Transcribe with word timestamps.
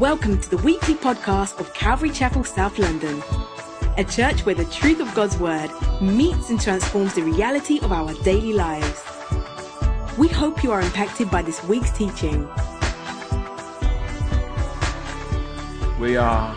Welcome 0.00 0.40
to 0.40 0.48
the 0.48 0.56
weekly 0.56 0.94
podcast 0.94 1.60
of 1.60 1.74
Calvary 1.74 2.08
Chapel, 2.08 2.42
South 2.42 2.78
London, 2.78 3.22
a 3.98 4.02
church 4.02 4.46
where 4.46 4.54
the 4.54 4.64
truth 4.64 4.98
of 4.98 5.14
God's 5.14 5.36
Word 5.36 5.70
meets 6.00 6.48
and 6.48 6.58
transforms 6.58 7.12
the 7.12 7.22
reality 7.22 7.80
of 7.80 7.92
our 7.92 8.14
daily 8.22 8.54
lives. 8.54 9.04
We 10.16 10.28
hope 10.28 10.64
you 10.64 10.72
are 10.72 10.80
impacted 10.80 11.30
by 11.30 11.42
this 11.42 11.62
week's 11.64 11.90
teaching. 11.90 12.48
We 16.00 16.16
are 16.16 16.56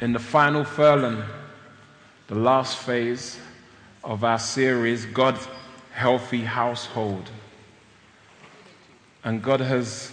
in 0.00 0.12
the 0.12 0.20
final 0.20 0.62
furlong, 0.62 1.24
the 2.28 2.36
last 2.36 2.78
phase 2.78 3.36
of 4.04 4.22
our 4.22 4.38
series, 4.38 5.06
God's 5.06 5.48
Healthy 5.90 6.42
Household. 6.42 7.28
And 9.24 9.42
God 9.42 9.58
has 9.58 10.12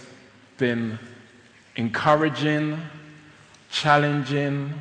been 0.58 0.98
encouraging, 1.76 2.80
challenging, 3.70 4.72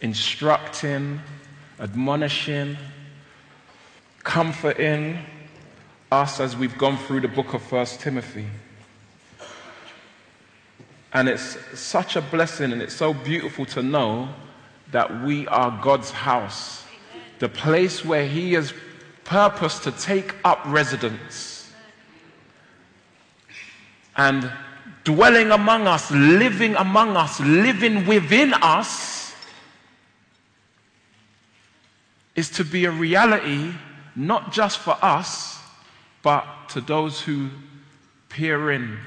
instructing, 0.00 1.20
admonishing, 1.80 2.76
comforting 4.22 5.18
us 6.10 6.40
as 6.40 6.56
we've 6.56 6.76
gone 6.76 6.96
through 6.98 7.20
the 7.20 7.28
book 7.28 7.54
of 7.54 7.62
First 7.62 8.00
Timothy. 8.00 8.46
And 11.14 11.28
it's 11.28 11.56
such 11.78 12.16
a 12.16 12.22
blessing 12.22 12.72
and 12.72 12.80
it's 12.80 12.94
so 12.94 13.12
beautiful 13.12 13.66
to 13.66 13.82
know 13.82 14.28
that 14.92 15.22
we 15.22 15.46
are 15.48 15.78
God's 15.82 16.10
house, 16.10 16.84
the 17.38 17.48
place 17.48 18.04
where 18.04 18.26
He 18.26 18.52
has 18.52 18.72
purposed 19.24 19.84
to 19.84 19.92
take 19.92 20.34
up 20.44 20.60
residence. 20.66 21.72
And 24.16 24.50
dwelling 25.04 25.50
among 25.50 25.86
us, 25.86 26.10
living 26.10 26.74
among 26.76 27.16
us, 27.16 27.40
living 27.40 28.06
within 28.06 28.54
us 28.54 29.34
is 32.34 32.50
to 32.50 32.64
be 32.64 32.84
a 32.84 32.90
reality 32.90 33.72
not 34.14 34.52
just 34.52 34.78
for 34.78 34.96
us, 35.02 35.58
but 36.22 36.44
to 36.68 36.80
those 36.80 37.20
who 37.20 37.48
peer 38.28 38.70
in 38.70 38.98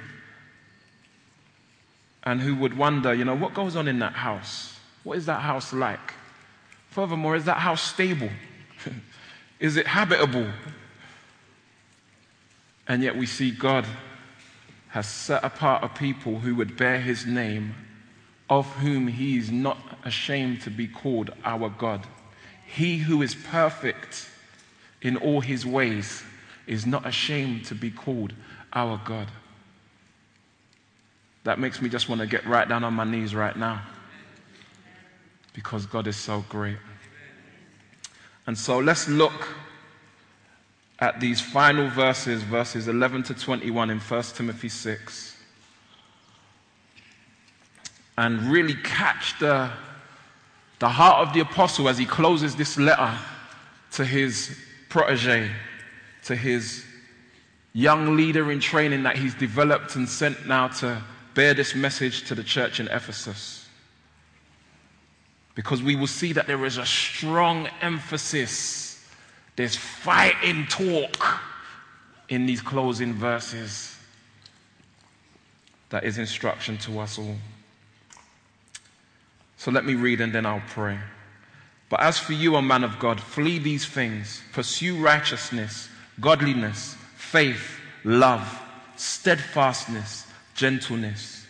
and 2.24 2.42
who 2.42 2.56
would 2.56 2.76
wonder, 2.76 3.14
you 3.14 3.24
know, 3.24 3.36
what 3.36 3.54
goes 3.54 3.76
on 3.76 3.88
in 3.88 4.00
that 4.00 4.14
house? 4.14 4.78
What 5.04 5.18
is 5.18 5.28
that 5.28 5.42
house 5.42 5.74
like? 5.74 6.14
Furthermore, 6.90 7.36
is 7.36 7.46
that 7.46 7.58
house 7.58 7.82
stable? 7.82 8.30
is 9.60 9.78
it 9.78 9.86
habitable? 9.86 10.48
And 12.88 13.04
yet 13.04 13.16
we 13.16 13.26
see 13.26 13.52
God 13.52 13.86
has 14.96 15.06
set 15.06 15.44
apart 15.44 15.84
a 15.84 15.90
people 15.90 16.40
who 16.40 16.56
would 16.56 16.78
bear 16.78 17.02
his 17.02 17.26
name, 17.26 17.76
of 18.50 18.66
whom 18.78 19.10
he 19.10 19.38
is 19.38 19.52
not 19.52 19.78
ashamed 20.06 20.62
to 20.62 20.70
be 20.70 20.88
called 20.88 21.30
our 21.44 21.68
God. 21.68 22.08
He 22.66 23.00
who 23.00 23.22
is 23.22 23.36
perfect 23.36 24.30
in 25.02 25.18
all 25.18 25.42
his 25.42 25.66
ways 25.66 26.24
is 26.66 26.86
not 26.86 27.06
ashamed 27.06 27.66
to 27.66 27.76
be 27.76 27.92
called 27.92 28.32
our 28.72 28.98
God. 29.04 29.28
That 31.44 31.60
makes 31.60 31.82
me 31.82 31.90
just 31.90 32.08
want 32.08 32.22
to 32.22 32.28
get 32.28 32.46
right 32.46 32.70
down 32.70 32.86
on 32.86 32.94
my 32.94 33.04
knees 33.04 33.36
right 33.36 33.58
now 33.58 33.82
because 35.52 35.86
God 35.86 36.08
is 36.08 36.16
so 36.16 36.46
great. 36.48 36.78
And 38.48 38.58
so 38.58 38.80
let's 38.80 39.10
look 39.10 39.46
at 41.00 41.20
these 41.20 41.42
final 41.42 41.90
verses, 41.90 42.42
verses 42.44 42.88
11 42.88 43.24
to 43.24 43.34
21 43.34 43.90
in 43.90 44.00
1 44.00 44.24
Timothy 44.36 44.70
6, 44.70 45.36
and 48.18 48.42
really 48.44 48.76
catch 48.76 49.38
the, 49.40 49.70
the 50.80 50.88
heart 50.88 51.28
of 51.28 51.34
the 51.34 51.42
apostle 51.42 51.90
as 51.90 51.98
he 51.98 52.06
closes 52.06 52.56
this 52.56 52.78
letter 52.78 53.14
to 53.92 54.06
his 54.06 54.58
protege, 54.90 55.52
to 56.24 56.36
his 56.36 56.86
young 57.74 58.16
leader 58.16 58.52
in 58.52 58.60
training 58.62 59.04
that 59.04 59.18
he's 59.18 59.36
developed 59.36 59.98
and 59.98 60.08
sent 60.08 60.48
now 60.48 60.70
to 60.70 61.02
bear 61.34 61.54
this 61.54 61.76
message 61.76 62.26
to 62.26 62.34
the 62.34 62.44
church 62.44 62.80
in 62.80 62.88
Ephesus. 62.88 63.68
Because 65.56 65.84
we 65.84 65.96
will 65.96 66.08
see 66.08 66.32
that 66.34 66.48
there 66.48 66.66
is 66.66 66.78
a 66.78 66.86
strong 66.86 67.68
emphasis, 67.82 68.95
there's 69.56 69.76
fighting 69.76 70.66
talk 70.68 71.42
in 72.30 72.46
these 72.46 72.62
closing 72.62 73.14
verses 73.14 73.98
that 75.90 76.04
is 76.04 76.18
instruction 76.18 76.78
to 76.80 77.00
us 77.00 77.18
all. 77.18 77.36
So 79.58 79.72
let 79.72 79.86
me 79.86 79.96
read 79.96 80.22
and 80.22 80.34
then 80.34 80.46
I'll 80.46 80.64
pray. 80.68 81.00
But 81.90 82.02
as 82.02 82.20
for 82.20 82.34
you, 82.34 82.56
O 82.56 82.62
man 82.62 82.84
of 82.84 83.00
God, 83.00 83.22
flee 83.22 83.60
these 83.60 83.86
things, 83.86 84.42
pursue 84.52 84.98
righteousness, 84.98 85.88
godliness, 86.20 86.96
faith, 87.16 87.80
love, 88.04 88.62
steadfastness 88.96 90.26
gentleness. 90.56 91.46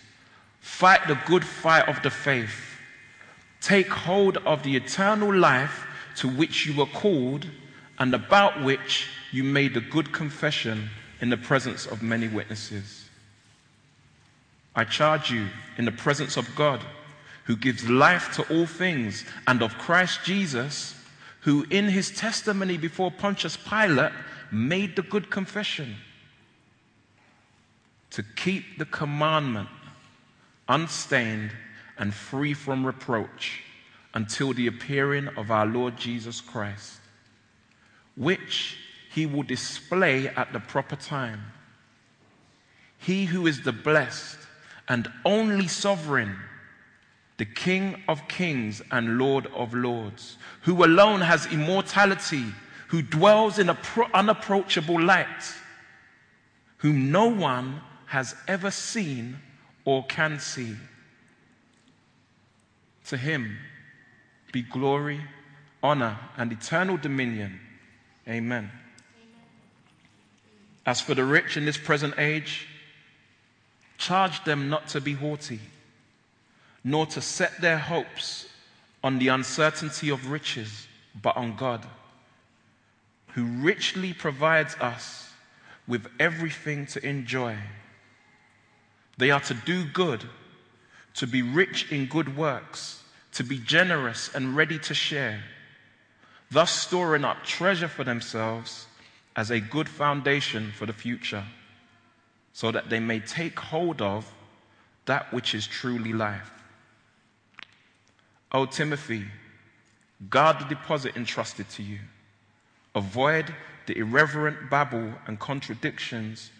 Fight 0.60 1.08
the 1.08 1.20
good 1.26 1.46
fight 1.46 1.88
of 1.88 2.02
the 2.02 2.10
faith. 2.10 2.80
Take 3.62 3.88
hold 3.88 4.38
of 4.38 4.64
the 4.64 4.76
eternal 4.76 5.34
life 5.34 5.86
to 6.18 6.28
which 6.28 6.66
you 6.66 6.76
were 6.76 6.88
called 6.88 7.46
and 8.00 8.14
about 8.14 8.64
which 8.64 9.08
you 9.32 9.44
made 9.44 9.76
a 9.78 9.82
good 9.82 10.12
confession 10.12 10.90
in 11.22 11.30
the 11.30 11.38
presence 11.38 11.86
of 11.86 12.02
many 12.02 12.28
witnesses. 12.28 13.10
I 14.76 14.84
charge 14.84 15.32
you 15.32 15.48
in 15.78 15.86
the 15.86 15.92
presence 15.92 16.36
of 16.38 16.54
God, 16.56 16.82
who 17.46 17.56
gives 17.56 17.90
life 17.90 18.34
to 18.36 18.54
all 18.54 18.66
things, 18.66 19.24
and 19.48 19.62
of 19.62 19.78
Christ 19.78 20.20
Jesus, 20.26 20.96
who 21.42 21.66
in 21.70 21.86
his 21.86 22.12
testimony 22.12 22.78
before 22.78 23.12
Pontius 23.12 23.56
Pilate 23.56 24.12
made 24.52 24.96
the 24.96 25.02
good 25.02 25.30
confession 25.30 25.96
to 28.12 28.24
keep 28.24 28.78
the 28.78 28.86
commandment 28.86 29.70
unstained 30.68 31.52
and 31.98 32.14
free 32.14 32.54
from 32.54 32.86
reproach 32.86 33.62
until 34.14 34.54
the 34.54 34.68
appearing 34.68 35.28
of 35.38 35.52
our 35.52 35.66
Lord 35.66 35.98
Jesus 35.98 36.42
Christ, 36.42 37.00
which 38.16 38.78
he 39.12 39.26
will 39.26 39.44
display 39.44 40.28
at 40.28 40.52
the 40.54 40.60
proper 40.60 40.96
time. 40.96 41.42
He 42.98 43.26
who 43.26 43.48
is 43.48 43.62
the 43.62 43.72
blessed 43.72 44.38
and 44.88 45.08
only 45.24 45.68
sovereign, 45.68 46.36
the 47.38 47.46
King 47.46 48.04
of 48.08 48.28
kings 48.28 48.82
and 48.92 49.18
Lord 49.18 49.48
of 49.48 49.74
lords, 49.74 50.38
who 50.62 50.84
alone 50.84 51.22
has 51.22 51.46
immortality, 51.48 52.46
who 52.88 53.02
dwells 53.02 53.60
in 53.60 53.70
unapproachable 54.14 55.02
light, 55.02 55.54
whom 56.78 57.12
no 57.12 57.28
one 57.28 57.82
has 58.08 58.36
ever 58.48 58.72
seen 58.72 59.38
or 59.84 60.06
can 60.06 60.40
see. 60.40 60.76
To 63.08 63.18
him 63.18 63.58
be 64.52 64.62
glory, 64.62 65.22
honor, 65.84 66.18
and 66.38 66.52
eternal 66.52 66.98
dominion. 66.98 67.60
Amen. 68.28 68.72
As 70.86 71.02
for 71.02 71.14
the 71.14 71.24
rich 71.24 71.58
in 71.58 71.66
this 71.66 71.78
present 71.78 72.16
age, 72.18 72.68
charge 73.98 74.44
them 74.44 74.70
not 74.70 74.88
to 74.90 75.02
be 75.02 75.14
haughty, 75.14 75.60
nor 76.84 77.06
to 77.08 77.22
set 77.22 77.60
their 77.62 77.78
hopes 77.78 78.48
on 79.04 79.20
the 79.20 79.28
uncertainty 79.28 80.10
of 80.10 80.30
riches, 80.30 80.88
but 81.22 81.38
on 81.38 81.56
God, 81.56 81.86
who 83.30 83.46
richly 83.46 84.14
provides 84.14 84.76
us 84.76 85.30
with 85.88 86.08
everything 86.20 86.86
to 86.88 87.06
enjoy. 87.06 87.56
They 89.18 89.32
are 89.32 89.42
to 89.42 89.54
do 89.54 89.86
good, 89.86 90.24
to 91.16 91.28
be 91.28 91.42
rich 91.42 91.92
in 91.92 92.08
good 92.08 92.36
works, 92.36 93.04
to 93.34 93.44
be 93.44 93.60
generous 93.60 94.34
and 94.34 94.56
ready 94.56 94.80
to 94.80 94.94
share, 94.94 95.44
thus 96.56 96.72
storing 96.72 97.26
up 97.26 97.44
treasure 97.44 97.90
for 97.90 98.06
themselves 98.06 98.88
as 99.36 99.52
a 99.52 99.60
good 99.60 99.90
foundation 99.90 100.72
for 100.72 100.86
the 100.86 100.94
future, 100.94 101.44
so 102.54 102.72
that 102.72 102.90
they 102.90 103.02
may 103.02 103.20
take 103.20 103.60
hold 103.60 104.02
of 104.02 104.34
that 105.04 105.34
which 105.34 105.54
is 105.54 105.68
truly 105.68 106.14
life. 106.14 106.50
O 108.54 108.66
Timothy, 108.66 109.26
guard 110.30 110.60
the 110.60 110.64
deposit 110.64 111.18
entrusted 111.18 111.70
to 111.72 111.84
you. 111.84 112.00
Avoid 112.96 113.54
the 113.86 113.98
irreverent 113.98 114.70
babble 114.70 115.12
and 115.28 115.38
contradictions 115.38 116.52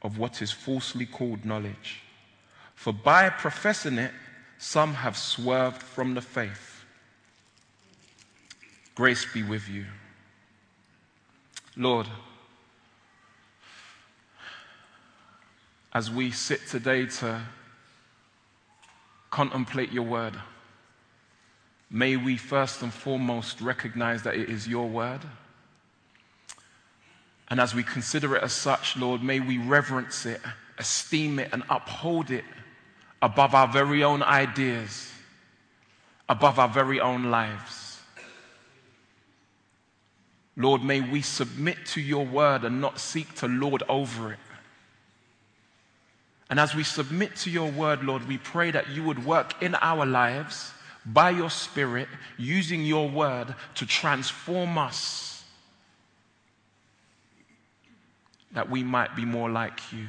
of 0.00 0.16
what 0.16 0.40
is 0.40 0.50
falsely 0.50 1.04
called 1.04 1.44
knowledge. 1.44 2.00
For 2.74 2.94
by 2.94 3.28
professing 3.28 3.98
it, 3.98 4.14
some 4.56 4.94
have 4.94 5.18
swerved 5.18 5.82
from 5.82 6.14
the 6.14 6.22
faith. 6.22 6.71
Grace 8.94 9.24
be 9.32 9.42
with 9.42 9.68
you. 9.68 9.86
Lord, 11.76 12.06
as 15.94 16.10
we 16.10 16.30
sit 16.30 16.66
today 16.68 17.06
to 17.06 17.40
contemplate 19.30 19.92
your 19.92 20.04
word, 20.04 20.34
may 21.90 22.16
we 22.16 22.36
first 22.36 22.82
and 22.82 22.92
foremost 22.92 23.62
recognize 23.62 24.22
that 24.24 24.34
it 24.34 24.50
is 24.50 24.68
your 24.68 24.86
word. 24.86 25.20
And 27.48 27.60
as 27.60 27.74
we 27.74 27.82
consider 27.82 28.36
it 28.36 28.42
as 28.42 28.52
such, 28.52 28.96
Lord, 28.98 29.22
may 29.22 29.40
we 29.40 29.56
reverence 29.56 30.26
it, 30.26 30.40
esteem 30.78 31.38
it, 31.38 31.48
and 31.52 31.62
uphold 31.70 32.30
it 32.30 32.44
above 33.22 33.54
our 33.54 33.68
very 33.68 34.04
own 34.04 34.22
ideas, 34.22 35.10
above 36.28 36.58
our 36.58 36.68
very 36.68 37.00
own 37.00 37.30
lives. 37.30 37.81
Lord, 40.56 40.84
may 40.84 41.00
we 41.00 41.22
submit 41.22 41.78
to 41.86 42.00
your 42.00 42.26
word 42.26 42.64
and 42.64 42.80
not 42.80 43.00
seek 43.00 43.34
to 43.36 43.48
lord 43.48 43.82
over 43.88 44.32
it. 44.32 44.38
And 46.50 46.60
as 46.60 46.74
we 46.74 46.84
submit 46.84 47.34
to 47.36 47.50
your 47.50 47.70
word, 47.70 48.04
Lord, 48.04 48.28
we 48.28 48.36
pray 48.36 48.70
that 48.72 48.90
you 48.90 49.02
would 49.04 49.24
work 49.24 49.62
in 49.62 49.74
our 49.76 50.04
lives 50.04 50.72
by 51.06 51.30
your 51.30 51.48
Spirit, 51.48 52.08
using 52.36 52.84
your 52.84 53.08
word 53.08 53.54
to 53.76 53.86
transform 53.86 54.76
us, 54.76 55.42
that 58.52 58.68
we 58.68 58.82
might 58.82 59.16
be 59.16 59.24
more 59.24 59.50
like 59.50 59.92
you. 59.92 60.06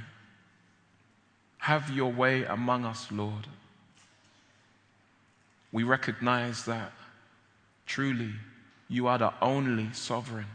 Have 1.59 1.89
your 1.91 2.11
way 2.11 2.43
among 2.43 2.83
us, 2.83 3.09
Lord. 3.09 3.47
We 5.71 5.83
recognize 5.83 6.65
that 6.65 6.91
truly 7.85 8.31
you 8.93 9.07
are 9.07 9.17
the 9.17 9.33
only 9.41 9.91
sovereign. 9.91 10.45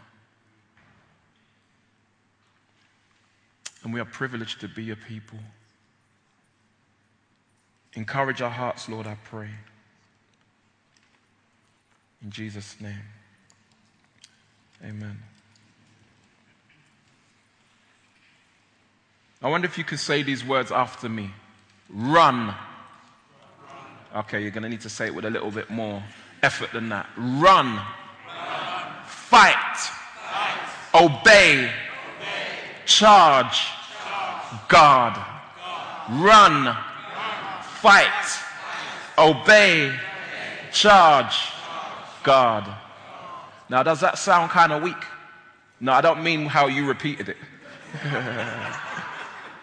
And 3.82 3.93
we 3.93 3.99
are 3.99 4.05
privileged 4.05 4.61
to 4.61 4.69
be 4.69 4.85
your 4.85 4.96
people. 4.96 5.40
Encourage 7.94 8.40
our 8.40 8.50
hearts, 8.50 8.88
Lord, 8.88 9.08
I 9.08 9.17
pray. 9.25 9.49
In 12.23 12.31
Jesus' 12.31 12.76
name. 12.81 13.02
Amen. 14.85 15.19
I 19.43 19.49
wonder 19.49 19.67
if 19.67 19.76
you 19.79 19.82
could 19.82 19.99
say 19.99 20.23
these 20.23 20.44
words 20.44 20.70
after 20.70 21.08
me 21.08 21.31
run. 21.90 22.55
Okay, 24.14 24.43
you're 24.43 24.52
going 24.52 24.62
to 24.62 24.69
need 24.69 24.82
to 24.82 24.88
say 24.88 25.06
it 25.06 25.14
with 25.14 25.25
a 25.25 25.31
little 25.31 25.50
bit 25.50 25.70
more 25.70 26.05
effort 26.40 26.70
than 26.73 26.88
that. 26.90 27.08
Run. 27.17 27.81
Run. 29.30 29.44
Fight. 29.44 29.76
Fight. 30.92 31.02
Obey. 31.02 31.58
Obey. 31.58 31.72
Charge. 32.86 33.60
Charge. 33.60 34.69
God. 34.69 35.14
God. 35.14 36.20
Run 36.20 36.76
fight, 37.80 38.40
obey, 39.16 39.94
charge, 40.72 41.52
guard. 42.25 42.64
Now, 43.69 43.84
does 43.84 44.00
that 44.00 44.19
sound 44.19 44.50
kind 44.50 44.72
of 44.72 44.82
weak? 44.82 45.04
No, 45.80 45.92
I 45.92 46.00
don't 46.00 46.25
mean 46.25 46.46
how 46.46 46.66
you 46.66 46.86
repeated 46.86 47.28
it. 47.28 47.36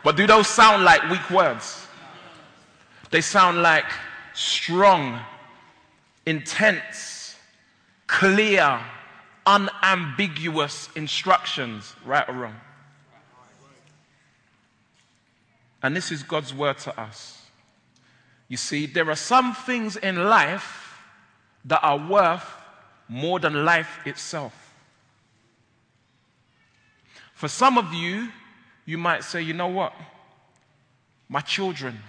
but 0.04 0.16
do 0.16 0.26
those 0.26 0.48
sound 0.48 0.86
like 0.86 1.10
weak 1.10 1.30
words? 1.30 1.88
They 3.12 3.20
sound 3.20 3.62
like 3.62 3.86
strong, 4.34 5.20
intense, 6.26 7.36
clear, 8.08 8.80
unambiguous 9.46 10.90
instructions, 10.96 11.94
right 12.06 12.28
or 12.28 12.34
wrong. 12.34 12.56
And 15.84 15.96
this 15.96 16.12
is 16.12 16.24
God's 16.24 16.54
word 16.54 16.78
to 16.80 17.00
us. 17.00 17.46
You 18.48 18.58
see, 18.58 18.86
there 18.86 19.10
are 19.10 19.16
some 19.16 19.54
things 19.54 19.96
in 19.96 20.26
life 20.26 21.00
that 21.66 21.80
are 21.84 21.98
worth 21.98 22.46
more 23.08 23.40
than 23.40 23.66
life 23.66 24.00
itself. 24.06 24.74
For 27.34 27.48
some 27.48 27.78
of 27.78 27.94
you, 27.94 28.30
you 28.86 28.98
might 28.98 29.24
say, 29.24 29.42
you 29.42 29.54
know 29.54 29.68
what? 29.68 29.94
My 31.28 31.42
children. 31.42 32.00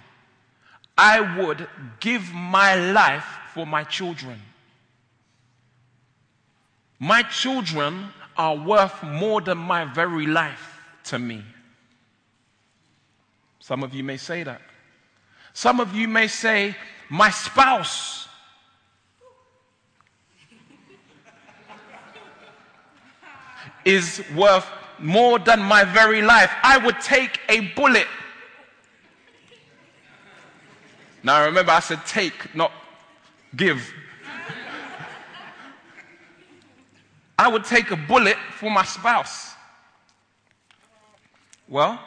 I 0.97 1.39
would 1.39 1.69
give 2.01 2.33
my 2.33 2.75
life 2.75 3.27
for 3.53 3.67
my 3.67 3.85
children. 3.85 4.41
My 6.99 7.23
children 7.23 8.09
are 8.37 8.57
worth 8.57 9.03
more 9.03 9.41
than 9.41 9.59
my 9.59 9.85
very 9.85 10.27
life 10.27 10.81
to 11.05 11.19
me. 11.19 11.43
Some 13.61 13.83
of 13.83 13.95
you 13.95 14.05
may 14.05 14.17
say 14.17 14.43
that. 14.43 14.63
Some 15.53 15.81
of 15.81 15.95
you 15.95 16.09
may 16.09 16.29
say, 16.29 16.77
My 17.11 17.31
spouse. 17.31 18.27
is 23.85 24.23
worth 24.35 24.67
more 24.99 25.39
than 25.39 25.63
my 25.63 25.85
very 25.85 26.21
life. 26.21 26.51
I 26.63 26.77
would 26.77 27.01
take 27.01 27.41
a 27.49 27.61
bullet. 27.75 28.09
Now 31.23 31.45
remember, 31.45 31.73
I 31.73 31.81
said 31.81 32.05
take, 32.05 32.55
not 32.55 32.73
give. 33.55 33.81
I 37.39 37.49
would 37.49 37.65
take 37.65 37.91
a 37.91 37.97
bullet 37.97 38.37
for 38.59 38.71
my 38.71 38.85
spouse. 38.85 39.55
Well, 41.69 42.01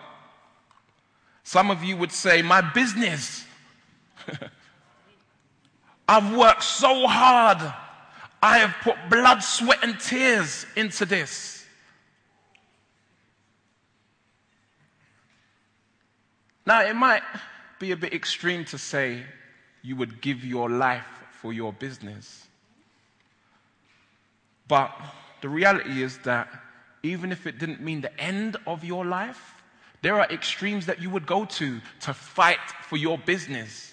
some 1.43 1.69
of 1.71 1.83
you 1.83 1.97
would 1.97 2.11
say, 2.11 2.41
My 2.41 2.61
business. 2.61 3.45
I've 6.07 6.35
worked 6.35 6.63
so 6.63 7.05
hard. 7.05 7.59
I 8.41 8.57
have 8.59 8.75
put 8.81 8.95
blood, 9.11 9.43
sweat, 9.43 9.79
and 9.83 9.99
tears 9.99 10.65
into 10.75 11.05
this. 11.05 11.65
Now, 16.65 16.81
it 16.83 16.95
might 16.95 17.21
be 17.79 17.91
a 17.91 17.97
bit 17.97 18.13
extreme 18.13 18.65
to 18.65 18.77
say 18.77 19.23
you 19.81 19.95
would 19.95 20.21
give 20.21 20.43
your 20.43 20.69
life 20.69 21.05
for 21.41 21.53
your 21.53 21.73
business. 21.73 22.48
But 24.69 24.91
the 25.41 25.49
reality 25.49 26.01
is 26.01 26.19
that 26.19 26.47
even 27.03 27.33
if 27.33 27.45
it 27.45 27.59
didn't 27.59 27.81
mean 27.81 28.01
the 28.01 28.17
end 28.21 28.55
of 28.65 28.85
your 28.85 29.03
life, 29.03 29.55
there 30.01 30.21
are 30.21 30.29
extremes 30.31 30.85
that 30.85 31.01
you 31.01 31.09
would 31.09 31.25
go 31.25 31.43
to 31.43 31.81
to 32.01 32.13
fight 32.13 32.59
for 32.83 32.95
your 32.95 33.17
business. 33.17 33.91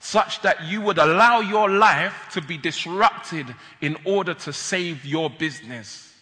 Such 0.00 0.42
that 0.42 0.64
you 0.64 0.82
would 0.82 0.98
allow 0.98 1.40
your 1.40 1.70
life 1.70 2.28
to 2.32 2.42
be 2.42 2.58
disrupted 2.58 3.54
in 3.80 3.96
order 4.04 4.34
to 4.34 4.52
save 4.52 5.06
your 5.06 5.30
business. 5.30 6.12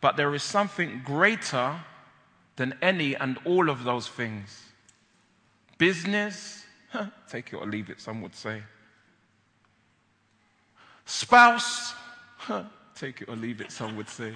But 0.00 0.16
there 0.16 0.34
is 0.34 0.42
something 0.42 1.02
greater 1.04 1.80
than 2.56 2.74
any 2.82 3.16
and 3.16 3.38
all 3.44 3.70
of 3.70 3.82
those 3.82 4.06
things. 4.06 4.71
Business, 5.82 6.64
take 7.28 7.52
it 7.52 7.56
or 7.56 7.66
leave 7.66 7.90
it, 7.90 8.00
some 8.00 8.22
would 8.22 8.36
say 8.36 8.62
Spouse, 11.06 11.92
take 12.94 13.22
it 13.22 13.28
or 13.28 13.34
leave 13.34 13.60
it, 13.60 13.72
some 13.72 13.96
would 13.96 14.08
say. 14.08 14.32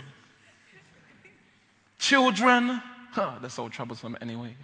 Children, 2.01 2.83
that's 3.15 3.61
all 3.61 3.71
troublesome 3.71 4.19
anyway. 4.21 4.57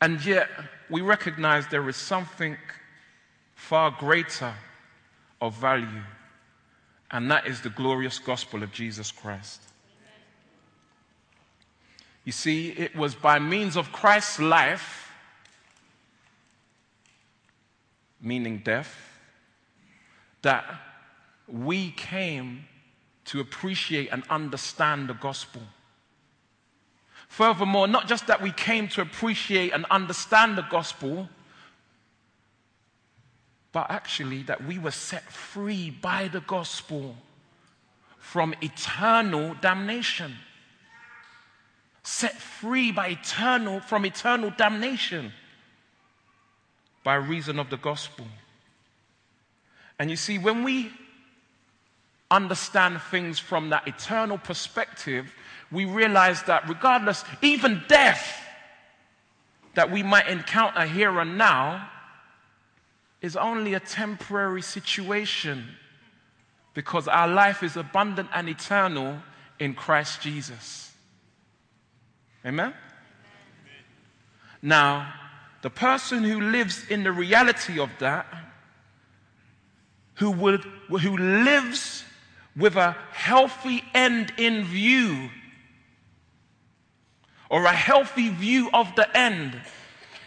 And 0.00 0.24
yet, 0.24 0.48
we 0.88 1.02
recognize 1.02 1.66
there 1.66 1.86
is 1.90 1.96
something 1.96 2.56
far 3.56 3.90
greater 3.90 4.54
of 5.42 5.54
value, 5.56 6.02
and 7.10 7.30
that 7.30 7.46
is 7.46 7.60
the 7.60 7.68
glorious 7.68 8.18
gospel 8.18 8.62
of 8.62 8.72
Jesus 8.72 9.12
Christ. 9.12 9.60
You 12.24 12.32
see, 12.32 12.70
it 12.70 12.94
was 12.94 13.14
by 13.14 13.38
means 13.38 13.76
of 13.76 13.92
Christ's 13.92 14.38
life, 14.38 15.10
meaning 18.20 18.58
death, 18.58 18.94
that 20.42 20.64
we 21.48 21.90
came 21.92 22.64
to 23.26 23.40
appreciate 23.40 24.08
and 24.12 24.22
understand 24.28 25.08
the 25.08 25.14
gospel. 25.14 25.62
Furthermore, 27.28 27.86
not 27.86 28.08
just 28.08 28.26
that 28.26 28.42
we 28.42 28.50
came 28.52 28.88
to 28.88 29.00
appreciate 29.00 29.72
and 29.72 29.84
understand 29.90 30.58
the 30.58 30.62
gospel, 30.62 31.28
but 33.72 33.88
actually 33.88 34.42
that 34.42 34.64
we 34.64 34.78
were 34.78 34.90
set 34.90 35.22
free 35.30 35.90
by 35.90 36.28
the 36.28 36.40
gospel 36.40 37.16
from 38.18 38.54
eternal 38.60 39.54
damnation. 39.60 40.34
Set 42.02 42.34
free 42.34 42.92
by 42.92 43.08
eternal 43.08 43.80
from 43.80 44.06
eternal 44.06 44.50
damnation 44.56 45.32
by 47.04 47.14
reason 47.14 47.58
of 47.58 47.70
the 47.70 47.76
gospel. 47.76 48.26
And 49.98 50.10
you 50.10 50.16
see, 50.16 50.38
when 50.38 50.64
we 50.64 50.90
understand 52.30 53.00
things 53.10 53.38
from 53.38 53.70
that 53.70 53.86
eternal 53.86 54.38
perspective, 54.38 55.34
we 55.70 55.84
realize 55.84 56.42
that 56.44 56.68
regardless, 56.68 57.24
even 57.42 57.82
death 57.88 58.40
that 59.74 59.90
we 59.90 60.02
might 60.02 60.28
encounter 60.28 60.84
here 60.84 61.20
and 61.20 61.36
now 61.38 61.88
is 63.20 63.36
only 63.36 63.74
a 63.74 63.80
temporary 63.80 64.62
situation 64.62 65.66
because 66.74 67.08
our 67.08 67.28
life 67.28 67.62
is 67.62 67.76
abundant 67.76 68.28
and 68.32 68.48
eternal 68.48 69.18
in 69.58 69.74
Christ 69.74 70.22
Jesus. 70.22 70.89
Amen? 72.44 72.74
Now, 74.62 75.12
the 75.62 75.70
person 75.70 76.24
who 76.24 76.40
lives 76.40 76.86
in 76.88 77.02
the 77.02 77.12
reality 77.12 77.78
of 77.78 77.90
that, 77.98 78.26
who, 80.14 80.30
would, 80.30 80.64
who 80.88 81.16
lives 81.16 82.04
with 82.56 82.76
a 82.76 82.96
healthy 83.12 83.82
end 83.94 84.32
in 84.38 84.64
view, 84.64 85.30
or 87.50 87.64
a 87.64 87.72
healthy 87.72 88.28
view 88.28 88.70
of 88.72 88.94
the 88.96 89.16
end, 89.16 89.60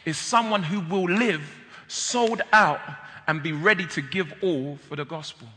is 0.06 0.18
someone 0.18 0.64
who 0.64 0.82
will 0.82 1.10
live 1.10 1.42
sold 1.88 2.42
out 2.52 2.82
and 3.28 3.42
be 3.42 3.54
ready 3.54 3.86
to 3.88 4.02
give 4.02 4.34
all 4.42 4.78
for 4.88 4.96
the 4.96 5.06
gospel. 5.06 5.48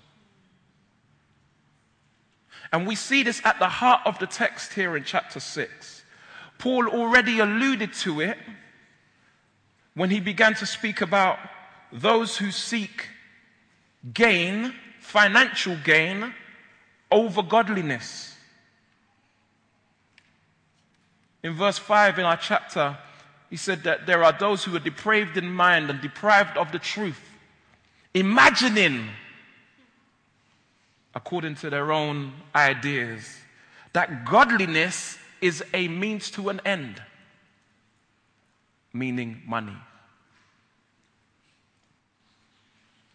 And 2.72 2.86
we 2.86 2.94
see 2.94 3.22
this 3.22 3.40
at 3.44 3.58
the 3.58 3.68
heart 3.68 4.02
of 4.04 4.18
the 4.18 4.26
text 4.26 4.72
here 4.72 4.96
in 4.96 5.04
chapter 5.04 5.40
6. 5.40 5.95
Paul 6.58 6.88
already 6.88 7.38
alluded 7.38 7.92
to 7.94 8.20
it 8.20 8.38
when 9.94 10.10
he 10.10 10.20
began 10.20 10.54
to 10.54 10.66
speak 10.66 11.00
about 11.00 11.38
those 11.92 12.36
who 12.36 12.50
seek 12.50 13.08
gain, 14.12 14.74
financial 15.00 15.76
gain, 15.84 16.34
over 17.10 17.42
godliness. 17.42 18.34
In 21.42 21.54
verse 21.54 21.78
5 21.78 22.18
in 22.18 22.24
our 22.24 22.36
chapter, 22.36 22.98
he 23.50 23.56
said 23.56 23.84
that 23.84 24.06
there 24.06 24.24
are 24.24 24.32
those 24.32 24.64
who 24.64 24.74
are 24.74 24.80
depraved 24.80 25.36
in 25.36 25.50
mind 25.50 25.88
and 25.90 26.00
deprived 26.00 26.56
of 26.56 26.72
the 26.72 26.78
truth, 26.78 27.20
imagining, 28.12 29.08
according 31.14 31.54
to 31.56 31.70
their 31.70 31.92
own 31.92 32.32
ideas, 32.54 33.38
that 33.92 34.24
godliness 34.24 35.18
is 35.46 35.62
a 35.72 35.86
means 35.86 36.30
to 36.32 36.48
an 36.48 36.60
end, 36.64 37.00
meaning 38.92 39.40
money. 39.46 39.76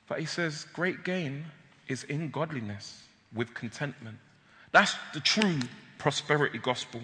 But 0.08 0.20
he 0.20 0.26
says, 0.26 0.66
great 0.74 1.04
gain 1.04 1.44
is 1.88 2.04
in 2.06 2.30
godliness 2.30 3.04
with 3.36 3.54
contentment. 3.54 4.18
That's 4.72 4.96
the 5.14 5.20
true 5.20 5.60
prosperity 5.98 6.58
gospel. 6.58 7.02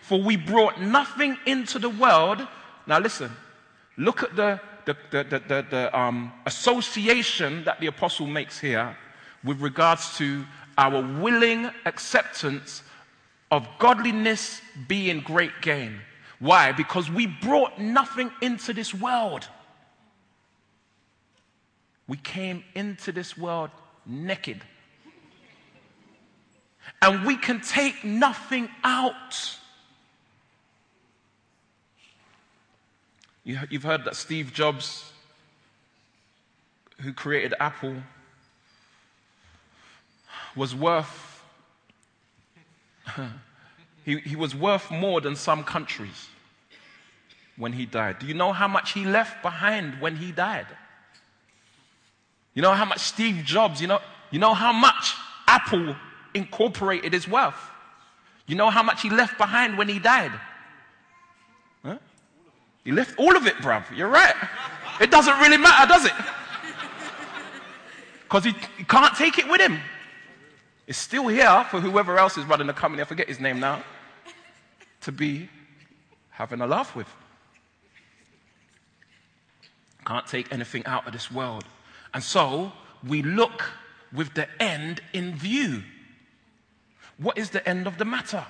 For 0.00 0.20
we 0.22 0.36
brought 0.36 0.80
nothing 0.80 1.36
into 1.46 1.80
the 1.80 1.90
world. 1.90 2.46
Now, 2.86 3.00
listen, 3.00 3.32
look 3.96 4.22
at 4.22 4.36
the, 4.36 4.60
the, 4.84 4.96
the, 5.10 5.42
the, 5.48 5.66
the 5.68 5.98
um, 5.98 6.32
association 6.46 7.64
that 7.64 7.80
the 7.80 7.88
apostle 7.88 8.26
makes 8.26 8.58
here 8.60 8.96
with 9.42 9.60
regards 9.60 10.16
to 10.18 10.44
our 10.78 11.02
willing 11.20 11.70
acceptance 11.86 12.82
of 13.50 13.68
godliness 13.78 14.60
being 14.88 15.20
great 15.20 15.62
gain. 15.62 16.00
Why? 16.38 16.72
Because 16.72 17.10
we 17.10 17.26
brought 17.26 17.78
nothing 17.78 18.30
into 18.42 18.72
this 18.72 18.92
world. 18.92 19.46
We 22.06 22.16
came 22.16 22.64
into 22.74 23.12
this 23.12 23.36
world 23.36 23.70
naked. 24.04 24.60
And 27.00 27.24
we 27.24 27.36
can 27.36 27.60
take 27.60 28.04
nothing 28.04 28.68
out. 28.82 29.58
You've 33.44 33.82
heard 33.82 34.04
that 34.04 34.16
Steve 34.16 34.52
Jobs, 34.52 35.12
who 37.00 37.12
created 37.12 37.54
Apple, 37.60 37.96
was 40.56 40.74
worth 40.74 41.33
he, 44.04 44.18
he 44.18 44.36
was 44.36 44.54
worth 44.54 44.90
more 44.90 45.20
than 45.20 45.36
some 45.36 45.64
countries 45.64 46.28
when 47.56 47.72
he 47.72 47.86
died. 47.86 48.18
Do 48.18 48.26
you 48.26 48.34
know 48.34 48.52
how 48.52 48.68
much 48.68 48.92
he 48.92 49.04
left 49.04 49.42
behind 49.42 50.00
when 50.00 50.16
he 50.16 50.32
died? 50.32 50.66
You 52.54 52.62
know 52.62 52.72
how 52.72 52.84
much 52.84 53.00
Steve 53.00 53.44
Jobs, 53.44 53.80
you 53.80 53.86
know, 53.88 54.00
you 54.30 54.38
know 54.38 54.54
how 54.54 54.72
much 54.72 55.14
Apple 55.46 55.96
Incorporated 56.34 57.12
his 57.12 57.28
wealth? 57.28 57.70
You 58.46 58.56
know 58.56 58.70
how 58.70 58.82
much 58.82 59.02
he 59.02 59.10
left 59.10 59.38
behind 59.38 59.78
when 59.78 59.88
he 59.88 59.98
died? 59.98 60.32
Huh? 61.84 61.98
He 62.84 62.92
left 62.92 63.18
all 63.18 63.36
of 63.36 63.46
it, 63.46 63.54
bruv. 63.56 63.84
You're 63.96 64.08
right. 64.08 64.34
It 65.00 65.10
doesn't 65.10 65.38
really 65.38 65.56
matter, 65.56 65.86
does 65.88 66.04
it? 66.04 66.12
Because 68.22 68.44
he, 68.44 68.54
he 68.76 68.84
can't 68.84 69.16
take 69.16 69.38
it 69.38 69.48
with 69.48 69.60
him. 69.60 69.78
It's 70.86 70.98
still 70.98 71.28
here 71.28 71.66
for 71.70 71.80
whoever 71.80 72.18
else 72.18 72.36
is 72.36 72.44
running 72.44 72.66
the 72.66 72.74
company, 72.74 73.02
I 73.02 73.06
forget 73.06 73.28
his 73.28 73.40
name 73.40 73.58
now, 73.58 73.82
to 75.02 75.12
be 75.12 75.48
having 76.30 76.60
a 76.60 76.66
laugh 76.66 76.94
with. 76.94 77.08
Can't 80.04 80.26
take 80.26 80.52
anything 80.52 80.84
out 80.84 81.06
of 81.06 81.12
this 81.14 81.32
world. 81.32 81.64
And 82.12 82.22
so 82.22 82.72
we 83.06 83.22
look 83.22 83.64
with 84.12 84.34
the 84.34 84.46
end 84.62 85.00
in 85.14 85.34
view. 85.34 85.82
What 87.16 87.38
is 87.38 87.50
the 87.50 87.66
end 87.66 87.86
of 87.86 87.96
the 87.96 88.04
matter? 88.04 88.44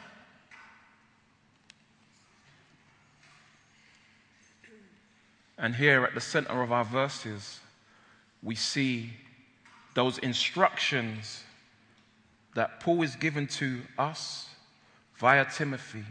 And 5.57 5.77
here 5.77 6.05
at 6.05 6.15
the 6.15 6.21
center 6.21 6.63
of 6.63 6.73
our 6.73 6.85
verses, 6.85 7.61
we 8.43 8.57
see 8.57 9.13
those 9.95 10.19
instructions 10.19 11.44
that 12.55 12.81
Paul 12.81 13.03
is 13.03 13.17
given 13.17 13.47
to 13.49 13.81
us 13.99 14.49
via 15.17 15.45
Timothy, 15.45 16.05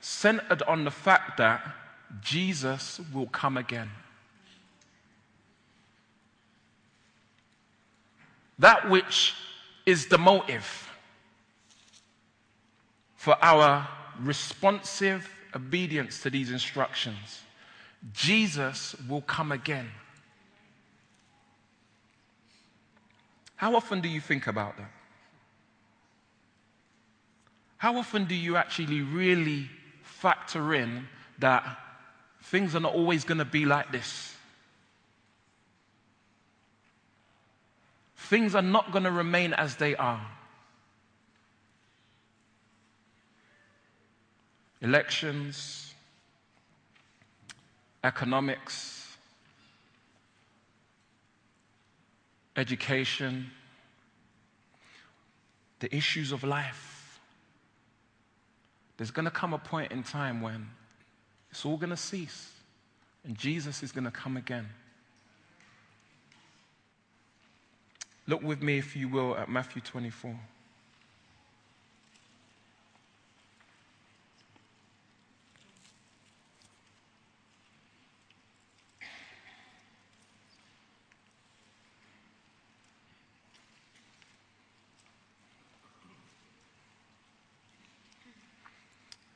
centered 0.00 0.62
on 0.62 0.84
the 0.84 0.90
fact 0.90 1.36
that 1.38 1.60
Jesus 2.20 3.00
will 3.12 3.26
come 3.26 3.56
again. 3.56 3.90
That 8.58 8.90
which 8.90 9.34
is 9.86 10.06
the 10.06 10.18
motive 10.18 10.88
for 13.16 13.36
our 13.42 13.88
responsive 14.20 15.28
obedience 15.54 16.22
to 16.22 16.30
these 16.30 16.50
instructions. 16.50 17.42
Jesus 18.12 18.94
will 19.08 19.22
come 19.22 19.52
again. 19.52 19.90
How 23.56 23.74
often 23.74 24.00
do 24.00 24.08
you 24.08 24.20
think 24.20 24.46
about 24.46 24.76
that? 24.78 24.90
How 27.80 27.96
often 27.96 28.26
do 28.26 28.34
you 28.34 28.56
actually 28.56 29.00
really 29.00 29.70
factor 30.02 30.74
in 30.74 31.08
that 31.38 31.64
things 32.42 32.76
are 32.76 32.80
not 32.80 32.92
always 32.92 33.24
going 33.24 33.38
to 33.38 33.46
be 33.46 33.64
like 33.64 33.90
this? 33.90 34.34
Things 38.16 38.54
are 38.54 38.60
not 38.60 38.92
going 38.92 39.04
to 39.04 39.10
remain 39.10 39.54
as 39.54 39.76
they 39.76 39.96
are. 39.96 40.20
Elections, 44.82 45.94
economics, 48.04 49.16
education, 52.56 53.50
the 55.78 55.96
issues 55.96 56.30
of 56.30 56.44
life. 56.44 56.99
There's 59.00 59.10
going 59.10 59.24
to 59.24 59.30
come 59.30 59.54
a 59.54 59.58
point 59.58 59.92
in 59.92 60.02
time 60.02 60.42
when 60.42 60.68
it's 61.50 61.64
all 61.64 61.78
going 61.78 61.88
to 61.88 61.96
cease 61.96 62.50
and 63.24 63.34
Jesus 63.34 63.82
is 63.82 63.92
going 63.92 64.04
to 64.04 64.10
come 64.10 64.36
again. 64.36 64.68
Look 68.26 68.42
with 68.42 68.60
me, 68.60 68.76
if 68.76 68.94
you 68.94 69.08
will, 69.08 69.38
at 69.38 69.48
Matthew 69.48 69.80
24. 69.80 70.38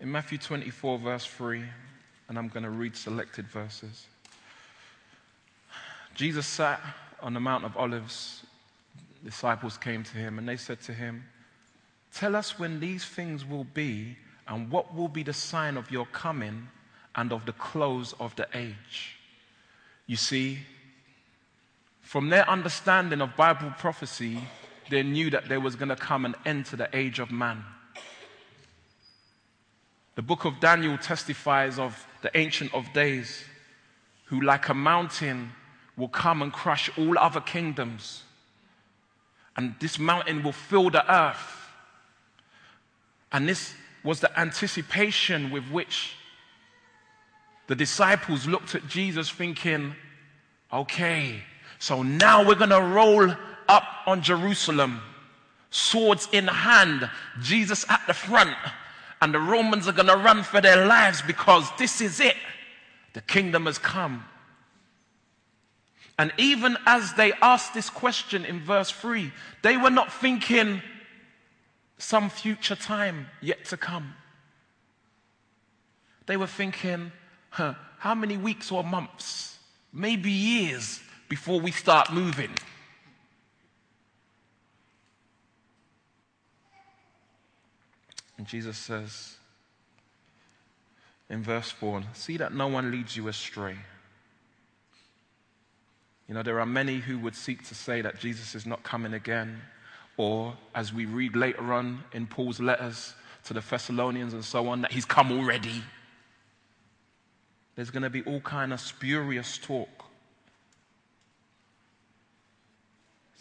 In 0.05 0.13
Matthew 0.13 0.37
24, 0.37 0.99
verse 0.99 1.25
3, 1.25 1.65
and 2.29 2.37
I'm 2.37 2.49
going 2.49 2.65
to 2.65 2.69
read 2.69 2.95
selected 2.95 3.49
verses. 3.49 4.05
Jesus 6.15 6.47
sat 6.47 6.79
on 7.23 7.33
the 7.33 7.41
Mount 7.41 7.65
of 7.65 7.75
Olives 7.75 8.43
disciples 9.25 9.79
came 9.79 10.05
to 10.05 10.19
him 10.19 10.39
and 10.39 10.47
they 10.47 10.59
said 10.59 10.83
to 10.83 10.93
him, 10.93 11.25
Tell 12.13 12.37
us 12.37 12.59
when 12.59 12.81
these 12.81 13.07
things 13.07 13.47
will 13.47 13.65
be 13.65 14.19
and 14.47 14.71
what 14.71 14.95
will 14.95 15.09
be 15.09 15.23
the 15.23 15.33
sign 15.33 15.79
of 15.79 15.91
your 15.91 16.05
coming 16.05 16.69
and 17.15 17.33
of 17.33 17.47
the 17.47 17.55
close 17.55 18.13
of 18.21 18.37
the 18.37 18.47
age. 18.53 19.17
You 20.07 20.17
see, 20.17 20.59
from 22.03 22.29
their 22.29 22.47
understanding 22.47 23.23
of 23.23 23.37
Bible 23.37 23.73
prophecy, 23.79 24.39
they 24.91 25.03
knew 25.03 25.31
that 25.31 25.49
there 25.49 25.61
was 25.61 25.77
going 25.77 25.89
to 25.89 25.97
come 25.97 26.27
an 26.27 26.35
end 26.45 26.67
to 26.67 26.77
the 26.77 26.95
age 26.95 27.21
of 27.21 27.31
man. 27.31 27.65
The 30.15 30.23
book 30.23 30.45
of 30.45 30.61
Daniel 30.61 30.97
testifies 30.97 31.79
of 31.79 32.07
the 32.23 32.37
Ancient 32.37 32.73
of 32.73 32.93
Days, 32.93 33.45
who, 34.27 34.41
like 34.41 34.69
a 34.69 34.75
mountain, 34.75 35.53
will 35.97 36.09
come 36.09 36.43
and 36.43 36.53
crush 36.53 36.91
all 36.97 37.19
other 37.19 37.41
kingdoms. 37.41 38.23
And 39.57 39.75
this 39.81 39.99
mountain 39.99 40.43
will 40.43 40.53
fill 40.53 40.91
the 40.91 41.13
earth. 41.13 41.69
And 43.33 43.49
this 43.49 43.75
was 44.05 44.21
the 44.21 44.39
anticipation 44.39 45.51
with 45.51 45.65
which 45.71 46.15
the 47.67 47.75
disciples 47.75 48.47
looked 48.47 48.75
at 48.75 48.87
Jesus, 48.87 49.31
thinking, 49.31 49.95
okay, 50.73 51.43
so 51.79 52.03
now 52.03 52.47
we're 52.47 52.55
going 52.55 52.71
to 52.71 52.81
roll 52.81 53.35
up 53.69 53.85
on 54.07 54.23
Jerusalem, 54.23 55.01
swords 55.71 56.29
in 56.33 56.47
hand, 56.47 57.11
Jesus 57.41 57.85
at 57.89 58.03
the 58.07 58.15
front, 58.15 58.57
and 59.25 59.33
the 59.33 59.41
Romans 59.41 59.89
are 59.89 59.93
going 59.93 60.09
to 60.09 60.17
run 60.19 60.43
for 60.43 60.61
their 60.61 60.85
lives 60.85 61.23
because 61.23 61.67
this 61.79 62.03
is 62.03 62.21
it. 62.21 62.37
The 63.15 63.23
kingdom 63.23 63.65
has 63.65 63.79
come. 63.79 64.23
And 66.19 66.31
even 66.37 66.77
as 66.85 67.15
they 67.15 67.33
asked 67.41 67.73
this 67.73 67.89
question 67.89 68.45
in 68.45 68.61
verse 68.61 68.91
3, 68.91 69.33
they 69.63 69.79
were 69.79 69.89
not 69.89 70.13
thinking 70.13 70.83
some 71.97 72.29
future 72.29 72.77
time 72.77 73.29
yet 73.41 73.65
to 73.65 73.79
come. 73.79 74.13
They 76.27 76.37
were 76.37 76.47
thinking, 76.47 77.11
huh, 77.49 77.77
how 78.01 78.15
many 78.15 78.37
weeks 78.37 78.71
or 78.71 78.85
months, 78.85 79.59
maybe 79.91 80.31
years 80.31 81.01
before 81.31 81.61
we 81.61 81.71
start 81.71 82.13
moving? 82.13 82.51
And 88.37 88.47
Jesus 88.47 88.77
says 88.77 89.37
in 91.31 91.43
verse 91.43 91.71
4 91.71 92.03
See 92.13 92.37
that 92.37 92.55
no 92.55 92.67
one 92.67 92.91
leads 92.91 93.17
you 93.17 93.29
astray. 93.29 93.77
You 96.29 96.35
know, 96.35 96.43
there 96.43 96.61
are 96.61 96.67
many 96.67 96.99
who 96.99 97.19
would 97.19 97.37
seek 97.37 97.65
to 97.69 97.75
say 97.75 98.01
that 98.01 98.19
Jesus 98.19 98.55
is 98.55 98.65
not 98.65 98.83
coming 98.83 99.13
again, 99.13 99.61
or 100.17 100.57
as 100.75 100.93
we 100.93 101.05
read 101.05 101.37
later 101.37 101.73
on 101.75 102.03
in 102.13 102.27
Paul's 102.27 102.61
letters 102.61 103.15
to 103.45 103.53
the 103.53 103.61
Thessalonians 103.61 104.33
and 104.33 104.45
so 104.45 104.69
on, 104.69 104.83
that 104.83 104.93
he's 104.93 105.05
come 105.05 105.31
already. 105.31 105.83
There's 107.77 107.91
going 107.91 108.05
to 108.05 108.11
be 108.11 108.23
all 108.23 108.41
kind 108.41 108.73
of 108.73 108.81
spurious 108.81 109.59
talk. 109.59 110.05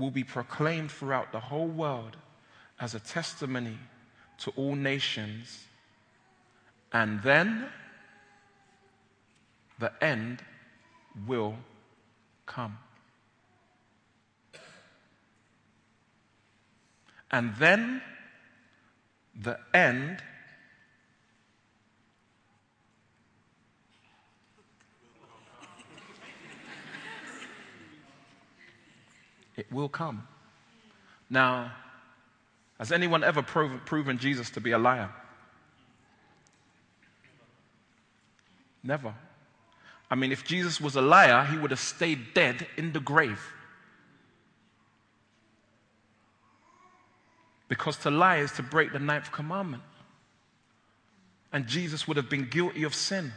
will 0.00 0.10
be 0.10 0.24
proclaimed 0.24 0.90
throughout 0.90 1.32
the 1.32 1.40
whole 1.40 1.68
world 1.68 2.16
as 2.80 2.94
a 2.94 3.00
testimony 3.00 3.78
to 4.38 4.50
all 4.56 4.74
nations. 4.74 5.64
And 6.92 7.22
then 7.22 7.66
the 9.78 9.92
end 10.02 10.42
will 11.26 11.56
come. 12.46 12.78
And 17.30 17.54
then 17.56 18.02
the 19.40 19.58
end 19.72 20.22
it 29.60 29.70
will 29.70 29.88
come. 29.88 30.26
Now, 31.28 31.72
has 32.78 32.90
anyone 32.90 33.22
ever 33.22 33.42
proven, 33.42 33.80
proven 33.84 34.18
Jesus 34.18 34.50
to 34.50 34.60
be 34.60 34.72
a 34.72 34.78
liar? 34.78 35.10
Never. 38.82 39.14
I 40.10 40.14
mean, 40.14 40.32
if 40.32 40.44
Jesus 40.44 40.80
was 40.80 40.96
a 40.96 41.02
liar, 41.02 41.44
he 41.44 41.58
would 41.58 41.70
have 41.70 41.80
stayed 41.80 42.32
dead 42.34 42.66
in 42.78 42.92
the 42.92 43.00
grave. 43.00 43.40
Because 47.68 47.98
to 47.98 48.10
lie 48.10 48.38
is 48.38 48.50
to 48.52 48.62
break 48.62 48.92
the 48.92 48.98
ninth 48.98 49.30
commandment. 49.30 49.82
And 51.52 51.66
Jesus 51.66 52.08
would 52.08 52.16
have 52.16 52.30
been 52.30 52.48
guilty 52.48 52.82
of 52.84 52.94
sin. 52.94 53.32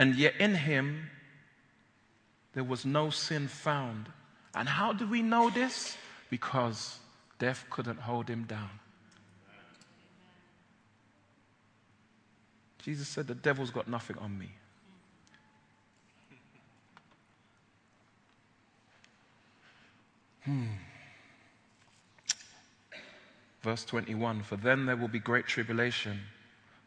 And 0.00 0.16
yet 0.16 0.34
in 0.40 0.54
him, 0.54 1.10
there 2.58 2.64
was 2.64 2.84
no 2.84 3.08
sin 3.08 3.46
found. 3.46 4.08
And 4.52 4.68
how 4.68 4.92
do 4.92 5.06
we 5.06 5.22
know 5.22 5.48
this? 5.48 5.96
Because 6.28 6.98
death 7.38 7.64
couldn't 7.70 8.00
hold 8.00 8.28
him 8.28 8.42
down. 8.48 8.70
Jesus 12.82 13.06
said, 13.06 13.28
The 13.28 13.36
devil's 13.36 13.70
got 13.70 13.86
nothing 13.86 14.18
on 14.18 14.36
me. 14.36 14.50
Hmm. 20.44 20.64
Verse 23.62 23.84
21 23.84 24.42
For 24.42 24.56
then 24.56 24.84
there 24.84 24.96
will 24.96 25.06
be 25.06 25.20
great 25.20 25.46
tribulation, 25.46 26.18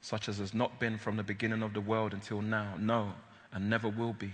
such 0.02 0.28
as 0.28 0.40
has 0.40 0.54
not 0.54 0.82
been 0.82 0.98
from 0.98 1.16
the 1.16 1.24
beginning 1.24 1.64
of 1.64 1.74
the 1.74 1.80
world 1.80 2.14
until 2.14 2.42
now, 2.42 2.74
no, 2.78 3.14
and 3.54 3.70
never 3.70 3.88
will 3.88 4.12
be. 4.12 4.34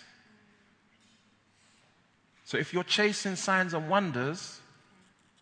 So 2.51 2.57
if 2.57 2.73
you're 2.73 2.83
chasing 2.83 3.37
signs 3.37 3.73
and 3.73 3.87
wonders, 3.87 4.59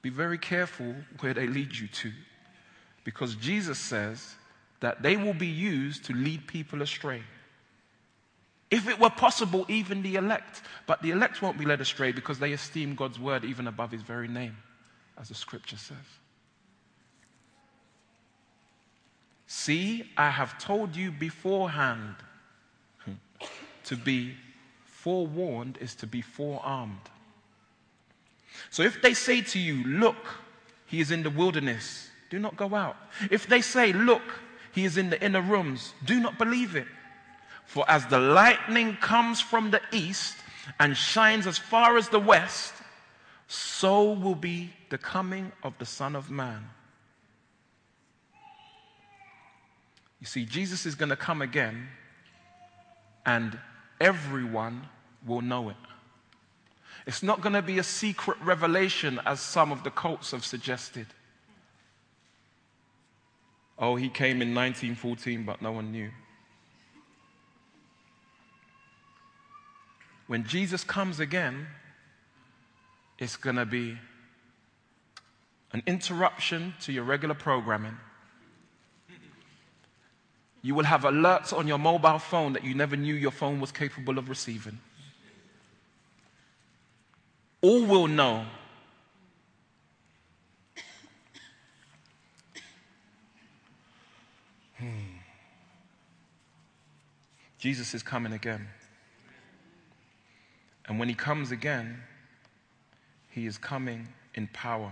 be 0.04 0.12
very 0.12 0.38
careful 0.38 0.93
where 1.22 1.34
they 1.34 1.48
lead 1.48 1.76
you 1.76 1.88
to. 1.88 2.12
Because 3.04 3.34
Jesus 3.34 3.80
says 3.80 4.36
that 4.80 5.02
they 5.02 5.17
will 5.17 5.34
be 5.34 5.48
used 5.48 6.06
to 6.06 6.13
lead 6.13 6.45
people 6.45 6.84
astray. 6.84 7.24
If 8.69 8.88
it 8.88 9.00
were 9.00 9.10
possible, 9.10 9.65
even 9.69 10.04
the 10.04 10.17
elect. 10.17 10.62
But 10.86 11.02
the 11.02 11.10
elect 11.10 11.41
won't 11.41 11.58
be 11.58 11.65
led 11.65 11.82
astray 11.82 12.12
because 12.12 12.38
they 12.38 12.54
esteem 12.54 12.93
God's 12.93 13.19
word 13.19 13.43
even 13.43 13.65
above 13.65 13.89
his 13.89 14.04
very 14.04 14.28
name, 14.28 14.56
as 15.19 15.30
the 15.30 15.34
scripture 15.34 15.78
says. 15.78 15.98
See, 19.48 20.12
I 20.15 20.30
have 20.30 20.60
told 20.60 20.95
you 20.95 21.10
beforehand. 21.10 22.17
to 23.86 23.95
be 23.95 24.36
forewarned 25.03 25.77
is 25.79 25.95
to 25.95 26.07
be 26.07 26.21
forearmed. 26.21 27.09
So 28.69 28.83
if 28.83 29.01
they 29.01 29.13
say 29.13 29.41
to 29.41 29.59
you, 29.59 29.83
Look, 29.85 30.27
he 30.85 30.99
is 30.99 31.12
in 31.12 31.23
the 31.23 31.29
wilderness, 31.29 32.09
do 32.29 32.39
not 32.39 32.57
go 32.57 32.75
out. 32.75 32.97
If 33.31 33.47
they 33.47 33.62
say, 33.62 33.93
Look, 33.93 34.21
he 34.71 34.85
is 34.85 34.97
in 34.97 35.09
the 35.09 35.21
inner 35.23 35.41
rooms, 35.41 35.93
do 36.05 36.19
not 36.19 36.38
believe 36.38 36.75
it. 36.75 36.88
For 37.65 37.89
as 37.89 38.05
the 38.07 38.19
lightning 38.19 38.97
comes 38.97 39.39
from 39.39 39.71
the 39.71 39.81
east 39.91 40.35
and 40.79 40.97
shines 40.97 41.47
as 41.47 41.57
far 41.57 41.97
as 41.97 42.09
the 42.09 42.19
west, 42.19 42.73
so 43.47 44.12
will 44.12 44.35
be 44.35 44.73
the 44.89 44.97
coming 44.97 45.51
of 45.63 45.77
the 45.77 45.85
Son 45.85 46.15
of 46.15 46.29
Man. 46.29 46.69
You 50.19 50.25
see, 50.25 50.45
Jesus 50.45 50.85
is 50.85 50.95
going 50.95 51.09
to 51.09 51.15
come 51.15 51.41
again, 51.41 51.88
and 53.25 53.57
everyone 53.99 54.88
will 55.25 55.41
know 55.41 55.69
it. 55.69 55.75
It's 57.05 57.23
not 57.23 57.41
going 57.41 57.53
to 57.53 57.62
be 57.62 57.79
a 57.79 57.83
secret 57.83 58.38
revelation 58.43 59.19
as 59.25 59.39
some 59.39 59.71
of 59.71 59.83
the 59.83 59.89
cults 59.89 60.31
have 60.31 60.45
suggested. 60.45 61.07
Oh, 63.77 63.95
he 63.95 64.09
came 64.09 64.41
in 64.41 64.53
1914, 64.53 65.43
but 65.43 65.62
no 65.62 65.71
one 65.71 65.91
knew. 65.91 66.09
When 70.27 70.43
Jesus 70.43 70.83
comes 70.83 71.19
again, 71.19 71.65
it's 73.17 73.35
going 73.35 73.55
to 73.55 73.65
be 73.65 73.97
an 75.71 75.81
interruption 75.88 76.73
to 76.81 76.91
your 76.91 77.03
regular 77.03 77.35
programming. 77.35 77.97
You 80.62 80.76
will 80.76 80.84
have 80.84 81.02
alerts 81.02 81.58
on 81.58 81.67
your 81.67 81.78
mobile 81.78 82.19
phone 82.19 82.54
that 82.54 82.63
you 82.63 82.74
never 82.74 82.95
knew 82.95 83.13
your 83.13 83.32
phone 83.32 83.60
was 83.60 83.72
capable 83.72 84.17
of 84.17 84.28
receiving. 84.30 84.80
All 87.62 87.86
will 87.86 88.08
know 88.08 88.45
hmm. 94.78 94.88
Jesus 97.58 97.93
is 97.93 98.02
coming 98.02 98.32
again. 98.32 98.67
And 100.88 100.98
when 100.98 101.10
he 101.10 101.15
comes 101.15 101.52
again, 101.52 102.02
he 103.30 103.45
is 103.45 103.58
coming 103.58 104.08
in 104.34 104.48
power. 104.48 104.91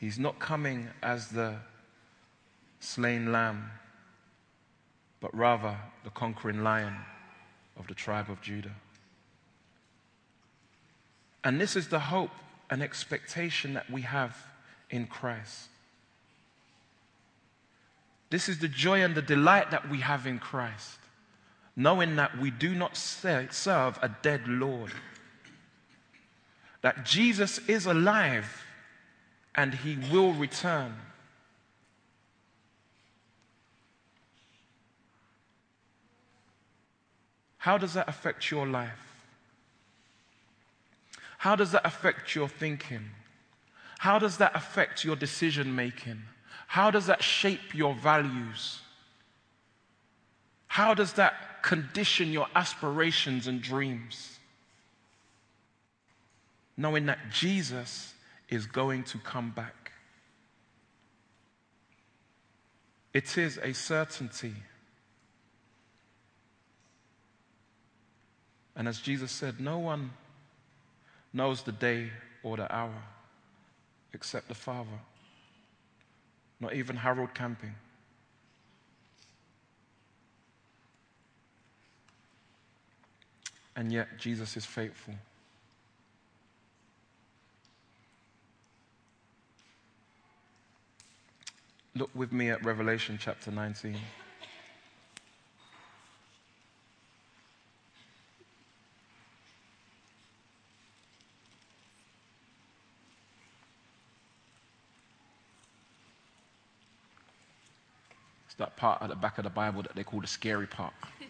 He's 0.00 0.18
not 0.18 0.38
coming 0.38 0.88
as 1.02 1.28
the 1.28 1.56
slain 2.80 3.30
lamb, 3.30 3.70
but 5.20 5.34
rather 5.34 5.76
the 6.04 6.10
conquering 6.10 6.62
lion 6.62 6.94
of 7.78 7.86
the 7.86 7.94
tribe 7.94 8.30
of 8.30 8.40
Judah. 8.40 8.74
And 11.44 11.60
this 11.60 11.76
is 11.76 11.88
the 11.88 11.98
hope 11.98 12.30
and 12.70 12.82
expectation 12.82 13.74
that 13.74 13.90
we 13.90 14.02
have 14.02 14.36
in 14.90 15.06
Christ. 15.06 15.68
This 18.30 18.48
is 18.48 18.58
the 18.58 18.68
joy 18.68 19.02
and 19.02 19.14
the 19.14 19.22
delight 19.22 19.70
that 19.70 19.88
we 19.88 20.00
have 20.00 20.26
in 20.26 20.38
Christ, 20.38 20.98
knowing 21.74 22.16
that 22.16 22.38
we 22.38 22.50
do 22.50 22.74
not 22.74 22.96
serve 22.96 23.98
a 24.02 24.10
dead 24.22 24.46
Lord, 24.46 24.92
that 26.82 27.06
Jesus 27.06 27.58
is 27.66 27.86
alive 27.86 28.64
and 29.54 29.74
he 29.74 29.98
will 30.12 30.34
return. 30.34 30.94
How 37.58 37.76
does 37.76 37.94
that 37.94 38.08
affect 38.08 38.50
your 38.50 38.66
life? 38.66 39.08
How 41.38 41.54
does 41.54 41.72
that 41.72 41.86
affect 41.86 42.34
your 42.34 42.48
thinking? 42.48 43.10
How 43.98 44.18
does 44.18 44.38
that 44.38 44.54
affect 44.54 45.04
your 45.04 45.16
decision 45.16 45.74
making? 45.74 46.22
How 46.68 46.90
does 46.90 47.06
that 47.06 47.22
shape 47.22 47.74
your 47.74 47.94
values? 47.94 48.80
How 50.66 50.94
does 50.94 51.14
that 51.14 51.62
condition 51.62 52.32
your 52.32 52.46
aspirations 52.54 53.46
and 53.46 53.60
dreams? 53.60 54.38
Knowing 56.76 57.06
that 57.06 57.18
Jesus 57.32 58.14
is 58.48 58.66
going 58.66 59.02
to 59.04 59.18
come 59.18 59.50
back. 59.50 59.92
It 63.12 63.36
is 63.36 63.58
a 63.58 63.72
certainty. 63.72 64.54
And 68.78 68.86
as 68.86 69.00
Jesus 69.00 69.32
said, 69.32 69.60
no 69.60 69.78
one 69.78 70.12
knows 71.32 71.62
the 71.62 71.72
day 71.72 72.10
or 72.44 72.56
the 72.56 72.72
hour 72.72 72.94
except 74.14 74.46
the 74.46 74.54
Father. 74.54 75.00
Not 76.60 76.74
even 76.74 76.96
Harold 76.96 77.34
Camping. 77.34 77.74
And 83.74 83.92
yet, 83.92 84.08
Jesus 84.18 84.56
is 84.56 84.64
faithful. 84.64 85.14
Look 91.94 92.10
with 92.14 92.32
me 92.32 92.50
at 92.50 92.64
Revelation 92.64 93.18
chapter 93.20 93.50
19. 93.50 93.96
That 108.58 108.76
part 108.76 109.00
at 109.02 109.08
the 109.08 109.16
back 109.16 109.38
of 109.38 109.44
the 109.44 109.50
Bible 109.50 109.82
that 109.82 109.94
they 109.94 110.04
call 110.04 110.20
the 110.20 110.26
scary 110.26 110.66
part. 110.66 110.92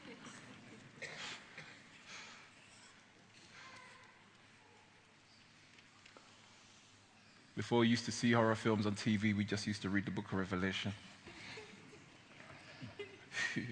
Before 7.57 7.79
we 7.81 7.89
used 7.89 8.07
to 8.07 8.13
see 8.13 8.33
horror 8.33 8.55
films 8.55 8.87
on 8.87 8.95
TV, 8.95 9.37
we 9.37 9.45
just 9.45 9.67
used 9.67 9.83
to 9.83 9.91
read 9.91 10.07
the 10.07 10.11
book 10.11 10.33
of 10.33 10.39
Revelation. 10.39 10.95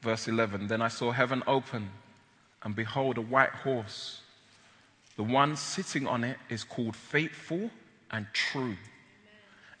Verse 0.00 0.26
11 0.28 0.68
Then 0.68 0.80
I 0.82 0.88
saw 0.88 1.12
heaven 1.12 1.42
open, 1.46 1.90
and 2.62 2.74
behold, 2.74 3.18
a 3.18 3.22
white 3.22 3.50
horse. 3.50 4.22
The 5.16 5.22
one 5.22 5.56
sitting 5.56 6.06
on 6.06 6.24
it 6.24 6.38
is 6.48 6.64
called 6.64 6.96
Faithful 6.96 7.70
and 8.10 8.26
True 8.32 8.76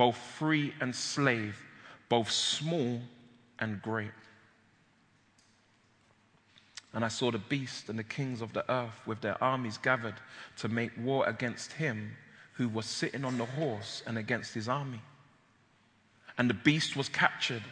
both 0.00 0.16
free 0.16 0.72
and 0.80 0.96
slave, 0.96 1.62
both 2.08 2.30
small 2.30 3.02
and 3.58 3.82
great. 3.82 4.08
And 6.94 7.04
I 7.04 7.08
saw 7.08 7.30
the 7.30 7.36
beast 7.36 7.90
and 7.90 7.98
the 7.98 8.02
kings 8.04 8.40
of 8.40 8.54
the 8.54 8.64
earth 8.72 8.98
with 9.04 9.20
their 9.20 9.36
armies 9.44 9.76
gathered 9.76 10.14
to 10.56 10.68
make 10.68 10.90
war 10.96 11.28
against 11.28 11.74
him 11.74 12.12
who 12.54 12.66
was 12.66 12.86
sitting 12.86 13.26
on 13.26 13.36
the 13.36 13.44
horse 13.44 14.02
and 14.06 14.16
against 14.16 14.54
his 14.54 14.70
army. 14.70 15.02
And 16.38 16.48
the 16.48 16.54
beast 16.54 16.96
was 16.96 17.10
captured, 17.10 17.64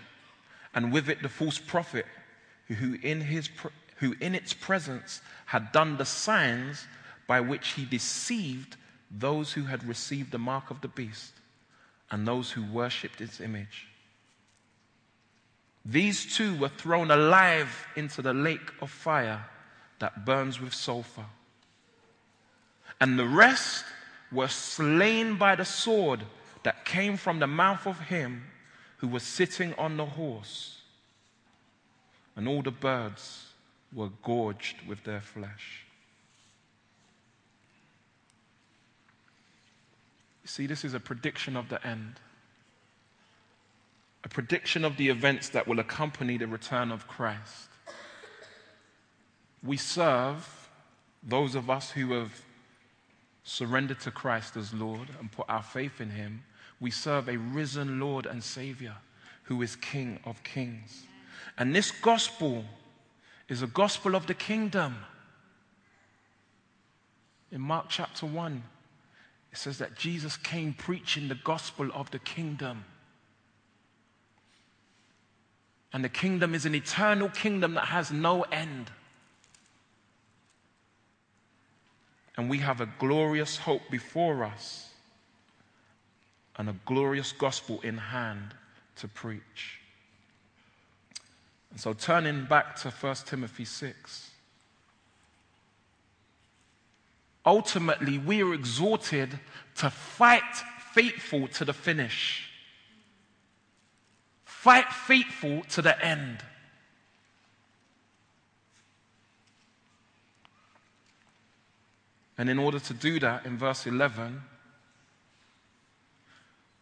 and 0.75 0.93
with 0.93 1.09
it 1.09 1.23
the 1.23 1.31
false 1.31 1.59
prophet 1.59 2.05
who 2.67 2.99
in, 3.03 3.23
his, 3.23 3.49
who 4.01 4.15
in 4.21 4.35
its 4.35 4.53
presence 4.53 5.23
had 5.47 5.73
done 5.73 5.97
the 5.97 6.05
signs 6.05 6.87
by 7.27 7.41
which 7.41 7.69
he 7.69 7.87
deceived 7.87 8.77
those 9.11 9.55
who 9.55 9.63
had 9.63 9.83
received 9.89 10.31
the 10.31 10.39
mark 10.39 10.71
of 10.71 10.83
the 10.83 10.89
beast 10.89 11.33
and 12.11 12.27
those 12.27 12.51
who 12.51 12.65
worshipped 12.65 13.21
its 13.21 13.41
image. 13.41 13.89
These 15.85 16.37
two 16.37 16.57
were 16.57 16.69
thrown 16.69 17.11
alive 17.11 17.87
into 17.97 18.23
the 18.23 18.35
lake 18.35 18.73
of 18.81 18.91
fire 18.91 19.45
that 19.99 20.25
burns 20.25 20.61
with 20.61 20.75
sulfur. 20.75 21.25
And 23.01 23.19
the 23.19 23.27
rest 23.27 23.85
were 24.31 24.49
slain 24.49 25.37
by 25.37 25.55
the 25.55 25.65
sword 25.65 26.25
that 26.63 26.85
came 26.85 27.17
from 27.17 27.39
the 27.39 27.47
mouth 27.47 27.87
of 27.87 27.99
him 28.01 28.45
who 28.99 29.09
was 29.09 29.23
sitting 29.23 29.75
on 29.75 29.97
the 29.97 30.05
horse. 30.05 30.81
And 32.37 32.49
all 32.49 32.63
the 32.63 32.71
birds 32.71 33.47
were 33.93 34.11
gorged 34.23 34.87
with 34.87 35.05
their 35.05 35.21
flesh. 35.21 35.85
You 40.49 40.51
see, 40.51 40.67
this 40.67 40.83
is 40.83 40.95
a 40.95 41.01
prediction 41.01 41.59
of 41.59 41.69
the 41.69 41.87
end 41.87 42.21
a 44.25 44.29
prediction 44.29 44.85
of 44.85 44.97
the 44.97 45.09
events 45.09 45.51
that 45.51 45.69
will 45.69 45.79
accompany 45.79 46.37
the 46.37 46.47
return 46.47 46.91
of 46.91 47.07
Christ. 47.07 47.69
We 49.63 49.77
serve 49.77 50.69
those 51.23 51.55
of 51.55 51.71
us 51.71 51.91
who 51.93 52.13
have 52.13 52.33
surrendered 53.45 54.01
to 54.01 54.11
Christ 54.11 54.57
as 54.57 54.75
Lord 54.75 55.09
and 55.21 55.31
put 55.31 55.47
our 55.49 55.63
faith 55.63 56.01
in 56.01 56.11
Him. 56.11 56.43
We 56.81 56.91
serve 56.91 57.29
a 57.29 57.37
risen 57.37 58.01
Lord 58.01 58.27
and 58.27 58.43
Savior 58.43 58.97
who 59.45 59.63
is 59.63 59.77
King 59.77 60.19
of 60.25 60.43
kings. 60.43 61.05
And 61.59 61.75
this 61.75 61.91
gospel 61.91 62.65
is 63.49 63.63
a 63.63 63.69
gospel 63.69 64.17
of 64.17 64.27
the 64.27 64.35
kingdom. 64.35 64.97
In 67.53 67.61
Mark 67.61 67.87
chapter 67.89 68.27
1, 68.27 68.63
it 69.53 69.59
says 69.59 69.79
that 69.79 69.97
Jesus 69.97 70.37
came 70.37 70.75
preaching 70.75 71.29
the 71.29 71.35
gospel 71.35 71.91
of 71.95 72.11
the 72.11 72.19
kingdom. 72.19 72.85
And 75.93 76.05
the 76.05 76.09
kingdom 76.09 76.55
is 76.55 76.67
an 76.67 76.75
eternal 76.75 77.29
kingdom 77.31 77.75
that 77.75 77.87
has 77.87 78.11
no 78.11 78.43
end. 78.43 78.91
And 82.37 82.49
we 82.49 82.59
have 82.59 82.81
a 82.81 82.89
glorious 82.99 83.57
hope 83.57 83.83
before 83.91 84.45
us 84.45 84.91
and 86.57 86.69
a 86.69 86.77
glorious 86.85 87.33
gospel 87.33 87.81
in 87.83 87.97
hand 87.97 88.55
to 88.97 89.09
preach. 89.09 89.81
And 91.71 91.81
so, 91.81 91.93
turning 91.93 92.45
back 92.45 92.77
to 92.77 92.91
1 92.91 93.15
Timothy 93.27 93.65
6, 93.65 94.28
ultimately, 97.45 98.19
we 98.19 98.43
are 98.43 98.55
exhorted 98.55 99.39
to 99.77 99.91
fight 99.91 100.43
faithful 100.93 101.49
to 101.49 101.65
the 101.65 101.73
finish. 101.73 102.51
Fight 104.45 104.93
faithful 104.93 105.63
to 105.71 105.83
the 105.83 106.05
end. 106.05 106.39
And 112.37 112.49
in 112.49 112.59
order 112.59 112.79
to 112.79 112.95
do 112.95 113.19
that, 113.19 113.47
in 113.47 113.59
verse 113.59 113.87
11, 113.87 114.43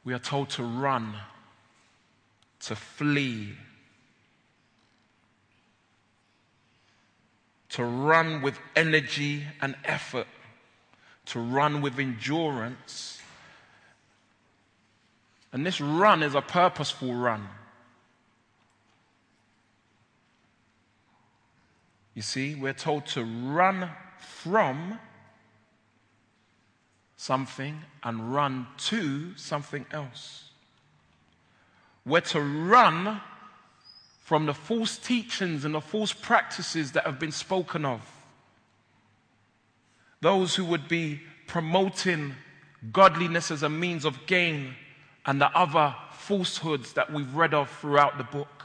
we 0.05 0.13
are 0.13 0.19
told 0.19 0.51
to 0.51 0.63
run, 0.63 1.15
to 2.61 2.77
flee, 2.77 3.55
to 7.71 7.85
run 7.85 8.43
with 8.43 8.59
energy 8.77 9.45
and 9.61 9.75
effort, 9.85 10.27
to 11.27 11.41
run 11.41 11.83
with 11.83 11.99
endurance. 11.99 13.21
And 15.53 15.65
this 15.65 15.81
run 15.81 16.23
is 16.23 16.35
a 16.35 16.43
purposeful 16.43 17.15
run. 17.15 17.49
You 22.15 22.23
see, 22.23 22.55
we're 22.55 22.73
told 22.73 23.07
to 23.07 23.25
run 23.25 23.91
from 24.19 24.99
something 27.17 27.83
and 28.03 28.35
run 28.35 28.67
to 28.79 29.37
something 29.37 29.85
else. 29.91 30.51
We're 32.07 32.21
to 32.21 32.41
run 32.41 33.21
from 34.21 34.47
the 34.47 34.55
false 34.55 34.97
teachings 34.97 35.65
and 35.65 35.75
the 35.75 35.81
false 35.81 36.13
practices 36.13 36.93
that 36.93 37.05
have 37.05 37.19
been 37.19 37.33
spoken 37.33 37.85
of. 37.85 38.01
Those 40.21 40.55
who 40.55 40.65
would 40.65 40.89
be 40.89 41.21
promoting 41.47 42.35
godliness 42.93 43.51
as 43.51 43.63
a 43.63 43.69
means 43.69 44.05
of 44.05 44.27
gain 44.27 44.75
and 45.25 45.41
the 45.41 45.51
other 45.57 45.95
falsehoods 46.13 46.93
that 46.95 47.13
we've 47.13 47.35
read 47.35 47.55
of 47.55 47.71
throughout 47.71 48.19
the 48.19 48.25
book. 48.25 48.65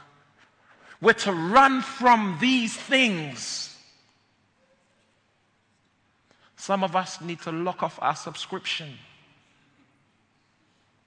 We're 1.00 1.12
to 1.14 1.32
run 1.32 1.82
from 1.82 2.38
these 2.40 2.76
things. 2.76 3.76
Some 6.56 6.84
of 6.84 6.94
us 6.94 7.20
need 7.20 7.40
to 7.40 7.50
lock 7.50 7.82
off 7.82 7.98
our 8.00 8.14
subscription 8.14 8.98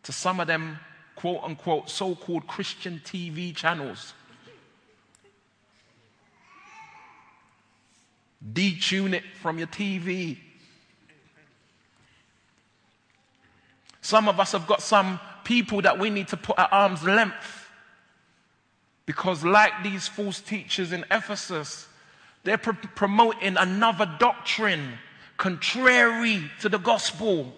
to 0.03 0.11
some 0.11 0.39
of 0.39 0.47
them 0.47 0.79
quote 1.15 1.41
unquote 1.43 1.89
so 1.89 2.13
called 2.13 2.45
Christian 2.45 3.01
TV 3.03 3.55
channels. 3.55 4.13
Detune 8.53 9.13
it 9.13 9.23
from 9.41 9.57
your 9.57 9.67
TV. 9.67 10.37
Some 14.01 14.29
of 14.29 14.39
us 14.39 14.51
have 14.51 14.67
got 14.67 14.81
some 14.81 15.19
people 15.43 15.81
that 15.81 15.97
we 15.97 16.09
need 16.09 16.27
to 16.27 16.37
put 16.37 16.59
at 16.59 16.71
arm's 16.71 17.03
length 17.03 17.71
because, 19.05 19.43
like 19.43 19.71
these 19.83 20.07
false 20.07 20.41
teachers 20.41 20.91
in 20.91 21.05
Ephesus, 21.09 21.87
they're 22.43 22.57
pr- 22.57 22.73
promoting 22.95 23.57
another 23.57 24.05
doctrine 24.19 24.99
contrary 25.37 26.51
to 26.61 26.69
the 26.69 26.77
gospel. 26.77 27.53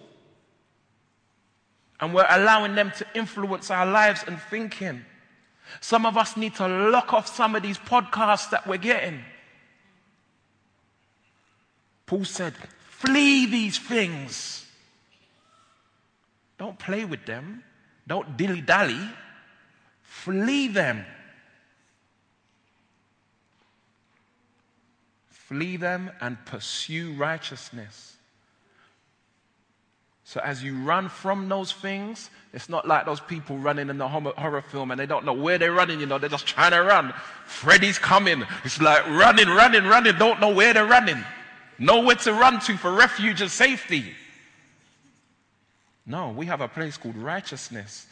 And 2.00 2.14
we're 2.14 2.26
allowing 2.28 2.74
them 2.74 2.92
to 2.96 3.06
influence 3.14 3.70
our 3.70 3.86
lives 3.86 4.24
and 4.26 4.40
thinking. 4.40 5.04
Some 5.80 6.06
of 6.06 6.16
us 6.16 6.36
need 6.36 6.54
to 6.56 6.66
lock 6.66 7.12
off 7.12 7.34
some 7.34 7.54
of 7.54 7.62
these 7.62 7.78
podcasts 7.78 8.50
that 8.50 8.66
we're 8.66 8.78
getting. 8.78 9.22
Paul 12.08 12.24
said, 12.24 12.54
flee 12.88 13.44
these 13.44 13.78
things. 13.78 14.64
Don't 16.56 16.78
play 16.78 17.04
with 17.04 17.26
them. 17.26 17.62
Don't 18.06 18.34
dilly 18.36 18.62
dally. 18.62 18.98
Flee 20.02 20.68
them. 20.68 21.04
Flee 25.28 25.76
them 25.76 26.10
and 26.22 26.42
pursue 26.46 27.12
righteousness. 27.12 28.16
So, 30.24 30.40
as 30.40 30.62
you 30.62 30.76
run 30.78 31.10
from 31.10 31.48
those 31.48 31.72
things, 31.72 32.30
it's 32.54 32.70
not 32.70 32.88
like 32.88 33.04
those 33.04 33.20
people 33.20 33.58
running 33.58 33.90
in 33.90 33.98
the 33.98 34.08
horror 34.08 34.62
film 34.62 34.90
and 34.90 35.00
they 35.00 35.06
don't 35.06 35.26
know 35.26 35.32
where 35.34 35.58
they're 35.58 35.72
running, 35.72 36.00
you 36.00 36.06
know, 36.06 36.18
they're 36.18 36.28
just 36.28 36.46
trying 36.46 36.72
to 36.72 36.82
run. 36.82 37.12
Freddy's 37.44 37.98
coming. 37.98 38.44
It's 38.64 38.80
like 38.80 39.06
running, 39.06 39.48
running, 39.48 39.84
running, 39.84 40.16
don't 40.16 40.40
know 40.40 40.50
where 40.50 40.72
they're 40.72 40.86
running. 40.86 41.22
Nowhere 41.78 42.16
to 42.16 42.32
run 42.32 42.60
to 42.60 42.76
for 42.76 42.92
refuge 42.92 43.40
and 43.40 43.50
safety. 43.50 44.14
No, 46.04 46.30
we 46.30 46.46
have 46.46 46.60
a 46.60 46.68
place 46.68 46.96
called 46.96 47.16
righteousness. 47.16 48.06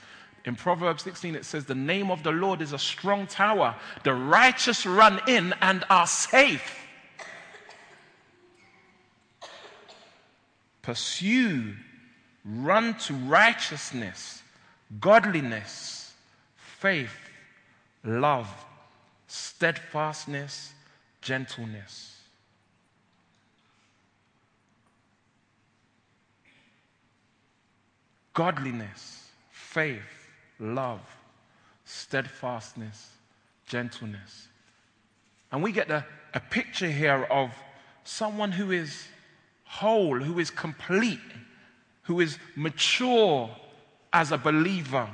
In 0.44 0.54
Proverbs 0.54 1.02
16, 1.02 1.34
it 1.34 1.44
says, 1.44 1.64
The 1.64 1.74
name 1.74 2.10
of 2.10 2.22
the 2.22 2.30
Lord 2.30 2.62
is 2.62 2.72
a 2.72 2.78
strong 2.78 3.26
tower. 3.26 3.74
The 4.04 4.14
righteous 4.14 4.86
run 4.86 5.20
in 5.26 5.52
and 5.60 5.84
are 5.90 6.06
safe. 6.06 6.86
Pursue, 10.82 11.74
run 12.44 12.96
to 12.98 13.14
righteousness, 13.14 14.42
godliness, 15.00 16.12
faith, 16.54 17.18
love, 18.04 18.48
steadfastness, 19.26 20.72
gentleness. 21.22 22.15
Godliness, 28.36 29.30
faith, 29.48 30.28
love, 30.60 31.00
steadfastness, 31.86 33.12
gentleness. 33.66 34.48
And 35.50 35.62
we 35.62 35.72
get 35.72 35.90
a, 35.90 36.04
a 36.34 36.40
picture 36.40 36.90
here 36.90 37.26
of 37.30 37.50
someone 38.04 38.52
who 38.52 38.72
is 38.72 39.08
whole, 39.64 40.20
who 40.20 40.38
is 40.38 40.50
complete, 40.50 41.18
who 42.02 42.20
is 42.20 42.38
mature 42.54 43.48
as 44.12 44.32
a 44.32 44.38
believer. 44.38 45.08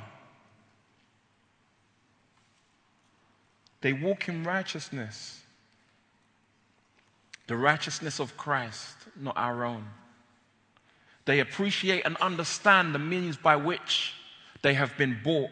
They 3.79 3.93
walk 3.93 4.27
in 4.27 4.43
righteousness, 4.43 5.39
the 7.47 7.55
righteousness 7.55 8.19
of 8.19 8.35
Christ, 8.35 8.97
not 9.15 9.37
our 9.37 9.63
own. 9.63 9.85
They 11.25 11.39
appreciate 11.39 12.03
and 12.05 12.17
understand 12.17 12.93
the 12.93 12.99
means 12.99 13.37
by 13.37 13.55
which 13.55 14.13
they 14.61 14.73
have 14.73 14.97
been 14.97 15.19
bought 15.23 15.51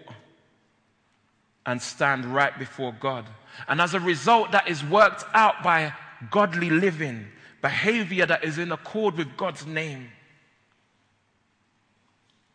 and 1.66 1.82
stand 1.82 2.26
right 2.26 2.58
before 2.58 2.94
God. 3.00 3.26
And 3.68 3.80
as 3.80 3.94
a 3.94 4.00
result, 4.00 4.52
that 4.52 4.68
is 4.68 4.84
worked 4.84 5.24
out 5.34 5.64
by 5.64 5.94
godly 6.30 6.70
living, 6.70 7.28
behavior 7.62 8.26
that 8.26 8.44
is 8.44 8.58
in 8.58 8.72
accord 8.72 9.18
with 9.18 9.38
God's 9.38 9.66
name. 9.66 10.10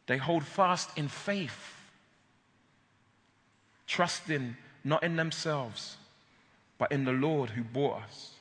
They 0.07 0.19
hold 0.19 0.45
fast 0.45 0.97
in 0.97 1.09
faith, 1.09 1.75
trusting 3.87 4.57
not 4.85 5.03
in 5.03 5.17
themselves, 5.17 5.97
but 6.79 6.93
in 6.93 7.05
the 7.05 7.13
Lord 7.13 7.51
who 7.51 7.63
bought 7.63 8.03
us. 8.03 8.33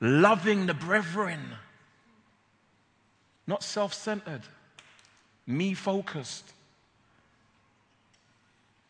Loving 0.00 0.66
the 0.66 0.74
brethren, 0.74 1.40
not 3.46 3.62
self 3.62 3.94
centered, 3.94 4.42
me 5.46 5.74
focused, 5.74 6.52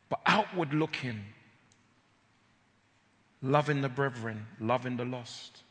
but 0.08 0.20
outward 0.26 0.72
looking. 0.72 1.24
Loving 3.42 3.82
the 3.82 3.88
brethren, 3.88 4.46
loving 4.58 4.96
the 4.96 5.04
lost. 5.04 5.62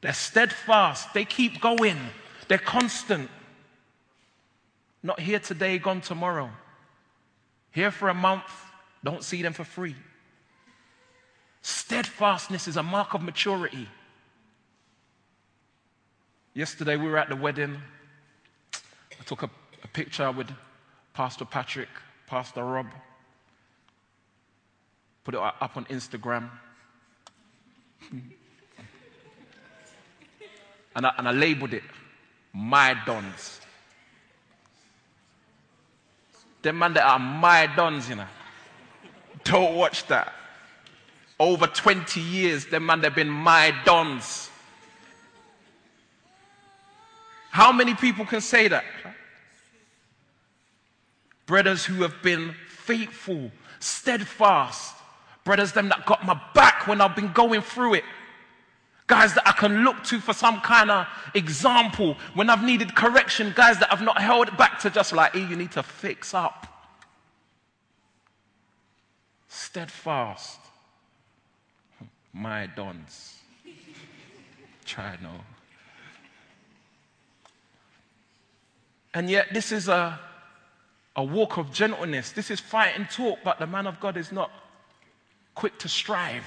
They're 0.00 0.12
steadfast, 0.12 1.12
they 1.14 1.24
keep 1.24 1.60
going, 1.60 1.98
they're 2.48 2.58
constant. 2.58 3.30
Not 5.02 5.20
here 5.20 5.38
today, 5.38 5.78
gone 5.78 6.00
tomorrow. 6.00 6.50
Here 7.70 7.90
for 7.90 8.08
a 8.08 8.14
month, 8.14 8.50
don't 9.02 9.22
see 9.22 9.42
them 9.42 9.52
for 9.52 9.64
free. 9.64 9.94
Steadfastness 11.60 12.68
is 12.68 12.76
a 12.76 12.82
mark 12.82 13.14
of 13.14 13.22
maturity. 13.22 13.88
Yesterday, 16.54 16.96
we 16.96 17.08
were 17.08 17.18
at 17.18 17.28
the 17.28 17.34
wedding. 17.34 17.76
I 18.72 19.24
took 19.24 19.42
a, 19.42 19.50
a 19.82 19.88
picture 19.88 20.30
with 20.30 20.48
Pastor 21.12 21.44
Patrick, 21.44 21.88
Pastor 22.28 22.64
Rob, 22.64 22.86
put 25.24 25.34
it 25.34 25.40
up 25.40 25.76
on 25.76 25.84
Instagram. 25.86 26.48
and, 30.94 31.06
I, 31.06 31.12
and 31.18 31.28
I 31.28 31.32
labeled 31.32 31.74
it 31.74 31.82
My 32.52 32.94
Dons. 33.04 33.60
Them 36.62 36.78
man 36.78 36.94
that 36.94 37.04
are 37.04 37.18
my 37.18 37.66
dons, 37.66 38.08
you 38.08 38.14
know. 38.14 38.26
Don't 39.44 39.74
watch 39.74 40.06
that. 40.06 40.32
Over 41.38 41.66
20 41.66 42.20
years, 42.20 42.64
them 42.64 42.86
man 42.86 43.02
they've 43.02 43.14
been 43.14 43.28
my 43.28 43.74
dons. 43.84 44.48
How 47.54 47.70
many 47.70 47.94
people 47.94 48.26
can 48.26 48.40
say 48.40 48.66
that? 48.66 48.82
Brothers 51.46 51.84
who 51.84 52.02
have 52.02 52.20
been 52.20 52.52
faithful, 52.66 53.52
steadfast. 53.78 54.96
Brothers 55.44 55.70
them 55.70 55.88
that 55.90 56.04
got 56.04 56.26
my 56.26 56.36
back 56.52 56.88
when 56.88 57.00
I've 57.00 57.14
been 57.14 57.32
going 57.32 57.60
through 57.60 57.94
it. 57.94 58.04
Guys 59.06 59.34
that 59.34 59.46
I 59.46 59.52
can 59.52 59.84
look 59.84 60.02
to 60.02 60.18
for 60.18 60.32
some 60.32 60.62
kind 60.62 60.90
of 60.90 61.06
example 61.34 62.16
when 62.34 62.50
I've 62.50 62.64
needed 62.64 62.96
correction. 62.96 63.52
Guys 63.54 63.78
that 63.78 63.92
I've 63.92 64.02
not 64.02 64.20
held 64.20 64.56
back 64.56 64.80
to 64.80 64.90
just 64.90 65.12
like, 65.12 65.34
hey, 65.34 65.46
you 65.46 65.54
need 65.54 65.70
to 65.72 65.84
fix 65.84 66.34
up. 66.34 66.66
Steadfast. 69.46 70.58
My 72.32 72.66
dons. 72.66 73.36
Try 74.84 75.16
no. 75.22 75.53
And 79.14 79.30
yet, 79.30 79.54
this 79.54 79.70
is 79.70 79.88
a, 79.88 80.18
a 81.14 81.22
walk 81.22 81.56
of 81.56 81.72
gentleness. 81.72 82.32
This 82.32 82.50
is 82.50 82.60
fight 82.60 82.92
and 82.96 83.08
talk, 83.08 83.38
but 83.44 83.58
the 83.58 83.66
man 83.66 83.86
of 83.86 84.00
God 84.00 84.16
is 84.16 84.32
not 84.32 84.50
quick 85.54 85.78
to 85.78 85.88
strive. 85.88 86.44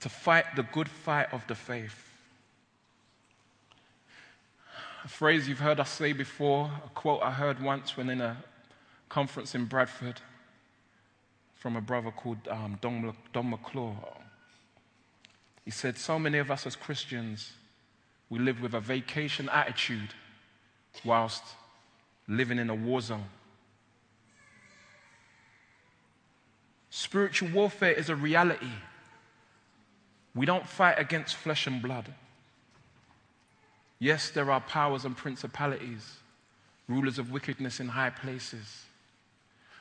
to 0.00 0.08
fight 0.08 0.44
the 0.56 0.62
good 0.62 0.88
fight 0.88 1.26
of 1.32 1.46
the 1.48 1.54
faith. 1.54 2.04
A 5.04 5.08
phrase 5.08 5.48
you've 5.48 5.58
heard 5.58 5.80
us 5.80 5.90
say 5.90 6.12
before, 6.12 6.70
a 6.84 6.88
quote 6.90 7.22
I 7.22 7.32
heard 7.32 7.60
once 7.60 7.96
when 7.96 8.10
in 8.10 8.20
a 8.20 8.36
conference 9.08 9.54
in 9.54 9.64
Bradford 9.64 10.20
from 11.56 11.76
a 11.76 11.80
brother 11.80 12.10
called 12.10 12.38
um, 12.50 12.78
Don, 12.80 13.14
Don 13.32 13.50
McClure. 13.50 13.96
He 15.68 15.72
said, 15.72 15.98
So 15.98 16.18
many 16.18 16.38
of 16.38 16.50
us 16.50 16.66
as 16.66 16.76
Christians, 16.76 17.52
we 18.30 18.38
live 18.38 18.62
with 18.62 18.72
a 18.72 18.80
vacation 18.80 19.50
attitude 19.50 20.14
whilst 21.04 21.42
living 22.26 22.58
in 22.58 22.70
a 22.70 22.74
war 22.74 23.02
zone. 23.02 23.26
Spiritual 26.88 27.50
warfare 27.50 27.92
is 27.92 28.08
a 28.08 28.16
reality. 28.16 28.72
We 30.34 30.46
don't 30.46 30.66
fight 30.66 30.94
against 30.98 31.36
flesh 31.36 31.66
and 31.66 31.82
blood. 31.82 32.14
Yes, 33.98 34.30
there 34.30 34.50
are 34.50 34.62
powers 34.62 35.04
and 35.04 35.14
principalities, 35.14 36.16
rulers 36.88 37.18
of 37.18 37.30
wickedness 37.30 37.78
in 37.78 37.88
high 37.88 38.08
places. 38.08 38.86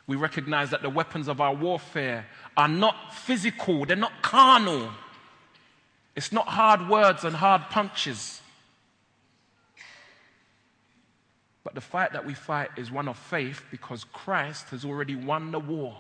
We 0.05 0.17
recognize 0.17 0.69
that 0.71 0.81
the 0.81 0.89
weapons 0.89 1.29
of 1.29 1.39
our 1.39 1.55
warfare 1.55 2.25
are 2.57 2.67
not 2.67 3.13
physical, 3.13 3.85
they're 3.85 3.95
not 3.95 4.21
carnal. 4.21 4.91
It's 6.17 6.31
not 6.31 6.47
hard 6.47 6.89
words 6.89 7.23
and 7.23 7.35
hard 7.35 7.69
punches. 7.69 8.41
But 11.63 11.75
the 11.75 11.81
fight 11.81 12.13
that 12.13 12.25
we 12.25 12.33
fight 12.33 12.71
is 12.75 12.91
one 12.91 13.07
of 13.07 13.19
faith 13.19 13.63
because 13.69 14.03
Christ 14.03 14.69
has 14.69 14.83
already 14.83 15.15
won 15.15 15.51
the 15.51 15.59
war. 15.59 15.95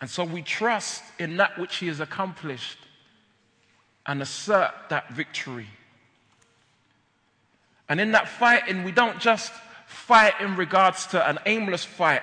And 0.00 0.08
so 0.08 0.24
we 0.24 0.40
trust 0.40 1.02
in 1.18 1.36
that 1.36 1.58
which 1.58 1.76
he 1.76 1.88
has 1.88 2.00
accomplished 2.00 2.78
and 4.06 4.22
assert 4.22 4.72
that 4.88 5.12
victory. 5.12 5.68
And 7.90 8.00
in 8.00 8.12
that 8.12 8.28
fighting, 8.28 8.84
we 8.84 8.92
don't 8.92 9.20
just 9.20 9.52
fight 9.86 10.40
in 10.40 10.56
regards 10.56 11.06
to 11.08 11.28
an 11.28 11.38
aimless 11.44 11.84
fight, 11.84 12.22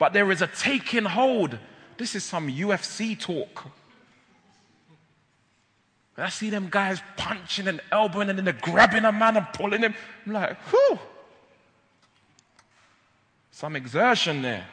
but 0.00 0.12
there 0.12 0.32
is 0.32 0.42
a 0.42 0.48
taking 0.48 1.04
hold. 1.04 1.58
This 1.96 2.16
is 2.16 2.24
some 2.24 2.48
UFC 2.48 3.16
talk. 3.16 3.70
I 6.20 6.28
see 6.28 6.50
them 6.50 6.68
guys 6.70 7.00
punching 7.16 7.68
and 7.68 7.80
elbowing 7.90 8.28
and 8.28 8.38
then 8.38 8.44
they're 8.44 8.54
grabbing 8.54 9.04
a 9.04 9.12
man 9.12 9.36
and 9.36 9.46
pulling 9.52 9.82
him. 9.82 9.94
I'm 10.26 10.32
like, 10.32 10.56
whew. 10.70 10.98
Some 13.50 13.76
exertion 13.76 14.42
there. 14.42 14.66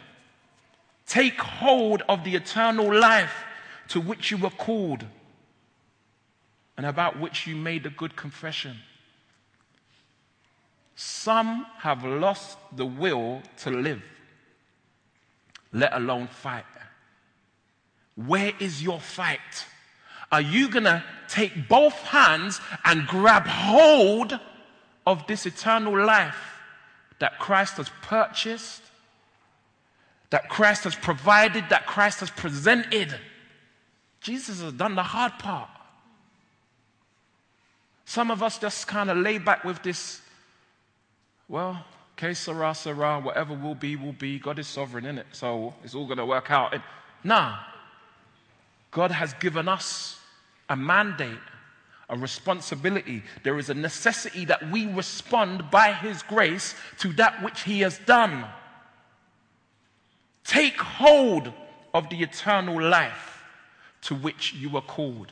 Take 1.06 1.40
hold 1.40 2.04
of 2.10 2.24
the 2.24 2.36
eternal 2.36 2.94
life 2.94 3.34
to 3.90 4.02
which 4.02 4.32
you 4.32 4.38
were 4.38 4.50
called 4.50 5.06
and 6.76 6.86
about 6.86 7.20
which 7.20 7.48
you 7.48 7.56
made 7.56 7.86
a 7.86 7.90
good 7.90 8.16
confession. 8.16 8.78
Some 10.96 11.66
have 11.78 12.04
lost 12.04 12.58
the 12.76 12.86
will 12.86 13.42
to 13.58 13.70
live, 13.70 14.02
let 15.72 15.94
alone 15.94 16.28
fight. 16.28 16.66
Where 18.16 18.54
is 18.60 18.82
your 18.82 19.00
fight? 19.00 19.66
Are 20.32 20.42
you 20.42 20.70
going 20.70 20.84
to 20.84 21.04
take 21.28 21.68
both 21.68 21.94
hands 21.94 22.60
and 22.84 23.08
grab 23.08 23.48
hold 23.48 24.38
of 25.06 25.26
this 25.28 25.46
eternal 25.46 26.06
life 26.06 26.60
that 27.20 27.40
Christ 27.40 27.78
has 27.78 27.90
purchased, 28.02 28.82
that 30.30 30.50
Christ 30.50 30.84
has 30.84 30.96
provided, 30.96 31.66
that 31.70 31.86
Christ 31.86 32.20
has 32.20 32.30
presented? 32.30 33.16
Jesus 34.20 34.62
has 34.62 34.74
done 34.74 34.96
the 34.96 35.04
hard 35.04 35.34
part. 35.40 35.70
Some 38.04 38.32
of 38.32 38.44
us 38.44 38.58
just 38.58 38.88
kind 38.88 39.10
of 39.10 39.18
lay 39.18 39.38
back 39.38 39.64
with 39.64 39.82
this, 39.84 40.22
well, 41.48 41.86
okay, 42.14 42.34
sera, 42.34 42.74
sera, 42.74 43.20
whatever 43.20 43.54
will 43.54 43.76
be, 43.76 43.96
will 43.96 44.14
be. 44.14 44.40
God 44.40 44.60
is 44.60 44.68
sovereign, 44.68 45.06
in 45.06 45.18
it? 45.18 45.28
So 45.32 45.74
it's 45.84 45.96
all 45.96 46.06
going 46.06 46.18
to 46.18 46.26
work 46.26 46.52
out. 46.52 46.74
And, 46.74 46.84
nah. 47.24 47.58
God 48.92 49.12
has 49.12 49.34
given 49.36 49.68
us 49.68 50.17
a 50.70 50.76
mandate, 50.76 51.38
a 52.10 52.18
responsibility. 52.18 53.24
There 53.44 53.58
is 53.58 53.70
a 53.70 53.74
necessity 53.74 54.46
that 54.46 54.70
we 54.72 54.86
respond 54.88 55.70
by 55.72 55.94
His 55.94 56.24
grace 56.24 56.76
to 57.00 57.14
that 57.14 57.44
which 57.44 57.64
He 57.64 57.82
has 57.82 58.00
done. 58.00 58.46
Take 60.44 60.80
hold 60.80 61.52
of 61.94 62.10
the 62.10 62.22
eternal 62.22 62.82
life 62.82 63.44
to 64.02 64.16
which 64.16 64.54
you 64.54 64.76
are 64.78 64.82
called. 64.82 65.32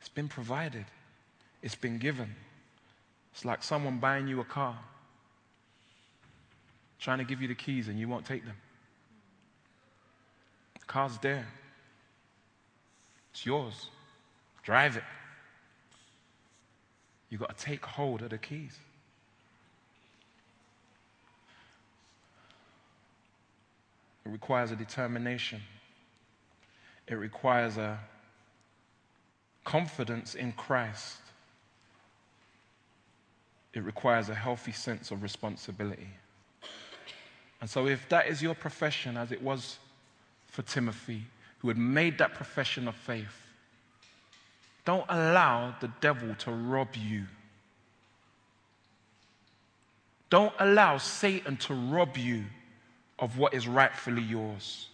It's 0.00 0.08
been 0.08 0.28
provided, 0.28 0.86
it's 1.62 1.74
been 1.74 1.98
given. 1.98 2.34
It's 3.32 3.44
like 3.44 3.64
someone 3.64 3.98
buying 3.98 4.28
you 4.28 4.40
a 4.40 4.44
car, 4.44 4.78
trying 7.00 7.18
to 7.18 7.24
give 7.24 7.42
you 7.42 7.48
the 7.48 7.54
keys, 7.54 7.88
and 7.88 7.98
you 7.98 8.06
won't 8.06 8.24
take 8.24 8.44
them. 8.44 8.54
Car's 10.86 11.18
there, 11.18 11.46
it's 13.32 13.44
yours. 13.44 13.88
Drive 14.62 14.96
it. 14.96 15.02
You've 17.28 17.40
got 17.40 17.56
to 17.56 17.64
take 17.64 17.84
hold 17.84 18.22
of 18.22 18.30
the 18.30 18.38
keys. 18.38 18.78
It 24.24 24.28
requires 24.30 24.70
a 24.70 24.76
determination. 24.76 25.60
It 27.08 27.16
requires 27.16 27.76
a 27.76 27.98
confidence 29.64 30.34
in 30.34 30.52
Christ. 30.52 31.18
It 33.74 33.82
requires 33.82 34.28
a 34.28 34.34
healthy 34.34 34.72
sense 34.72 35.10
of 35.10 35.22
responsibility. 35.22 36.08
And 37.60 37.68
so, 37.68 37.86
if 37.86 38.08
that 38.08 38.28
is 38.28 38.40
your 38.40 38.54
profession, 38.54 39.16
as 39.16 39.32
it 39.32 39.42
was 39.42 39.78
for 40.54 40.62
Timothy, 40.62 41.24
who 41.58 41.68
had 41.68 41.76
made 41.76 42.18
that 42.18 42.34
profession 42.34 42.86
of 42.86 42.94
faith, 42.94 43.42
don't 44.84 45.04
allow 45.08 45.74
the 45.80 45.90
devil 46.00 46.32
to 46.36 46.52
rob 46.52 46.94
you. 46.94 47.24
Don't 50.30 50.54
allow 50.60 50.98
Satan 50.98 51.56
to 51.56 51.74
rob 51.74 52.16
you 52.16 52.44
of 53.18 53.36
what 53.36 53.52
is 53.52 53.66
rightfully 53.66 54.22
yours. 54.22 54.86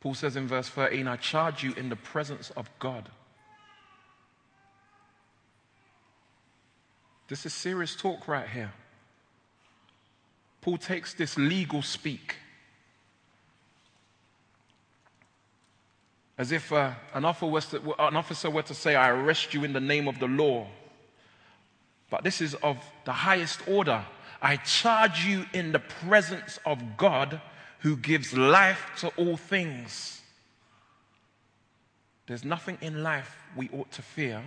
Paul 0.00 0.14
says 0.14 0.34
in 0.34 0.48
verse 0.48 0.68
13, 0.68 1.06
I 1.06 1.14
charge 1.14 1.62
you 1.62 1.74
in 1.74 1.90
the 1.90 1.96
presence 1.96 2.50
of 2.56 2.68
God. 2.80 3.08
This 7.28 7.46
is 7.46 7.54
serious 7.54 7.94
talk 7.94 8.26
right 8.26 8.48
here. 8.48 8.72
Paul 10.64 10.78
takes 10.78 11.12
this 11.12 11.36
legal 11.36 11.82
speak 11.82 12.36
as 16.38 16.52
if 16.52 16.72
uh, 16.72 16.92
an, 17.12 17.22
to, 17.24 17.94
an 17.98 18.16
officer 18.16 18.48
were 18.48 18.62
to 18.62 18.72
say, 18.72 18.94
I 18.94 19.10
arrest 19.10 19.52
you 19.52 19.64
in 19.64 19.74
the 19.74 19.80
name 19.80 20.08
of 20.08 20.18
the 20.18 20.26
law. 20.26 20.66
But 22.08 22.24
this 22.24 22.40
is 22.40 22.54
of 22.62 22.78
the 23.04 23.12
highest 23.12 23.60
order. 23.68 24.06
I 24.40 24.56
charge 24.56 25.26
you 25.26 25.44
in 25.52 25.72
the 25.72 25.80
presence 25.80 26.58
of 26.64 26.96
God 26.96 27.42
who 27.80 27.98
gives 27.98 28.34
life 28.34 28.90
to 29.00 29.08
all 29.18 29.36
things. 29.36 30.22
There's 32.26 32.42
nothing 32.42 32.78
in 32.80 33.02
life 33.02 33.36
we 33.54 33.68
ought 33.68 33.92
to 33.92 34.00
fear. 34.00 34.42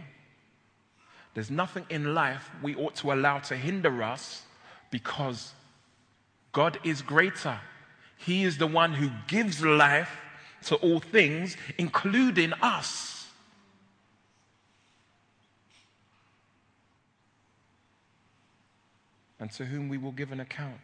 There's 1.35 1.51
nothing 1.51 1.85
in 1.91 2.15
life 2.15 2.49
we 2.63 2.73
ought 2.73 2.95
to 2.95 3.13
allow 3.13 3.37
to 3.37 3.55
hinder 3.55 4.01
us 4.01 4.41
because 4.89 5.53
God 6.57 6.79
is 6.83 7.03
greater. 7.03 7.59
He 8.17 8.43
is 8.43 8.57
the 8.57 8.65
one 8.65 8.95
who 8.95 9.11
gives 9.27 9.63
life 9.63 10.09
to 10.63 10.75
all 10.77 10.99
things, 10.99 11.55
including 11.77 12.51
us. 12.63 13.27
And 19.39 19.51
to 19.51 19.65
whom 19.65 19.87
we 19.87 19.99
will 19.99 20.11
give 20.11 20.31
an 20.31 20.39
account. 20.39 20.79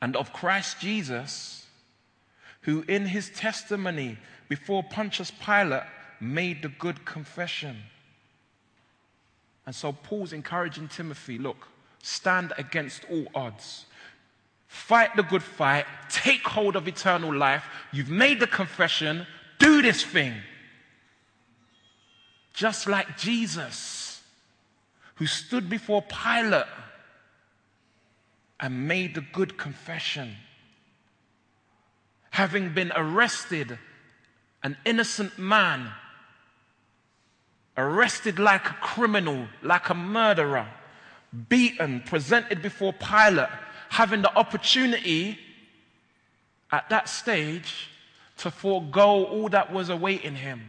And 0.00 0.16
of 0.16 0.32
Christ 0.32 0.80
Jesus, 0.80 1.66
who 2.62 2.86
in 2.88 3.04
his 3.04 3.28
testimony 3.28 4.16
before 4.48 4.82
Pontius 4.82 5.30
Pilate 5.30 5.82
made 6.20 6.62
the 6.62 6.70
good 6.70 7.04
confession. 7.04 7.76
And 9.66 9.74
so 9.74 9.92
Paul's 9.92 10.32
encouraging 10.32 10.88
Timothy 10.88 11.36
look, 11.36 11.68
stand 12.04 12.52
against 12.58 13.02
all 13.10 13.26
odds. 13.34 13.86
Fight 14.66 15.16
the 15.16 15.22
good 15.22 15.42
fight. 15.42 15.86
Take 16.10 16.42
hold 16.42 16.76
of 16.76 16.86
eternal 16.86 17.34
life. 17.34 17.64
You've 17.92 18.10
made 18.10 18.40
the 18.40 18.46
confession. 18.46 19.26
Do 19.58 19.80
this 19.80 20.02
thing. 20.02 20.34
Just 22.52 22.86
like 22.86 23.16
Jesus, 23.16 24.20
who 25.14 25.26
stood 25.26 25.70
before 25.70 26.02
Pilate 26.02 26.66
and 28.60 28.86
made 28.86 29.14
the 29.14 29.24
good 29.32 29.56
confession. 29.56 30.36
Having 32.30 32.74
been 32.74 32.92
arrested, 32.94 33.78
an 34.62 34.76
innocent 34.84 35.38
man, 35.38 35.90
arrested 37.78 38.38
like 38.38 38.68
a 38.68 38.74
criminal, 38.74 39.46
like 39.62 39.88
a 39.88 39.94
murderer 39.94 40.68
beaten, 41.48 42.00
presented 42.06 42.62
before 42.62 42.92
Pilate, 42.92 43.48
having 43.88 44.22
the 44.22 44.34
opportunity 44.36 45.38
at 46.72 46.88
that 46.90 47.08
stage 47.08 47.90
to 48.38 48.50
forego 48.50 49.24
all 49.26 49.48
that 49.48 49.72
was 49.72 49.88
awaiting 49.88 50.34
him, 50.34 50.62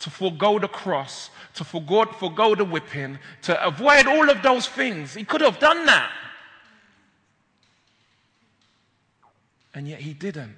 to 0.00 0.10
forego 0.10 0.58
the 0.58 0.68
cross, 0.68 1.30
to 1.54 1.64
forego, 1.64 2.04
forego 2.04 2.54
the 2.54 2.64
whipping, 2.64 3.18
to 3.42 3.66
avoid 3.66 4.06
all 4.06 4.30
of 4.30 4.42
those 4.42 4.66
things. 4.66 5.14
He 5.14 5.24
could 5.24 5.40
have 5.40 5.58
done 5.58 5.86
that. 5.86 6.10
And 9.74 9.88
yet 9.88 10.00
he 10.00 10.12
didn't. 10.12 10.56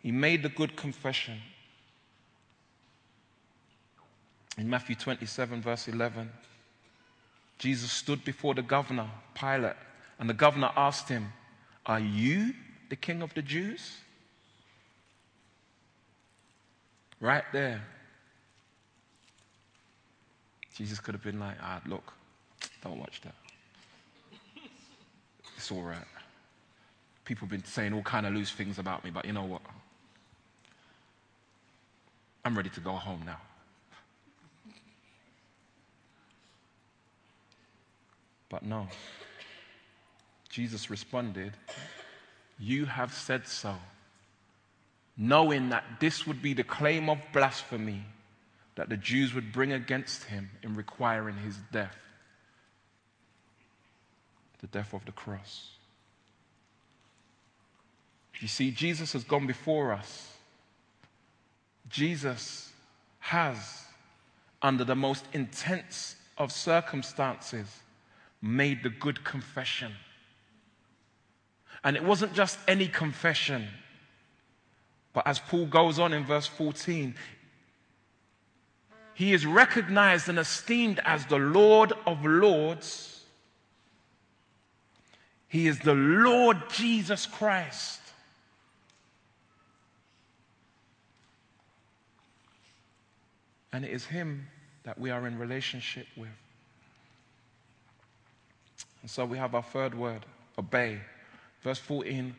He 0.00 0.12
made 0.12 0.42
the 0.42 0.48
good 0.48 0.76
confession. 0.76 1.40
In 4.58 4.70
Matthew 4.70 4.96
27, 4.96 5.60
verse 5.60 5.88
11, 5.88 6.30
Jesus 7.58 7.90
stood 7.90 8.24
before 8.24 8.54
the 8.54 8.62
governor, 8.62 9.08
Pilate, 9.34 9.76
and 10.18 10.28
the 10.28 10.34
governor 10.34 10.70
asked 10.76 11.08
him, 11.08 11.32
Are 11.84 12.00
you 12.00 12.52
the 12.90 12.96
king 12.96 13.22
of 13.22 13.32
the 13.34 13.42
Jews? 13.42 13.96
Right 17.20 17.44
there. 17.52 17.82
Jesus 20.74 21.00
could 21.00 21.14
have 21.14 21.22
been 21.22 21.40
like, 21.40 21.56
Ah, 21.62 21.80
look, 21.86 22.12
don't 22.82 22.98
watch 22.98 23.20
that. 23.22 23.34
It's 25.56 25.72
all 25.72 25.82
right. 25.82 25.98
People 27.24 27.46
have 27.46 27.50
been 27.50 27.64
saying 27.64 27.92
all 27.92 28.02
kind 28.02 28.26
of 28.26 28.34
loose 28.34 28.52
things 28.52 28.78
about 28.78 29.02
me, 29.02 29.10
but 29.10 29.24
you 29.24 29.32
know 29.32 29.44
what? 29.44 29.62
I'm 32.44 32.56
ready 32.56 32.70
to 32.70 32.80
go 32.80 32.92
home 32.92 33.22
now. 33.24 33.40
But 38.48 38.62
no. 38.62 38.88
Jesus 40.48 40.90
responded, 40.90 41.52
You 42.58 42.86
have 42.86 43.12
said 43.12 43.46
so, 43.46 43.74
knowing 45.16 45.70
that 45.70 45.84
this 46.00 46.26
would 46.26 46.40
be 46.40 46.54
the 46.54 46.64
claim 46.64 47.08
of 47.08 47.18
blasphemy 47.32 48.04
that 48.76 48.88
the 48.88 48.96
Jews 48.96 49.34
would 49.34 49.52
bring 49.52 49.72
against 49.72 50.24
him 50.24 50.50
in 50.62 50.74
requiring 50.74 51.36
his 51.36 51.56
death 51.72 51.96
the 54.60 54.66
death 54.78 54.94
of 54.94 55.04
the 55.04 55.12
cross. 55.12 55.70
You 58.40 58.48
see, 58.48 58.70
Jesus 58.70 59.12
has 59.12 59.24
gone 59.24 59.46
before 59.46 59.92
us. 59.92 60.32
Jesus 61.88 62.72
has, 63.20 63.84
under 64.60 64.84
the 64.84 64.94
most 64.94 65.24
intense 65.32 66.16
of 66.36 66.52
circumstances, 66.52 67.66
made 68.46 68.82
the 68.82 68.90
good 68.90 69.24
confession. 69.24 69.92
And 71.84 71.96
it 71.96 72.04
wasn't 72.04 72.32
just 72.34 72.58
any 72.66 72.88
confession, 72.88 73.68
but 75.12 75.26
as 75.26 75.38
Paul 75.38 75.66
goes 75.66 75.98
on 75.98 76.12
in 76.12 76.24
verse 76.24 76.46
14, 76.46 77.14
he 79.16 79.32
is 79.32 79.46
recognized 79.46 80.28
and 80.28 80.38
esteemed 80.38 81.00
as 81.04 81.24
the 81.24 81.38
Lord 81.38 81.94
of 82.06 82.22
Lords. 82.26 83.24
He 85.48 85.66
is 85.68 85.78
the 85.78 85.94
Lord 85.94 86.58
Jesus 86.70 87.24
Christ. 87.24 88.00
And 93.72 93.86
it 93.86 93.90
is 93.90 94.04
Him 94.04 94.48
that 94.84 94.98
we 94.98 95.10
are 95.10 95.26
in 95.26 95.38
relationship 95.38 96.06
with. 96.14 96.28
And 99.06 99.10
so 99.12 99.24
we 99.24 99.38
have 99.38 99.54
our 99.54 99.62
third 99.62 99.94
word 99.94 100.26
obey. 100.58 100.98
Verse 101.62 101.78
14, 101.78 102.34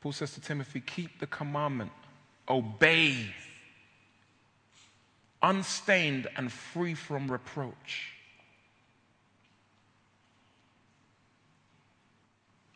Paul 0.00 0.10
says 0.10 0.34
to 0.34 0.40
Timothy, 0.40 0.80
Keep 0.80 1.20
the 1.20 1.28
commandment, 1.28 1.92
obey, 2.48 3.32
unstained 5.40 6.26
and 6.36 6.50
free 6.50 6.94
from 6.94 7.30
reproach. 7.30 8.14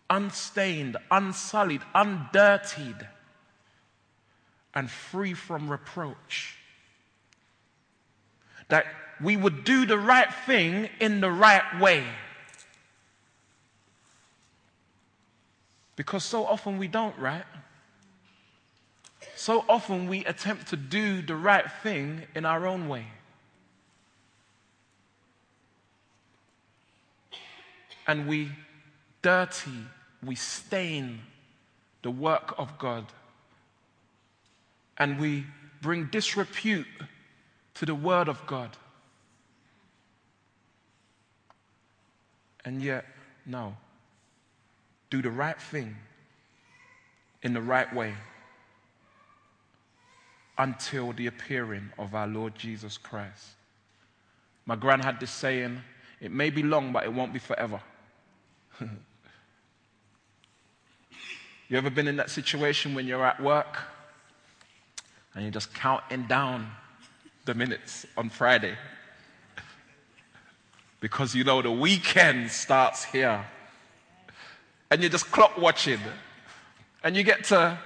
Unstained, 0.08 0.98
unsullied, 1.10 1.82
undirtied, 1.96 3.08
and 4.72 4.88
free 4.88 5.34
from 5.34 5.68
reproach 5.68 6.56
that 8.68 8.86
we 9.20 9.36
would 9.36 9.64
do 9.64 9.84
the 9.84 9.98
right 9.98 10.32
thing 10.32 10.88
in 11.00 11.20
the 11.20 11.30
right 11.32 11.80
way. 11.80 12.04
Because 15.96 16.24
so 16.24 16.46
often 16.46 16.78
we 16.78 16.88
don't, 16.88 17.18
right? 17.18 17.44
So 19.34 19.64
often 19.68 20.08
we 20.08 20.24
attempt 20.24 20.68
to 20.68 20.76
do 20.76 21.22
the 21.22 21.34
right 21.34 21.70
thing 21.82 22.22
in 22.34 22.44
our 22.44 22.66
own 22.66 22.88
way. 22.88 23.06
And 28.06 28.28
we 28.28 28.52
dirty, 29.22 29.72
we 30.22 30.36
stain 30.36 31.20
the 32.02 32.10
work 32.10 32.54
of 32.58 32.78
God. 32.78 33.06
And 34.98 35.18
we 35.18 35.46
bring 35.82 36.06
disrepute 36.06 36.86
to 37.74 37.86
the 37.86 37.94
Word 37.94 38.28
of 38.28 38.46
God. 38.46 38.76
And 42.64 42.82
yet, 42.82 43.04
no. 43.44 43.76
Do 45.10 45.22
the 45.22 45.30
right 45.30 45.60
thing 45.60 45.96
in 47.42 47.52
the 47.52 47.60
right 47.60 47.92
way 47.94 48.14
until 50.58 51.12
the 51.12 51.26
appearing 51.26 51.90
of 51.98 52.14
our 52.14 52.26
Lord 52.26 52.54
Jesus 52.56 52.96
Christ. 52.98 53.50
My 54.64 54.74
gran 54.74 55.00
had 55.00 55.20
this 55.20 55.30
saying, 55.30 55.80
it 56.20 56.32
may 56.32 56.50
be 56.50 56.62
long, 56.62 56.92
but 56.92 57.04
it 57.04 57.12
won't 57.12 57.32
be 57.32 57.38
forever. 57.38 57.80
you 58.80 58.88
ever 61.76 61.90
been 61.90 62.08
in 62.08 62.16
that 62.16 62.30
situation 62.30 62.94
when 62.94 63.06
you're 63.06 63.24
at 63.24 63.40
work 63.40 63.78
and 65.34 65.44
you're 65.44 65.52
just 65.52 65.74
counting 65.74 66.26
down 66.26 66.68
the 67.44 67.54
minutes 67.54 68.06
on 68.16 68.30
Friday. 68.30 68.74
Because 70.98 71.34
you 71.34 71.44
know 71.44 71.60
the 71.60 71.70
weekend 71.70 72.50
starts 72.50 73.04
here. 73.04 73.44
And 74.90 75.00
you're 75.00 75.10
just 75.10 75.30
clock 75.30 75.56
watching. 75.58 76.00
And 77.02 77.16
you 77.16 77.22
get 77.22 77.44
to 77.44 77.78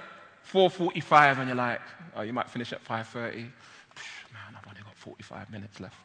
4.45 0.51 1.39
and 1.39 1.47
you're 1.47 1.55
like, 1.55 1.81
oh, 2.15 2.21
you 2.21 2.33
might 2.33 2.49
finish 2.49 2.73
at 2.73 2.83
5.30. 2.83 3.35
Man, 3.35 3.51
I've 4.49 4.67
only 4.67 4.81
got 4.81 4.95
45 4.95 5.49
minutes 5.49 5.79
left. 5.79 5.95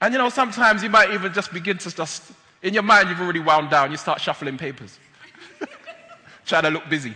And 0.00 0.12
you 0.12 0.18
know, 0.18 0.28
sometimes 0.28 0.82
you 0.82 0.90
might 0.90 1.12
even 1.12 1.32
just 1.32 1.52
begin 1.52 1.78
to 1.78 1.94
just, 1.94 2.32
in 2.62 2.74
your 2.74 2.82
mind, 2.82 3.08
you've 3.08 3.20
already 3.20 3.40
wound 3.40 3.70
down. 3.70 3.90
You 3.90 3.96
start 3.96 4.20
shuffling 4.20 4.58
papers, 4.58 4.98
trying 6.44 6.64
to 6.64 6.70
look 6.70 6.88
busy 6.90 7.14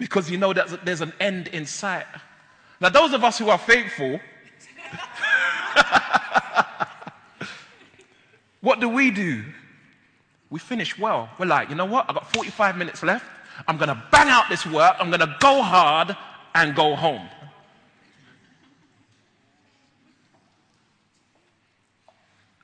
because 0.00 0.30
you 0.30 0.38
know 0.38 0.52
that 0.52 0.84
there's 0.84 1.02
an 1.02 1.12
end 1.20 1.46
in 1.48 1.66
sight. 1.66 2.06
Now, 2.80 2.88
those 2.88 3.12
of 3.12 3.22
us 3.22 3.38
who 3.38 3.50
are 3.50 3.58
faithful, 3.58 4.18
what 8.60 8.80
do 8.80 8.88
we 8.88 9.10
do? 9.10 9.44
We 10.50 10.58
finish 10.58 10.98
well. 10.98 11.30
We're 11.38 11.46
like, 11.46 11.70
you 11.70 11.74
know 11.74 11.84
what? 11.84 12.06
I've 12.08 12.14
got 12.14 12.32
45 12.34 12.76
minutes 12.76 13.02
left. 13.02 13.24
I'm 13.68 13.76
going 13.76 13.88
to 13.88 14.02
bang 14.10 14.28
out 14.28 14.48
this 14.48 14.66
work. 14.66 14.96
I'm 14.98 15.08
going 15.10 15.20
to 15.20 15.36
go 15.40 15.62
hard 15.62 16.16
and 16.54 16.74
go 16.74 16.94
home. 16.94 17.28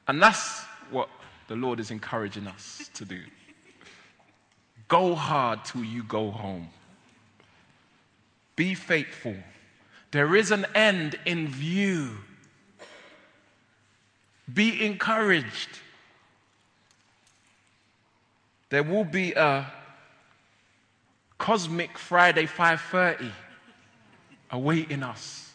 And 0.08 0.22
that's 0.22 0.62
what 0.90 1.08
the 1.48 1.56
Lord 1.56 1.80
is 1.80 1.90
encouraging 1.90 2.46
us 2.46 2.90
to 2.94 3.04
do. 3.04 3.20
Go 4.88 5.14
hard 5.14 5.64
till 5.64 5.82
you 5.84 6.02
go 6.04 6.30
home. 6.30 6.68
Be 8.54 8.74
faithful. 8.74 9.36
There 10.12 10.36
is 10.36 10.50
an 10.50 10.66
end 10.74 11.18
in 11.26 11.48
view. 11.48 12.10
Be 14.52 14.84
encouraged. 14.84 15.80
There 18.68 18.82
will 18.82 19.04
be 19.04 19.32
a 19.32 19.72
cosmic 21.38 21.98
Friday 21.98 22.46
5:30 22.46 23.32
awaiting 24.50 25.02
us. 25.02 25.52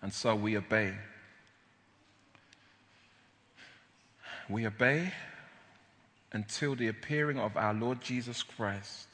And 0.00 0.12
so 0.12 0.34
we 0.34 0.56
obey. 0.56 0.96
We 4.48 4.66
obey 4.66 5.12
until 6.32 6.74
the 6.74 6.88
appearing 6.88 7.38
of 7.38 7.56
our 7.56 7.72
Lord 7.72 8.00
Jesus 8.00 8.42
Christ. 8.42 9.06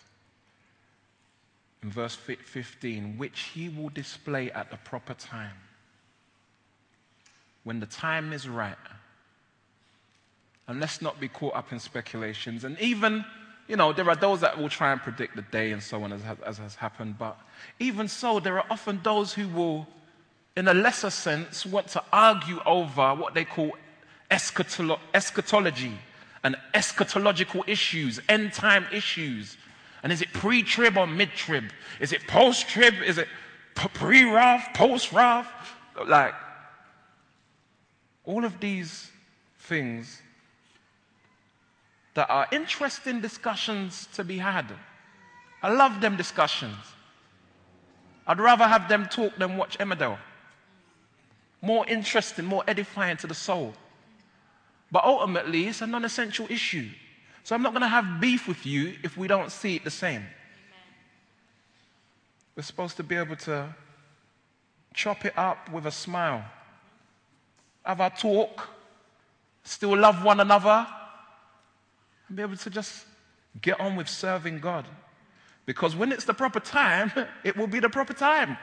In 1.83 1.91
verse 1.91 2.15
15, 2.15 3.19
which 3.19 3.41
he 3.55 3.69
will 3.69 3.91
display 3.91 4.51
at 4.51 4.71
the 4.71 4.77
proper 4.79 5.15
time. 5.15 5.57
When 7.69 7.81
the 7.81 7.87
time 7.87 8.33
is 8.33 8.49
right. 8.49 8.79
And 10.69 10.81
let's 10.81 11.03
not 11.03 11.21
be 11.21 11.29
caught 11.29 11.55
up 11.55 11.71
in 11.71 11.79
speculations. 11.79 12.65
And 12.65 12.81
even, 12.81 13.27
you 13.67 13.77
know, 13.77 13.93
there 13.93 14.09
are 14.09 14.17
those 14.17 14.41
that 14.41 14.57
will 14.57 14.71
try 14.71 14.91
and 14.91 14.99
predict 15.03 15.37
the 15.37 15.43
day 15.43 15.73
and 15.73 15.83
so 15.83 16.03
on, 16.03 16.15
as, 16.15 16.23
as 16.47 16.57
has 16.57 16.77
happened. 16.77 17.19
But 17.19 17.39
even 17.79 18.09
so, 18.09 18.41
there 18.41 18.57
are 18.57 18.65
often 18.71 19.01
those 19.03 19.35
who 19.35 19.49
will, 19.49 19.87
in 20.57 20.67
a 20.67 20.73
lesser 20.73 21.11
sense, 21.11 21.67
want 21.67 21.89
to 21.89 22.03
argue 22.11 22.59
over 22.65 23.15
what 23.15 23.35
they 23.35 23.45
call 23.45 23.73
eschatolo- 24.31 25.01
eschatology 25.13 25.93
and 26.45 26.57
eschatological 26.73 27.69
issues, 27.69 28.19
end 28.31 28.55
time 28.55 28.87
issues. 28.91 29.59
And 30.03 30.11
is 30.11 30.23
it 30.23 30.33
pre 30.33 30.63
trib 30.63 30.97
or 30.97 31.07
mid 31.07 31.33
trib? 31.33 31.65
Is 32.01 32.15
it 32.15 32.27
post 32.27 32.67
trib? 32.67 32.95
Is 33.05 33.19
it 33.19 33.29
pre 33.75 34.25
wrath, 34.25 34.71
post 34.73 35.13
wrath? 35.13 35.49
Like, 36.07 36.33
all 38.29 38.45
of 38.45 38.61
these 38.61 39.11
things 39.61 40.21
that 42.13 42.29
are 42.29 42.47
interesting 42.53 43.23
discussions 43.23 44.07
to 44.13 44.23
be 44.23 44.37
had. 44.37 44.67
I 45.63 45.73
love 45.73 46.01
them 46.03 46.17
discussions. 46.17 46.77
I'd 48.27 48.39
rather 48.39 48.69
have 48.69 48.87
them 48.87 49.07
talk 49.07 49.35
than 49.37 49.57
watch 49.57 49.79
Emmerdale. 49.79 50.19
More 51.63 51.87
interesting, 51.89 52.45
more 52.45 52.63
edifying 52.69 53.17
to 53.17 53.27
the 53.27 53.35
soul. 53.35 53.73
But 54.93 55.05
ultimately, 55.05 55.67
it's 55.67 55.81
a 55.81 55.87
non 55.87 56.05
essential 56.05 56.47
issue. 56.51 56.91
So 57.45 57.55
I'm 57.55 57.63
not 57.63 57.73
going 57.73 57.83
to 57.83 57.89
have 57.89 58.21
beef 58.21 58.47
with 58.47 58.67
you 58.67 58.95
if 59.03 59.17
we 59.17 59.27
don't 59.27 59.51
see 59.51 59.77
it 59.77 59.85
the 59.85 59.91
same. 59.91 60.21
Amen. 60.21 60.27
We're 62.55 62.63
supposed 62.63 62.99
to 62.99 63.03
be 63.03 63.17
able 63.17 63.37
to 63.37 63.75
chop 64.93 65.25
it 65.25 65.37
up 65.39 65.73
with 65.73 65.87
a 65.87 65.91
smile, 65.91 66.45
have 67.89 68.03
our 68.03 68.11
talk, 68.11 68.69
still 69.65 69.97
love 69.97 70.23
one 70.23 70.41
another, 70.41 70.87
and 72.29 72.37
be 72.37 72.43
able 72.43 72.57
to 72.57 72.69
just 72.69 73.07
get 73.63 73.81
on 73.81 73.97
with 73.97 74.09
serving 74.09 74.61
God. 74.61 74.87
Because 75.65 75.97
when 75.97 76.13
it's 76.13 76.27
the 76.27 76.35
proper 76.35 76.61
time, 76.61 77.11
it 77.45 77.57
will 77.57 77.67
be 77.67 77.81
the 77.81 77.89
proper 77.89 78.13
time. 78.13 78.59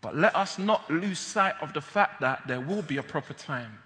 But 0.00 0.16
let 0.16 0.34
us 0.34 0.58
not 0.58 0.90
lose 0.90 1.18
sight 1.18 1.54
of 1.60 1.74
the 1.74 1.82
fact 1.82 2.22
that 2.22 2.48
there 2.48 2.60
will 2.60 2.80
be 2.80 2.96
a 2.96 3.02
proper 3.02 3.34
time. 3.34 3.78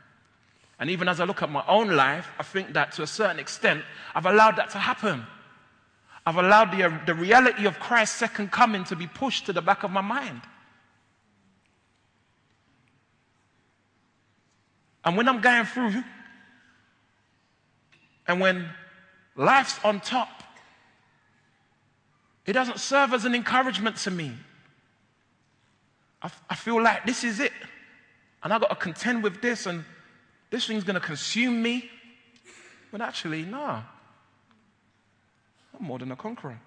And 0.79 0.89
even 0.91 1.09
as 1.09 1.19
I 1.19 1.25
look 1.25 1.43
at 1.43 1.51
my 1.51 1.65
own 1.67 1.97
life, 1.97 2.29
I 2.39 2.45
think 2.45 2.73
that 2.75 2.93
to 2.93 3.03
a 3.03 3.07
certain 3.07 3.41
extent, 3.41 3.83
I've 4.15 4.27
allowed 4.27 4.57
that 4.57 4.71
to 4.71 4.79
happen. 4.79 5.27
I've 6.25 6.37
allowed 6.37 6.71
the, 6.71 7.01
the 7.05 7.15
reality 7.15 7.67
of 7.67 7.81
Christ's 7.81 8.17
second 8.17 8.53
coming 8.53 8.85
to 8.85 8.95
be 8.95 9.09
pushed 9.09 9.47
to 9.47 9.53
the 9.53 9.61
back 9.61 9.83
of 9.83 9.91
my 9.91 10.01
mind. 10.01 10.43
And 15.05 15.17
when 15.17 15.29
I'm 15.29 15.41
going 15.41 15.67
through, 15.67 16.03
and 18.27 18.41
when 18.41 18.69
life's 19.37 19.79
on 19.85 20.01
top, 20.01 20.43
it 22.47 22.53
doesn't 22.53 22.81
serve 22.81 23.13
as 23.13 23.25
an 23.25 23.35
encouragement 23.35 23.97
to 23.99 24.11
me. 24.11 24.33
I, 26.23 26.31
I 26.49 26.55
feel 26.55 26.83
like 26.83 27.05
this 27.05 27.25
is 27.25 27.41
it. 27.41 27.53
And 28.43 28.53
I've 28.53 28.61
got 28.61 28.71
to 28.71 28.77
contend 28.77 29.23
with 29.23 29.41
this, 29.41 29.67
and 29.67 29.85
this 30.51 30.67
thing's 30.67 30.85
going 30.85 31.01
to 31.01 31.07
consume 31.07 31.63
me. 31.63 31.91
But 32.93 33.01
actually, 33.01 33.43
no. 33.43 33.83
I'm 35.79 35.85
more 35.87 35.99
than 35.99 36.13
a 36.13 36.17
conqueror. 36.17 36.59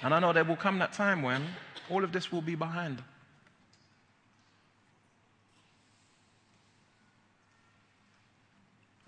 And 0.00 0.14
I 0.14 0.20
know 0.20 0.32
there 0.32 0.44
will 0.44 0.56
come 0.56 0.78
that 0.78 0.92
time 0.92 1.22
when 1.22 1.42
all 1.90 2.04
of 2.04 2.12
this 2.12 2.30
will 2.30 2.42
be 2.42 2.54
behind. 2.54 3.02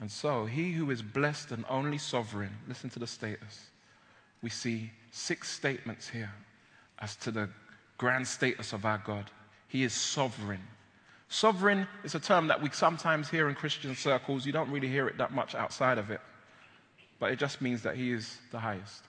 And 0.01 0.11
so, 0.11 0.47
he 0.47 0.73
who 0.73 0.91
is 0.91 1.03
blessed 1.03 1.51
and 1.53 1.65
only 1.69 1.99
sovereign, 1.99 2.57
listen 2.67 2.89
to 2.91 2.99
the 2.99 3.07
status. 3.07 3.69
We 4.43 4.49
see 4.49 4.91
six 5.13 5.51
statements 5.51 6.09
here 6.09 6.33
as 7.01 7.17
to 7.17 7.31
the 7.31 7.51
grand 7.99 8.27
status 8.27 8.73
of 8.73 8.87
our 8.87 9.03
God. 9.05 9.31
He 9.69 9.83
is 9.83 9.93
sovereign. 9.93 10.63
Sovereign 11.29 11.87
is 12.03 12.15
a 12.15 12.21
term 12.21 12.49
that 12.49 12.63
we 12.63 12.71
sometimes 12.71 13.29
hear 13.29 13.51
in 13.51 13.55
Christian 13.55 13.95
circles. 13.95 14.47
You 14.47 14.53
don't 14.53 14.71
really 14.71 14.89
hear 14.89 15.07
it 15.07 15.19
that 15.19 15.33
much 15.33 15.55
outside 15.55 15.99
of 15.99 16.11
it. 16.11 16.21
But 17.19 17.33
it 17.33 17.39
just 17.39 17.61
means 17.61 17.83
that 17.83 17.95
He 17.95 18.11
is 18.11 18.39
the 18.51 18.59
highest. 18.59 19.05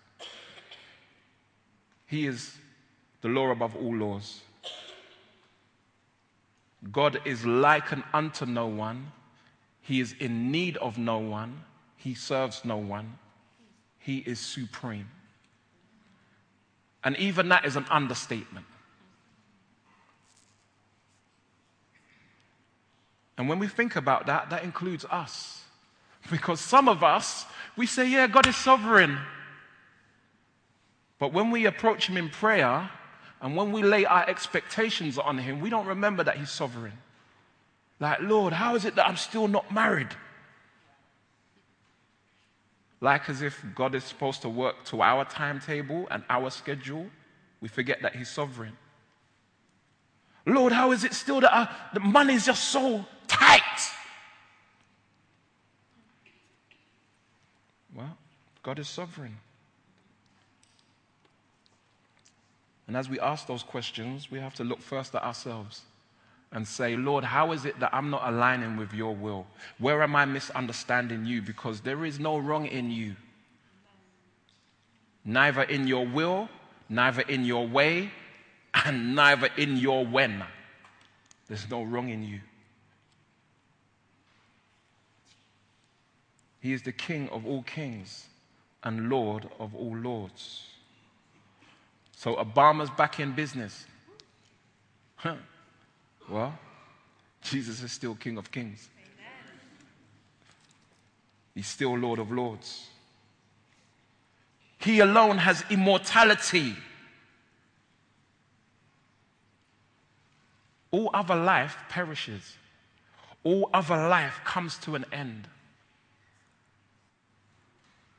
He 2.06 2.28
is 2.28 2.54
the 3.22 3.30
law 3.30 3.50
above 3.52 3.78
all 3.78 3.96
laws. 3.96 4.42
God 6.92 7.22
is 7.24 7.46
likened 7.46 8.04
unto 8.14 8.46
no 8.46 8.68
one. 8.68 9.12
He 9.82 10.00
is 10.00 10.16
in 10.20 10.52
need 10.52 10.78
of 10.78 10.98
no 10.98 11.18
one. 11.18 11.64
He 11.98 12.14
serves 12.14 12.64
no 12.64 12.78
one. 12.78 13.18
He 14.00 14.18
is 14.20 14.40
supreme. 14.40 15.10
And 17.04 17.18
even 17.18 17.50
that 17.50 17.66
is 17.66 17.76
an 17.76 17.86
understatement. 17.90 18.66
And 23.38 23.50
when 23.50 23.58
we 23.58 23.68
think 23.68 23.96
about 23.96 24.28
that, 24.28 24.52
that 24.52 24.64
includes 24.64 25.04
us. 25.06 25.64
Because 26.30 26.60
some 26.60 26.88
of 26.88 27.04
us, 27.04 27.46
we 27.76 27.88
say, 27.88 28.08
yeah, 28.08 28.28
God 28.28 28.46
is 28.46 28.56
sovereign. 28.56 29.18
But 31.18 31.34
when 31.34 31.50
we 31.50 31.66
approach 31.66 32.08
Him 32.08 32.18
in 32.18 32.30
prayer 32.30 32.90
and 33.42 33.56
when 33.56 33.72
we 33.72 33.82
lay 33.82 34.06
our 34.06 34.28
expectations 34.30 35.18
on 35.18 35.40
Him, 35.40 35.60
we 35.60 35.72
don't 35.72 35.88
remember 35.88 36.24
that 36.24 36.38
He's 36.38 36.52
sovereign. 36.52 36.94
Like, 38.02 38.20
Lord, 38.22 38.52
how 38.52 38.76
is 38.76 38.84
it 38.84 38.96
that 38.96 39.08
I'm 39.08 39.16
still 39.16 39.48
not 39.48 39.72
married? 39.72 40.10
Like 43.00 43.30
as 43.30 43.44
if 43.44 43.64
God 43.76 43.94
is 43.94 44.04
supposed 44.04 44.42
to 44.42 44.50
work 44.50 44.84
to 44.86 45.04
our 45.04 45.24
timetable 45.24 46.08
and 46.10 46.24
our 46.28 46.50
schedule, 46.50 47.06
we 47.62 47.68
forget 47.68 48.02
that 48.02 48.16
He's 48.16 48.30
sovereign. 48.30 48.76
Lord, 50.48 50.74
how 50.74 50.92
is 50.92 51.04
it 51.04 51.14
still 51.14 51.42
that 51.42 51.56
our, 51.56 51.70
the 51.94 52.00
money 52.00 52.34
is 52.34 52.46
just 52.48 52.70
so 52.70 53.06
tight? 53.28 53.62
Well, 57.94 58.18
God 58.64 58.80
is 58.80 58.90
sovereign. 58.90 59.38
And 62.88 62.98
as 62.98 63.08
we 63.08 63.20
ask 63.20 63.46
those 63.46 63.62
questions, 63.62 64.32
we 64.32 64.40
have 64.40 64.56
to 64.56 64.64
look 64.64 64.82
first 64.82 65.14
at 65.14 65.24
ourselves 65.24 65.84
and 66.52 66.68
say, 66.68 66.96
Lord, 66.96 67.24
how 67.24 67.54
is 67.54 67.66
it 67.66 67.80
that 67.80 67.94
I'm 67.94 68.10
not 68.10 68.28
aligning 68.28 68.76
with 68.76 68.94
your 68.94 69.16
will? 69.16 69.48
Where 69.80 70.04
am 70.04 70.16
I 70.16 70.26
misunderstanding 70.26 71.26
you? 71.26 71.42
Because 71.42 71.82
there 71.82 72.04
is 72.04 72.20
no 72.20 72.38
wrong 72.38 72.66
in 72.66 72.92
you. 72.92 73.16
Neither 75.24 75.64
in 75.64 75.88
your 75.88 76.06
will, 76.06 76.50
neither 76.90 77.22
in 77.22 77.46
your 77.46 77.68
way, 77.68 78.12
and 78.86 79.16
neither 79.16 79.50
in 79.58 79.78
your 79.78 80.06
when. 80.06 80.44
There's 81.48 81.70
no 81.70 81.84
wrong 81.84 82.10
in 82.10 82.24
you. 82.24 82.40
He 86.60 86.74
is 86.74 86.84
the 86.84 86.92
King 86.92 87.30
of 87.30 87.46
all 87.46 87.64
kings 87.64 88.28
and 88.84 89.10
Lord 89.10 89.50
of 89.60 89.76
all 89.76 89.96
lords. 89.96 90.64
So 92.16 92.36
Obama's 92.36 92.90
back 92.92 93.20
in 93.20 93.32
business. 93.32 93.86
Huh. 95.16 95.36
Well, 96.32 96.58
Jesus 97.42 97.84
is 97.84 97.92
still 97.92 98.16
King 98.16 98.38
of 98.38 98.50
Kings. 98.52 98.88
Amen. 98.98 99.60
He's 101.54 101.68
still 101.68 101.98
Lord 101.98 102.20
of 102.20 102.32
Lords. 102.32 102.88
He 104.78 105.02
alone 105.02 105.40
has 105.40 105.66
immortality. 105.70 106.74
All 110.92 111.10
other 111.14 111.36
life 111.36 111.78
perishes. 111.90 112.56
All 113.44 113.70
other 113.74 114.08
life 114.08 114.40
comes 114.46 114.78
to 114.80 114.96
an 114.96 115.04
end. 115.12 115.50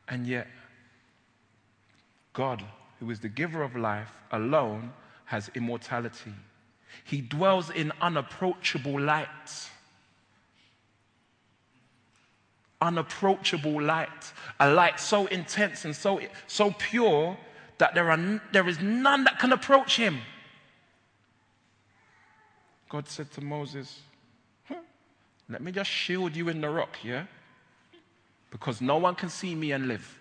And 0.06 0.26
yet, 0.26 0.48
God, 2.34 2.62
who 3.00 3.10
is 3.10 3.20
the 3.20 3.30
giver 3.30 3.62
of 3.62 3.74
life, 3.74 4.12
alone 4.30 4.92
has 5.24 5.50
immortality. 5.54 6.34
He 7.04 7.20
dwells 7.20 7.70
in 7.70 7.92
unapproachable 8.00 9.00
light. 9.00 9.68
Unapproachable 12.80 13.80
light. 13.80 14.32
A 14.60 14.70
light 14.70 14.98
so 15.00 15.26
intense 15.26 15.84
and 15.84 15.94
so, 15.94 16.20
so 16.46 16.74
pure 16.78 17.36
that 17.78 17.94
there, 17.94 18.10
are, 18.10 18.40
there 18.52 18.68
is 18.68 18.80
none 18.80 19.24
that 19.24 19.38
can 19.38 19.52
approach 19.52 19.96
him. 19.96 20.18
God 22.88 23.08
said 23.08 23.30
to 23.32 23.40
Moses, 23.40 24.00
Let 25.48 25.62
me 25.62 25.72
just 25.72 25.90
shield 25.90 26.36
you 26.36 26.48
in 26.48 26.60
the 26.60 26.68
rock, 26.68 26.98
yeah? 27.02 27.24
Because 28.50 28.80
no 28.80 28.98
one 28.98 29.14
can 29.14 29.30
see 29.30 29.54
me 29.54 29.72
and 29.72 29.88
live. 29.88 30.18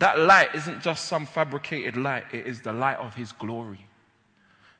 That 0.00 0.18
light 0.18 0.52
isn't 0.54 0.82
just 0.82 1.04
some 1.04 1.26
fabricated 1.26 1.96
light, 1.96 2.24
it 2.32 2.44
is 2.46 2.60
the 2.60 2.72
light 2.72 2.98
of 2.98 3.14
his 3.14 3.30
glory. 3.30 3.86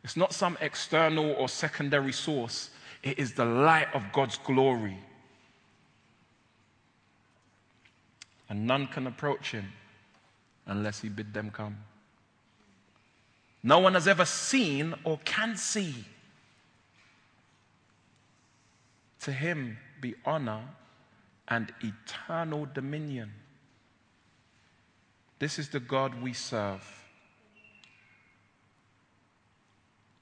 It's 0.04 0.16
not 0.16 0.32
some 0.32 0.58
external 0.60 1.32
or 1.32 1.48
secondary 1.48 2.12
source, 2.12 2.70
it 3.02 3.18
is 3.18 3.34
the 3.34 3.44
light 3.44 3.88
of 3.94 4.12
God's 4.12 4.38
glory. 4.38 4.98
And 8.48 8.66
none 8.66 8.86
can 8.86 9.06
approach 9.06 9.52
him 9.52 9.72
unless 10.66 11.00
he 11.00 11.08
bid 11.08 11.32
them 11.32 11.50
come. 11.50 11.78
No 13.62 13.78
one 13.78 13.94
has 13.94 14.08
ever 14.08 14.24
seen 14.24 14.94
or 15.04 15.18
can 15.24 15.56
see. 15.56 15.94
To 19.20 19.32
him 19.32 19.78
be 20.00 20.14
honor 20.24 20.62
and 21.46 21.72
eternal 21.80 22.66
dominion. 22.74 23.32
This 25.38 25.58
is 25.58 25.68
the 25.68 25.80
God 25.80 26.20
we 26.20 26.32
serve. 26.32 27.01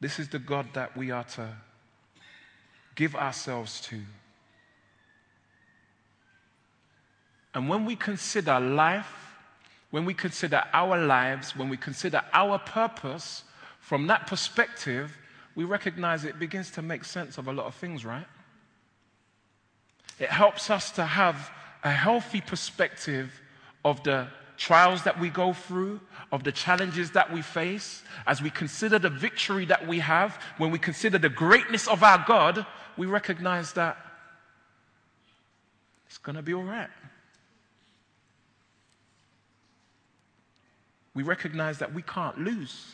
This 0.01 0.19
is 0.19 0.29
the 0.29 0.39
God 0.39 0.69
that 0.75 0.97
we 0.97 1.11
are 1.11 1.25
to 1.25 1.49
give 2.95 3.15
ourselves 3.15 3.81
to. 3.83 4.01
And 7.55 7.69
when 7.69 7.85
we 7.85 7.97
consider 7.97 8.59
life, 8.61 9.37
when 9.91 10.05
we 10.05 10.15
consider 10.15 10.63
our 10.73 11.05
lives, 11.05 11.57
when 11.57 11.69
we 11.69 11.77
consider 11.77 12.23
our 12.33 12.59
purpose, 12.59 13.45
from 13.81 14.07
that 14.07 14.27
perspective, 14.27 15.17
we 15.55 15.65
recognize 15.65 16.25
it 16.25 16.39
begins 16.39 16.71
to 16.73 16.83
make 16.83 17.05
sense 17.05 17.39
of 17.39 17.49
a 17.49 17.53
lot 17.53 17.67
of 17.67 17.75
things, 17.75 18.05
right? 18.05 18.27
It 20.19 20.31
helps 20.31 20.71
us 20.71 20.93
to 20.93 21.05
have 21.05 21.51
a 21.83 21.91
healthy 21.91 22.41
perspective 22.41 23.41
of 23.85 24.03
the 24.05 24.29
trials 24.61 25.03
that 25.05 25.19
we 25.19 25.31
go 25.31 25.55
through, 25.55 25.99
of 26.31 26.45
the 26.45 26.53
challenges 26.53 27.11
that 27.13 27.33
we 27.33 27.41
face, 27.41 28.03
as 28.27 28.43
we 28.43 28.51
consider 28.51 28.99
the 28.99 29.09
victory 29.09 29.65
that 29.65 29.89
we 29.89 29.99
have, 29.99 30.39
when 30.59 30.71
we 30.71 30.79
consider 30.79 31.19
the 31.19 31.31
greatness 31.31 31.89
of 31.89 32.03
our 32.03 32.23
God, 32.29 32.67
we 32.99 33.07
recognize 33.07 33.73
that 33.73 33.97
it's 36.07 36.19
going 36.19 36.37
to 36.37 36.43
be 36.43 36.53
all 36.53 36.63
right. 36.63 36.91
We 41.15 41.23
recognize 41.23 41.79
that 41.79 41.95
we 41.95 42.03
can't 42.03 42.39
lose. 42.39 42.93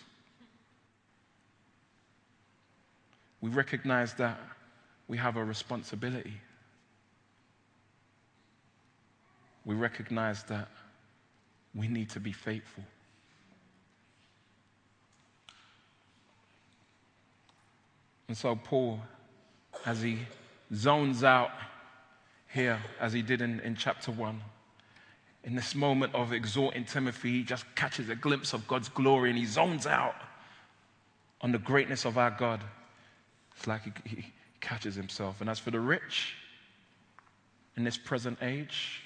We 3.40 3.50
recognize 3.50 4.14
that 4.14 4.38
we 5.08 5.16
have 5.18 5.36
a 5.36 5.44
responsibility. 5.44 6.40
we 9.66 9.74
recognize 9.74 10.44
that 10.44 10.68
we 11.76 11.88
need 11.88 12.08
to 12.10 12.20
be 12.20 12.32
faithful. 12.32 12.82
And 18.28 18.36
so, 18.36 18.56
Paul, 18.56 19.00
as 19.84 20.02
he 20.02 20.18
zones 20.74 21.22
out 21.22 21.50
here, 22.52 22.80
as 22.98 23.12
he 23.12 23.22
did 23.22 23.40
in, 23.40 23.60
in 23.60 23.76
chapter 23.76 24.10
1, 24.10 24.40
in 25.44 25.54
this 25.54 25.76
moment 25.76 26.12
of 26.14 26.32
exhorting 26.32 26.84
Timothy, 26.84 27.30
he 27.30 27.42
just 27.44 27.64
catches 27.76 28.08
a 28.08 28.16
glimpse 28.16 28.52
of 28.52 28.66
God's 28.66 28.88
glory 28.88 29.30
and 29.30 29.38
he 29.38 29.46
zones 29.46 29.86
out 29.86 30.16
on 31.40 31.52
the 31.52 31.58
greatness 31.58 32.04
of 32.04 32.18
our 32.18 32.32
God. 32.32 32.64
It's 33.56 33.66
like 33.68 33.82
he, 33.84 34.16
he 34.16 34.32
catches 34.60 34.96
himself. 34.96 35.40
And 35.40 35.48
as 35.48 35.60
for 35.60 35.70
the 35.70 35.78
rich 35.78 36.34
in 37.76 37.84
this 37.84 37.96
present 37.96 38.38
age, 38.42 39.02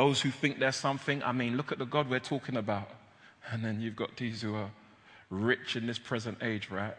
those 0.00 0.22
who 0.22 0.30
think 0.30 0.58
there's 0.58 0.76
something, 0.76 1.22
I 1.22 1.32
mean, 1.32 1.58
look 1.58 1.72
at 1.72 1.78
the 1.78 1.84
God 1.84 2.08
we're 2.08 2.20
talking 2.20 2.56
about. 2.56 2.88
And 3.50 3.62
then 3.62 3.82
you've 3.82 3.96
got 3.96 4.16
these 4.16 4.40
who 4.40 4.54
are 4.54 4.70
rich 5.28 5.76
in 5.76 5.86
this 5.86 5.98
present 5.98 6.38
age, 6.40 6.70
right? 6.70 6.96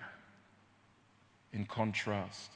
In 1.52 1.66
contrast. 1.66 2.52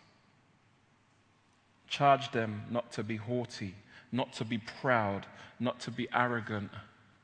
Charge 1.88 2.32
them 2.32 2.62
not 2.70 2.92
to 2.92 3.02
be 3.04 3.16
haughty, 3.16 3.74
not 4.12 4.34
to 4.34 4.46
be 4.46 4.60
proud, 4.60 5.26
not 5.60 5.80
to 5.80 5.90
be 5.90 6.08
arrogant, 6.14 6.70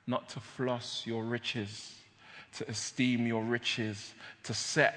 not 0.07 0.27
to 0.29 0.39
floss 0.39 1.03
your 1.05 1.23
riches, 1.23 1.93
to 2.57 2.67
esteem 2.67 3.27
your 3.27 3.43
riches, 3.43 4.15
to 4.45 4.53
set 4.55 4.95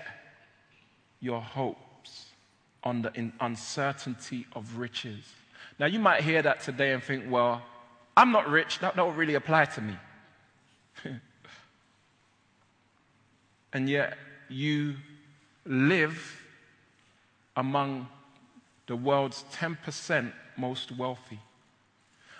your 1.20 1.43
hopes 1.43 2.29
on 2.83 3.03
the 3.03 3.33
uncertainty 3.41 4.47
of 4.55 4.79
riches. 4.79 5.25
Now, 5.79 5.85
you 5.85 5.99
might 5.99 6.22
hear 6.22 6.41
that 6.41 6.61
today 6.61 6.95
and 6.95 7.03
think, 7.03 7.25
well, 7.29 7.61
I'm 8.17 8.31
not 8.31 8.49
rich, 8.49 8.79
that 8.79 8.97
don't 8.97 9.17
really 9.17 9.35
apply 9.35 9.65
to 9.67 9.81
me. 9.81 9.97
and 13.73 13.89
yet, 13.89 14.17
you 14.49 14.95
live 15.67 16.41
among 17.57 18.09
the 18.87 18.97
world's 18.97 19.45
10% 19.55 20.33
most 20.57 20.93
wealthy. 20.93 21.41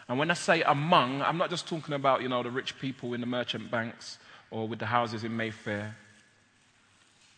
And 0.09 0.18
when 0.18 0.31
I 0.31 0.35
say 0.35 0.62
among, 0.62 1.22
I'm 1.22 1.39
not 1.39 1.51
just 1.51 1.66
talking 1.66 1.95
about, 1.95 2.22
you 2.22 2.29
know, 2.29 2.43
the 2.43 2.51
rich 2.51 2.79
people 2.79 3.14
in 3.14 3.20
the 3.20 3.27
merchant 3.27 3.70
banks 3.70 4.18
or 4.51 4.68
with 4.68 4.79
the 4.79 4.87
houses 4.87 5.25
in 5.25 5.37
Mayfair. 5.37 5.97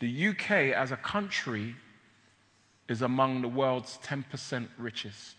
The 0.00 0.28
UK 0.28 0.50
as 0.74 0.90
a 0.90 0.96
country 0.96 1.76
is 2.88 3.02
among 3.02 3.42
the 3.42 3.48
world's 3.48 3.98
10% 4.04 4.68
richest. 4.78 5.35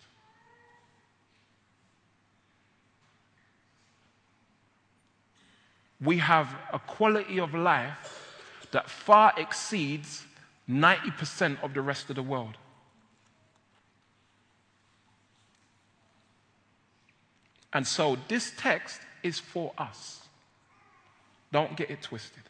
We 6.00 6.18
have 6.20 6.56
a 6.72 6.80
quality 6.80 7.40
of 7.40 7.54
life 7.54 8.36
that 8.72 8.90
far 8.90 9.34
exceeds 9.38 10.26
90% 10.70 11.64
of 11.64 11.74
the 11.74 11.82
rest 11.82 12.10
of 12.10 12.16
the 12.16 12.24
world. 12.24 12.58
And 17.74 17.86
so 17.86 18.18
this 18.28 18.54
text 18.58 19.02
is 19.24 19.40
for 19.40 19.74
us. 19.78 20.22
Don't 21.52 21.76
get 21.76 21.90
it 21.90 22.02
twisted. 22.02 22.44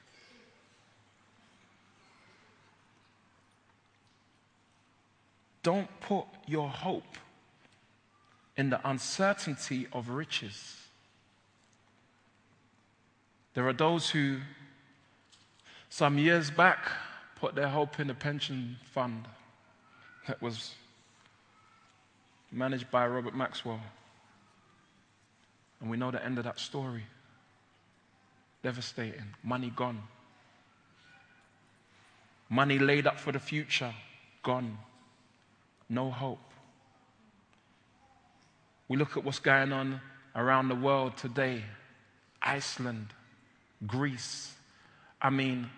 Don't 5.64 5.90
put 6.00 6.26
your 6.48 6.70
hope 6.70 7.18
in 8.56 8.70
the 8.70 8.90
uncertainty 8.90 9.88
of 9.92 10.10
riches. 10.10 10.87
There 13.58 13.68
are 13.68 13.74
those 13.74 14.12
who, 14.12 14.38
some 15.90 16.20
years 16.20 16.52
back, 16.52 16.92
put 17.38 17.56
their 17.56 17.70
hope 17.70 18.00
in 18.00 18.08
a 18.12 18.14
pension 18.14 18.78
fund 18.94 19.28
that 20.28 20.40
was 20.44 20.76
managed 22.52 22.92
by 22.92 23.08
Robert 23.08 23.36
Maxwell. 23.36 23.82
And 25.82 25.90
we 25.90 25.98
know 25.98 26.12
the 26.12 26.24
end 26.24 26.38
of 26.38 26.44
that 26.44 26.60
story. 26.60 27.02
Devastating. 28.62 29.34
Money 29.42 29.74
gone. 29.76 30.04
Money 32.50 32.78
laid 32.78 33.08
up 33.08 33.20
for 33.20 33.32
the 33.32 33.40
future, 33.40 33.96
gone. 34.44 34.78
No 35.90 36.12
hope. 36.12 36.52
We 38.88 38.98
look 38.98 39.18
at 39.18 39.24
what's 39.24 39.40
going 39.40 39.74
on 39.74 40.00
around 40.36 40.68
the 40.68 40.76
world 40.76 41.18
today 41.18 41.64
Iceland, 42.40 43.08
Greece. 43.86 44.54
I 45.22 45.30
mean, 45.30 45.70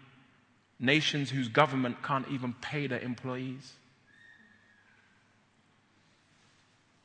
nations 0.79 1.29
whose 1.29 1.47
government 1.47 2.01
can't 2.03 2.27
even 2.29 2.53
pay 2.61 2.87
their 2.87 2.99
employees. 2.99 3.73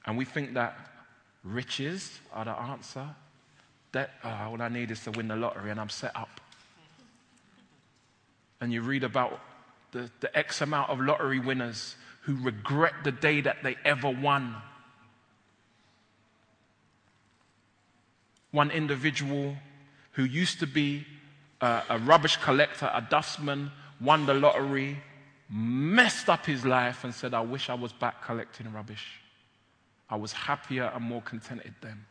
And 0.06 0.16
we 0.16 0.24
think 0.24 0.54
that 0.54 0.76
riches 1.42 2.18
are 2.32 2.44
the 2.44 2.58
answer. 2.58 3.06
That 3.92 4.10
oh, 4.22 4.50
all 4.50 4.62
I 4.62 4.68
need 4.68 4.90
is 4.90 5.02
to 5.04 5.10
win 5.10 5.28
the 5.28 5.36
lottery 5.36 5.70
and 5.70 5.80
I'm 5.80 5.88
set 5.88 6.14
up. 6.16 6.40
And 8.60 8.72
you 8.72 8.82
read 8.82 9.04
about 9.04 9.40
the, 9.92 10.10
the 10.20 10.36
X 10.36 10.60
amount 10.60 10.90
of 10.90 11.00
lottery 11.00 11.38
winners 11.38 11.96
who 12.22 12.36
regret 12.36 12.92
the 13.04 13.12
day 13.12 13.40
that 13.40 13.62
they 13.62 13.76
ever 13.84 14.10
won. 14.10 14.56
One 18.50 18.70
individual 18.70 19.56
who 20.14 20.24
used 20.24 20.60
to 20.60 20.66
be 20.66 21.06
a, 21.60 21.82
a 21.90 21.98
rubbish 21.98 22.36
collector, 22.38 22.90
a 22.92 23.00
dustman, 23.08 23.70
won 24.00 24.26
the 24.26 24.34
lottery, 24.34 24.98
messed 25.50 26.28
up 26.28 26.46
his 26.46 26.64
life, 26.64 27.04
and 27.04 27.14
said, 27.14 27.34
I 27.34 27.40
wish 27.40 27.68
I 27.68 27.74
was 27.74 27.92
back 27.92 28.24
collecting 28.24 28.72
rubbish. 28.72 29.20
I 30.08 30.16
was 30.16 30.32
happier 30.32 30.90
and 30.94 31.04
more 31.04 31.22
contented 31.22 31.74
then. 31.80 32.04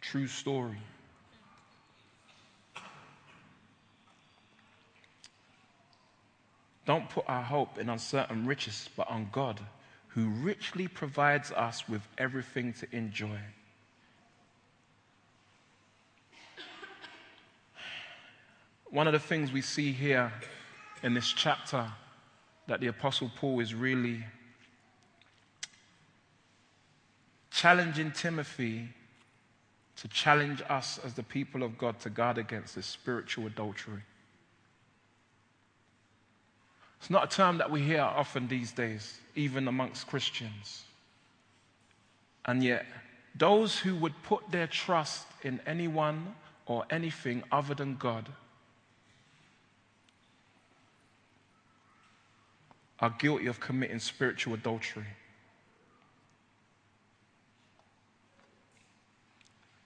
True 0.00 0.26
story. 0.26 0.78
Don't 6.86 7.08
put 7.08 7.24
our 7.26 7.42
hope 7.42 7.78
in 7.78 7.88
uncertain 7.88 8.46
riches, 8.46 8.90
but 8.96 9.10
on 9.10 9.28
God, 9.32 9.58
who 10.08 10.28
richly 10.28 10.86
provides 10.86 11.50
us 11.52 11.88
with 11.88 12.02
everything 12.18 12.74
to 12.74 12.86
enjoy. 12.94 13.38
One 18.90 19.06
of 19.06 19.12
the 19.12 19.18
things 19.18 19.52
we 19.52 19.60
see 19.60 19.92
here 19.92 20.32
in 21.02 21.14
this 21.14 21.32
chapter 21.32 21.90
that 22.66 22.80
the 22.80 22.86
Apostle 22.86 23.30
Paul 23.36 23.60
is 23.60 23.74
really 23.74 24.24
challenging 27.50 28.10
Timothy 28.12 28.88
to 29.96 30.08
challenge 30.08 30.62
us 30.68 30.98
as 31.04 31.14
the 31.14 31.22
people 31.22 31.62
of 31.62 31.78
God 31.78 32.00
to 32.00 32.10
guard 32.10 32.38
against 32.38 32.74
this 32.74 32.86
spiritual 32.86 33.46
adultery. 33.46 34.02
It's 36.98 37.10
not 37.10 37.24
a 37.32 37.36
term 37.36 37.58
that 37.58 37.70
we 37.70 37.82
hear 37.82 38.00
often 38.00 38.48
these 38.48 38.72
days, 38.72 39.18
even 39.36 39.68
amongst 39.68 40.06
Christians. 40.06 40.84
And 42.46 42.64
yet, 42.64 42.86
those 43.34 43.78
who 43.78 43.94
would 43.96 44.14
put 44.22 44.50
their 44.50 44.66
trust 44.66 45.26
in 45.42 45.60
anyone 45.66 46.34
or 46.66 46.84
anything 46.90 47.42
other 47.52 47.74
than 47.74 47.96
God 47.96 48.28
are 53.00 53.14
guilty 53.18 53.46
of 53.46 53.60
committing 53.60 53.98
spiritual 53.98 54.54
adultery. 54.54 55.06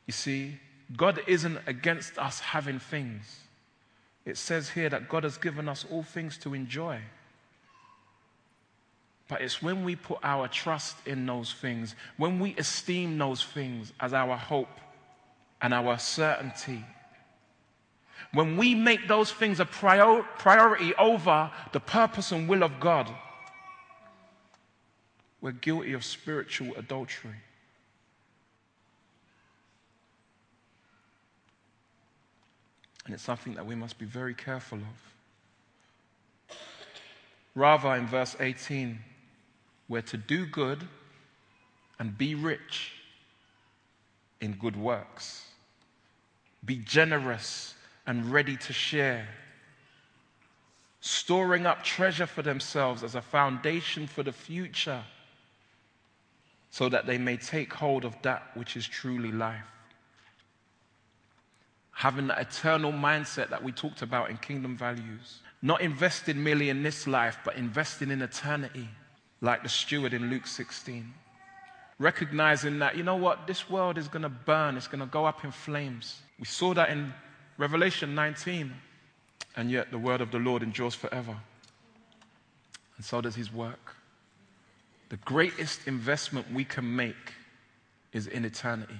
You 0.06 0.12
see, 0.12 0.58
God 0.96 1.20
isn't 1.26 1.58
against 1.66 2.18
us 2.18 2.40
having 2.40 2.78
things. 2.78 3.40
It 4.24 4.36
says 4.36 4.70
here 4.70 4.88
that 4.88 5.08
God 5.08 5.24
has 5.24 5.36
given 5.36 5.68
us 5.68 5.84
all 5.90 6.02
things 6.02 6.38
to 6.38 6.54
enjoy. 6.54 7.00
But 9.28 9.42
it's 9.42 9.62
when 9.62 9.84
we 9.84 9.96
put 9.96 10.18
our 10.22 10.48
trust 10.48 10.96
in 11.06 11.26
those 11.26 11.52
things, 11.52 11.94
when 12.16 12.40
we 12.40 12.54
esteem 12.56 13.18
those 13.18 13.42
things 13.42 13.92
as 14.00 14.14
our 14.14 14.36
hope 14.36 14.80
and 15.60 15.74
our 15.74 15.98
certainty, 15.98 16.84
when 18.32 18.56
we 18.56 18.74
make 18.74 19.08
those 19.08 19.32
things 19.32 19.60
a 19.60 19.64
prior- 19.64 20.22
priority 20.38 20.94
over 20.94 21.50
the 21.72 21.80
purpose 21.80 22.32
and 22.32 22.48
will 22.48 22.62
of 22.62 22.78
God, 22.80 23.08
we're 25.40 25.52
guilty 25.52 25.92
of 25.92 26.04
spiritual 26.04 26.74
adultery. 26.76 27.36
And 33.06 33.14
it's 33.14 33.22
something 33.22 33.54
that 33.54 33.64
we 33.64 33.74
must 33.74 33.98
be 33.98 34.04
very 34.04 34.34
careful 34.34 34.78
of. 34.78 36.56
Rather, 37.54 37.94
in 37.94 38.06
verse 38.06 38.36
18, 38.38 38.98
we're 39.88 40.02
to 40.02 40.18
do 40.18 40.44
good 40.44 40.86
and 41.98 42.18
be 42.18 42.34
rich 42.34 42.92
in 44.40 44.52
good 44.52 44.76
works. 44.76 45.46
Be 46.64 46.76
generous 46.76 47.74
and 48.08 48.32
ready 48.32 48.56
to 48.56 48.72
share. 48.72 49.28
Storing 51.00 51.66
up 51.66 51.84
treasure 51.84 52.26
for 52.26 52.40
themselves 52.40 53.04
as 53.04 53.14
a 53.14 53.20
foundation 53.20 54.06
for 54.06 54.22
the 54.22 54.32
future 54.32 55.04
so 56.70 56.88
that 56.88 57.06
they 57.06 57.18
may 57.18 57.36
take 57.36 57.72
hold 57.72 58.06
of 58.06 58.16
that 58.22 58.44
which 58.54 58.78
is 58.78 58.88
truly 58.88 59.30
life. 59.30 59.70
Having 61.92 62.28
that 62.28 62.40
eternal 62.40 62.92
mindset 62.92 63.50
that 63.50 63.62
we 63.62 63.72
talked 63.72 64.00
about 64.00 64.30
in 64.30 64.38
kingdom 64.38 64.74
values. 64.74 65.40
Not 65.60 65.82
investing 65.82 66.42
merely 66.42 66.70
in 66.70 66.82
this 66.82 67.06
life, 67.06 67.38
but 67.44 67.56
investing 67.56 68.10
in 68.10 68.22
eternity, 68.22 68.88
like 69.42 69.62
the 69.62 69.68
steward 69.68 70.14
in 70.14 70.30
Luke 70.30 70.46
16. 70.46 71.12
Recognizing 71.98 72.78
that, 72.78 72.96
you 72.96 73.02
know 73.02 73.16
what, 73.16 73.46
this 73.46 73.68
world 73.68 73.98
is 73.98 74.08
going 74.08 74.22
to 74.22 74.28
burn, 74.30 74.78
it's 74.78 74.86
going 74.86 75.00
to 75.00 75.06
go 75.06 75.26
up 75.26 75.44
in 75.44 75.50
flames. 75.50 76.22
We 76.38 76.46
saw 76.46 76.72
that 76.72 76.88
in 76.88 77.12
Revelation 77.58 78.14
19, 78.14 78.72
and 79.56 79.70
yet 79.70 79.90
the 79.90 79.98
word 79.98 80.20
of 80.20 80.30
the 80.30 80.38
Lord 80.38 80.62
endures 80.62 80.94
forever. 80.94 81.36
And 82.96 83.04
so 83.04 83.20
does 83.20 83.34
his 83.34 83.52
work. 83.52 83.96
The 85.08 85.16
greatest 85.18 85.88
investment 85.88 86.52
we 86.52 86.64
can 86.64 86.94
make 86.94 87.34
is 88.12 88.28
in 88.28 88.44
eternity. 88.44 88.94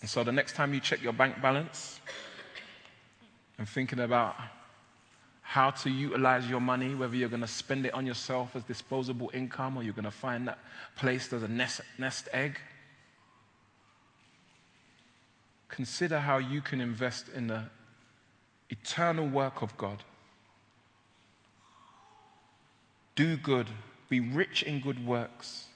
And 0.00 0.10
so 0.10 0.24
the 0.24 0.32
next 0.32 0.54
time 0.54 0.74
you 0.74 0.80
check 0.80 1.00
your 1.00 1.12
bank 1.12 1.40
balance 1.40 2.00
and 3.56 3.68
thinking 3.68 4.00
about 4.00 4.34
how 5.42 5.70
to 5.70 5.90
utilize 5.90 6.48
your 6.48 6.60
money, 6.60 6.94
whether 6.96 7.14
you're 7.14 7.28
going 7.28 7.42
to 7.42 7.46
spend 7.46 7.86
it 7.86 7.94
on 7.94 8.04
yourself 8.04 8.56
as 8.56 8.64
disposable 8.64 9.30
income 9.32 9.76
or 9.76 9.84
you're 9.84 9.92
going 9.92 10.04
to 10.04 10.10
find 10.10 10.48
that 10.48 10.58
place 10.96 11.32
as 11.32 11.44
a 11.44 11.48
nest, 11.48 11.82
nest 11.98 12.28
egg, 12.32 12.58
consider 15.68 16.18
how 16.18 16.38
you 16.38 16.60
can 16.60 16.80
invest 16.80 17.28
in 17.28 17.46
the 17.46 17.62
eternal 18.72 19.28
work 19.28 19.62
of 19.62 19.76
God. 19.76 20.02
Do 23.14 23.36
good 23.36 23.68
be 24.12 24.20
rich 24.20 24.62
in 24.62 24.78
good 24.78 25.06
works 25.06 25.68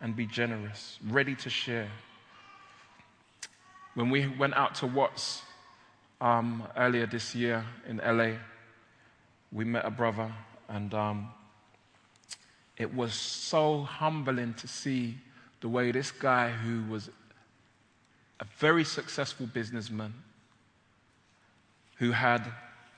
and 0.00 0.16
be 0.16 0.26
generous, 0.26 0.98
ready 1.10 1.34
to 1.34 1.50
share. 1.50 1.90
When 3.92 4.08
we 4.08 4.28
went 4.28 4.54
out 4.54 4.74
to 4.76 4.86
Watts 4.86 5.42
um, 6.22 6.66
earlier 6.74 7.04
this 7.04 7.34
year 7.34 7.66
in 7.86 7.98
LA, 7.98 8.38
we 9.52 9.66
met 9.66 9.84
a 9.84 9.90
brother, 9.90 10.32
and 10.70 10.94
um, 10.94 11.28
it 12.78 12.94
was 12.94 13.12
so 13.12 13.82
humbling 13.82 14.54
to 14.54 14.66
see 14.66 15.18
the 15.60 15.68
way 15.68 15.92
this 15.92 16.10
guy, 16.10 16.48
who 16.48 16.90
was 16.90 17.10
a 18.40 18.46
very 18.56 18.84
successful 18.84 19.46
businessman, 19.46 20.14
who 22.02 22.10
had 22.10 22.44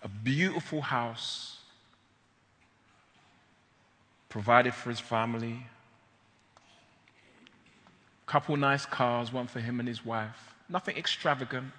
a 0.02 0.08
beautiful 0.08 0.80
house, 0.80 1.58
provided 4.30 4.72
for 4.72 4.88
his 4.88 4.98
family, 4.98 5.66
a 8.26 8.30
couple 8.30 8.56
nice 8.56 8.86
cars, 8.86 9.30
one 9.30 9.46
for 9.46 9.60
him 9.60 9.78
and 9.78 9.86
his 9.86 10.06
wife, 10.06 10.54
nothing 10.70 10.96
extravagant. 10.96 11.70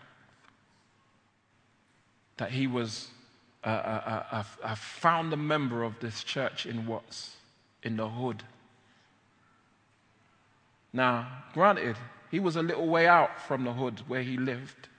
That 2.38 2.51
he 2.51 2.67
was 2.67 3.07
a, 3.63 3.71
a, 3.71 4.28
a, 4.32 4.45
a 4.63 4.76
founder 4.76 5.36
member 5.36 5.82
of 5.82 5.99
this 5.99 6.23
church 6.23 6.67
in 6.67 6.86
Watts, 6.86 7.38
in 7.82 7.97
the 7.97 8.07
hood. 8.07 8.43
Now, 10.93 11.45
granted, 11.55 11.95
he 12.30 12.39
was 12.39 12.55
a 12.55 12.61
little 12.61 12.86
way 12.86 13.07
out 13.07 13.41
from 13.41 13.63
the 13.63 13.73
hood 13.73 14.03
where 14.07 14.21
he 14.21 14.38
lived, 14.38 14.89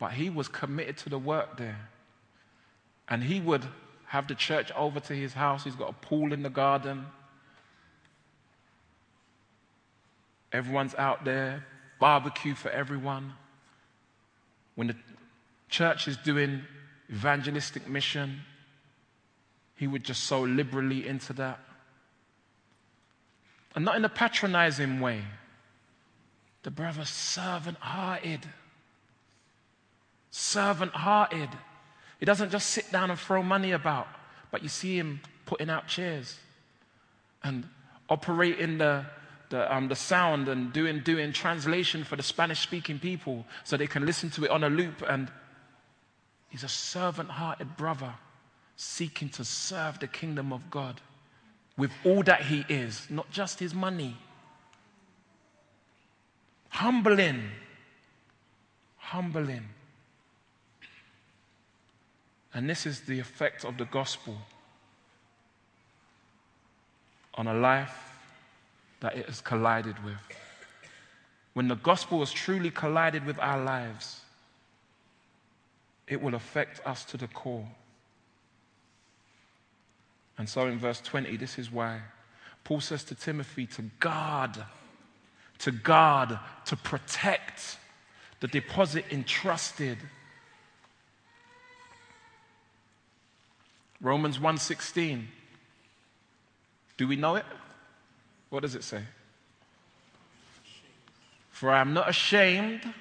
but 0.00 0.12
he 0.12 0.30
was 0.30 0.48
committed 0.48 0.96
to 0.96 1.10
the 1.10 1.18
work 1.18 1.58
there. 1.58 1.88
And 3.06 3.22
he 3.22 3.38
would 3.38 3.64
have 4.06 4.26
the 4.26 4.34
church 4.34 4.72
over 4.72 4.98
to 4.98 5.14
his 5.14 5.34
house. 5.34 5.62
He's 5.62 5.76
got 5.76 5.90
a 5.90 5.92
pool 5.92 6.32
in 6.32 6.42
the 6.42 6.50
garden. 6.50 7.06
Everyone's 10.52 10.94
out 10.96 11.24
there, 11.24 11.64
barbecue 12.00 12.54
for 12.54 12.70
everyone. 12.70 13.34
When 14.74 14.88
the 14.88 14.96
church 15.68 16.08
is 16.08 16.16
doing 16.16 16.62
evangelistic 17.10 17.86
mission, 17.86 18.40
he 19.76 19.86
would 19.86 20.02
just 20.02 20.24
sow 20.24 20.40
liberally 20.42 21.06
into 21.06 21.34
that. 21.34 21.60
And 23.74 23.84
not 23.84 23.96
in 23.96 24.04
a 24.04 24.08
patronizing 24.08 25.00
way. 25.00 25.22
The 26.62 26.70
brother 26.70 27.04
servant 27.04 27.78
hearted. 27.78 28.46
Servant 30.30 30.92
hearted. 30.92 31.48
He 32.18 32.26
doesn't 32.26 32.50
just 32.50 32.70
sit 32.70 32.90
down 32.92 33.10
and 33.10 33.18
throw 33.18 33.42
money 33.42 33.72
about, 33.72 34.06
but 34.50 34.62
you 34.62 34.68
see 34.68 34.96
him 34.96 35.20
putting 35.46 35.70
out 35.70 35.88
chairs 35.88 36.38
and 37.42 37.66
operating 38.08 38.78
the, 38.78 39.04
the, 39.48 39.74
um, 39.74 39.88
the 39.88 39.96
sound 39.96 40.48
and 40.48 40.72
doing, 40.72 41.00
doing 41.00 41.32
translation 41.32 42.04
for 42.04 42.16
the 42.16 42.22
Spanish 42.22 42.60
speaking 42.60 42.98
people 42.98 43.44
so 43.64 43.76
they 43.76 43.86
can 43.86 44.06
listen 44.06 44.30
to 44.30 44.44
it 44.44 44.50
on 44.50 44.62
a 44.64 44.68
loop. 44.68 45.02
And 45.08 45.30
he's 46.48 46.64
a 46.64 46.68
servant 46.68 47.30
hearted 47.30 47.76
brother 47.76 48.14
seeking 48.76 49.28
to 49.30 49.44
serve 49.44 49.98
the 49.98 50.06
kingdom 50.06 50.52
of 50.52 50.70
God 50.70 51.00
with 51.76 51.90
all 52.04 52.22
that 52.24 52.42
he 52.42 52.64
is, 52.68 53.06
not 53.10 53.30
just 53.30 53.58
his 53.58 53.74
money. 53.74 54.16
Humbling. 56.68 57.50
Humbling. 58.98 59.68
And 62.52 62.68
this 62.68 62.86
is 62.86 63.02
the 63.02 63.18
effect 63.20 63.64
of 63.64 63.76
the 63.78 63.84
gospel 63.84 64.36
on 67.34 67.46
a 67.46 67.54
life 67.54 67.96
that 69.00 69.16
it 69.16 69.26
has 69.26 69.40
collided 69.40 70.02
with. 70.04 70.18
When 71.54 71.68
the 71.68 71.76
gospel 71.76 72.20
has 72.20 72.32
truly 72.32 72.70
collided 72.70 73.24
with 73.24 73.38
our 73.38 73.62
lives, 73.62 74.20
it 76.06 76.20
will 76.20 76.34
affect 76.34 76.84
us 76.86 77.04
to 77.06 77.16
the 77.16 77.28
core. 77.28 77.68
And 80.38 80.48
so 80.48 80.66
in 80.66 80.78
verse 80.78 81.00
20, 81.00 81.36
this 81.36 81.58
is 81.58 81.70
why 81.70 82.00
Paul 82.64 82.80
says 82.80 83.04
to 83.04 83.14
Timothy 83.14 83.66
to 83.66 83.82
guard, 84.00 84.56
to 85.58 85.70
guard, 85.70 86.38
to 86.66 86.76
protect 86.76 87.76
the 88.40 88.48
deposit 88.48 89.04
entrusted 89.10 89.98
Romans 94.00 94.38
1:16. 94.38 95.28
Do 96.96 97.06
we 97.06 97.16
know 97.16 97.36
it? 97.36 97.46
What 98.48 98.60
does 98.60 98.74
it 98.74 98.84
say? 98.84 99.02
For 101.50 101.70
I 101.70 101.80
am 101.80 101.92
not 101.92 102.08
ashamed 102.08 102.94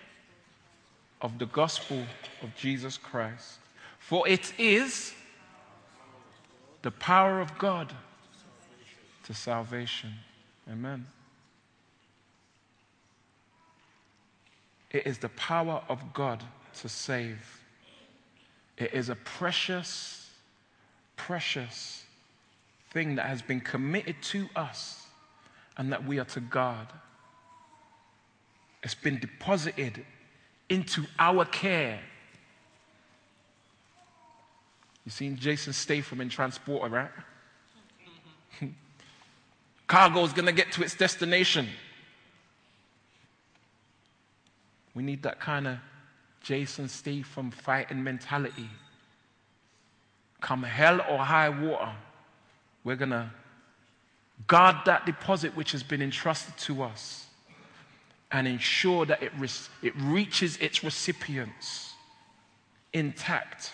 of 1.22 1.40
the 1.40 1.46
gospel 1.46 2.06
of 2.42 2.56
Jesus 2.56 2.98
Christ, 2.98 3.60
for 3.98 4.28
it 4.28 4.54
is 4.60 5.14
the 6.82 6.92
power 6.92 7.42
of 7.42 7.58
God 7.58 7.94
to 9.24 9.34
salvation. 9.34 10.14
Amen. 10.70 11.06
It 14.92 15.06
is 15.06 15.20
the 15.20 15.30
power 15.30 15.84
of 15.88 16.14
God 16.14 16.44
to 16.80 16.90
save. 16.90 17.62
It 18.78 18.94
is 18.94 19.10
a 19.10 19.16
precious 19.16 20.19
precious 21.20 22.04
thing 22.92 23.16
that 23.16 23.26
has 23.26 23.42
been 23.42 23.60
committed 23.60 24.16
to 24.22 24.48
us 24.56 25.06
and 25.78 25.92
that 25.92 26.06
we 26.06 26.18
are 26.18 26.26
to 26.26 26.40
guard. 26.40 26.88
It's 28.84 28.96
been 28.96 29.20
deposited 29.20 30.06
into 30.70 31.06
our 31.20 31.46
care. 31.46 32.00
You 35.06 35.12
seen 35.12 35.36
Jason 35.36 35.74
Statham 35.74 36.22
in 36.22 36.30
Transporter, 36.30 36.90
right? 36.90 37.12
Cargo 39.88 40.24
is 40.24 40.32
going 40.34 40.46
to 40.46 40.52
get 40.52 40.72
to 40.74 40.84
its 40.84 40.96
destination. 40.96 41.68
We 44.96 45.04
need 45.04 45.24
that 45.24 45.40
kind 45.40 45.68
of 45.68 45.78
Jason 46.42 46.88
Statham 46.88 47.52
fighting 47.52 48.04
mentality 48.04 48.70
come 50.42 50.64
hell 50.64 51.02
or 51.10 51.20
high 51.20 51.50
water, 51.50 51.92
we're 52.84 52.96
going 52.96 53.12
to 53.12 53.30
guard 54.48 54.78
that 54.86 55.06
deposit 55.06 55.56
which 55.56 55.72
has 55.74 55.84
been 55.84 56.02
entrusted 56.02 56.58
to 56.58 56.82
us 56.82 57.28
and 58.32 58.48
ensure 58.48 59.06
that 59.06 59.22
it, 59.22 59.32
re- 59.38 59.50
it 59.82 59.94
reaches 59.98 60.58
its 60.58 60.84
recipients 60.84 61.94
intact, 62.94 63.72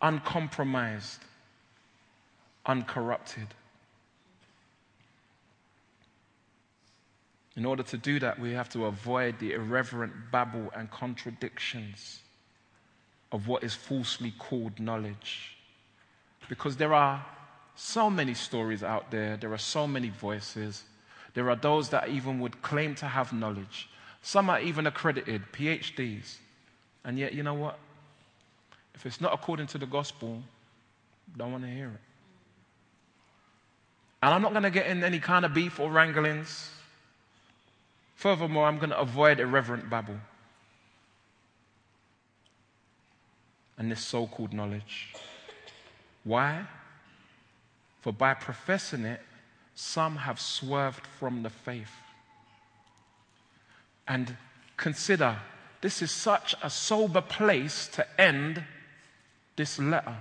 uncompromised, 0.00 1.20
uncorrupted. 2.66 3.48
In 7.56 7.64
order 7.64 7.82
to 7.84 7.98
do 7.98 8.18
that, 8.20 8.38
we 8.38 8.52
have 8.52 8.68
to 8.70 8.86
avoid 8.86 9.38
the 9.38 9.52
irreverent 9.52 10.12
babble 10.32 10.70
and 10.74 10.90
contradictions 10.90 12.20
of 13.34 13.48
what 13.48 13.64
is 13.64 13.74
falsely 13.74 14.32
called 14.38 14.78
knowledge. 14.78 15.56
Because 16.48 16.76
there 16.76 16.94
are 16.94 17.26
so 17.74 18.08
many 18.08 18.32
stories 18.32 18.84
out 18.84 19.10
there, 19.10 19.36
there 19.36 19.52
are 19.52 19.58
so 19.58 19.88
many 19.88 20.08
voices. 20.08 20.84
There 21.34 21.50
are 21.50 21.56
those 21.56 21.88
that 21.88 22.08
even 22.08 22.38
would 22.38 22.62
claim 22.62 22.94
to 22.94 23.06
have 23.06 23.32
knowledge. 23.32 23.88
Some 24.22 24.48
are 24.48 24.60
even 24.60 24.86
accredited, 24.86 25.42
PhDs. 25.52 26.36
And 27.04 27.18
yet, 27.18 27.34
you 27.34 27.42
know 27.42 27.54
what? 27.54 27.76
If 28.94 29.04
it's 29.04 29.20
not 29.20 29.34
according 29.34 29.66
to 29.68 29.78
the 29.78 29.86
gospel, 29.86 30.40
don't 31.36 31.50
want 31.50 31.64
to 31.64 31.70
hear 31.70 31.88
it. 31.88 32.00
And 34.22 34.32
I'm 34.32 34.42
not 34.42 34.52
going 34.52 34.62
to 34.62 34.70
get 34.70 34.86
in 34.86 35.02
any 35.02 35.18
kind 35.18 35.44
of 35.44 35.52
beef 35.52 35.80
or 35.80 35.90
wranglings. 35.90 36.70
Furthermore, 38.14 38.66
I'm 38.66 38.78
going 38.78 38.90
to 38.90 38.98
avoid 38.98 39.40
irreverent 39.40 39.90
babble 39.90 40.20
and 43.78 43.90
this 43.90 44.00
so 44.00 44.26
called 44.26 44.52
knowledge. 44.52 45.14
Why? 46.24 46.64
For 48.00 48.12
by 48.12 48.34
professing 48.34 49.04
it, 49.04 49.20
some 49.74 50.16
have 50.16 50.40
swerved 50.40 51.06
from 51.18 51.42
the 51.42 51.50
faith. 51.50 51.90
And 54.06 54.36
consider, 54.76 55.38
this 55.80 56.02
is 56.02 56.10
such 56.10 56.54
a 56.62 56.70
sober 56.70 57.20
place 57.20 57.88
to 57.88 58.20
end 58.20 58.62
this 59.56 59.78
letter. 59.78 60.16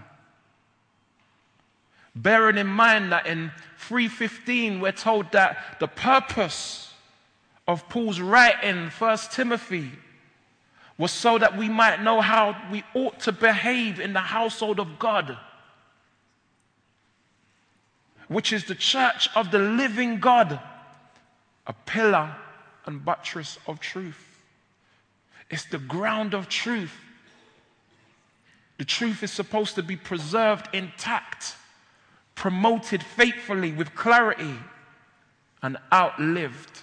Bearing 2.15 2.57
in 2.57 2.67
mind 2.67 3.11
that 3.11 3.25
in 3.25 3.51
315 3.79 4.79
we're 4.79 4.91
told 4.91 5.31
that 5.31 5.77
the 5.79 5.87
purpose 5.87 6.93
of 7.67 7.87
Paul's 7.89 8.19
writing, 8.19 8.89
1 8.89 9.17
Timothy, 9.31 9.91
was 10.97 11.11
so 11.11 11.37
that 11.37 11.57
we 11.57 11.69
might 11.69 12.01
know 12.01 12.21
how 12.21 12.55
we 12.71 12.83
ought 12.93 13.19
to 13.21 13.31
behave 13.31 13.99
in 13.99 14.13
the 14.13 14.19
household 14.19 14.79
of 14.79 14.99
God 14.99 15.37
which 18.33 18.51
is 18.51 18.65
the 18.65 18.75
church 18.75 19.29
of 19.35 19.51
the 19.51 19.59
living 19.59 20.19
God, 20.19 20.59
a 21.67 21.73
pillar 21.73 22.35
and 22.85 23.03
buttress 23.03 23.57
of 23.67 23.79
truth. 23.79 24.41
It's 25.49 25.65
the 25.65 25.77
ground 25.77 26.33
of 26.33 26.49
truth. 26.49 26.93
The 28.77 28.85
truth 28.85 29.23
is 29.23 29.31
supposed 29.31 29.75
to 29.75 29.83
be 29.83 29.95
preserved 29.95 30.67
intact, 30.73 31.55
promoted 32.35 33.03
faithfully 33.03 33.71
with 33.71 33.93
clarity, 33.93 34.55
and 35.61 35.77
outlived 35.93 36.81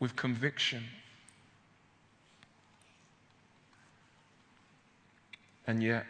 with 0.00 0.16
conviction. 0.16 0.82
And 5.66 5.82
yet, 5.82 6.06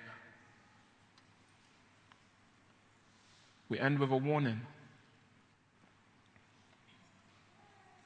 We 3.73 3.79
end 3.79 4.01
with 4.01 4.11
a 4.11 4.17
warning. 4.19 4.61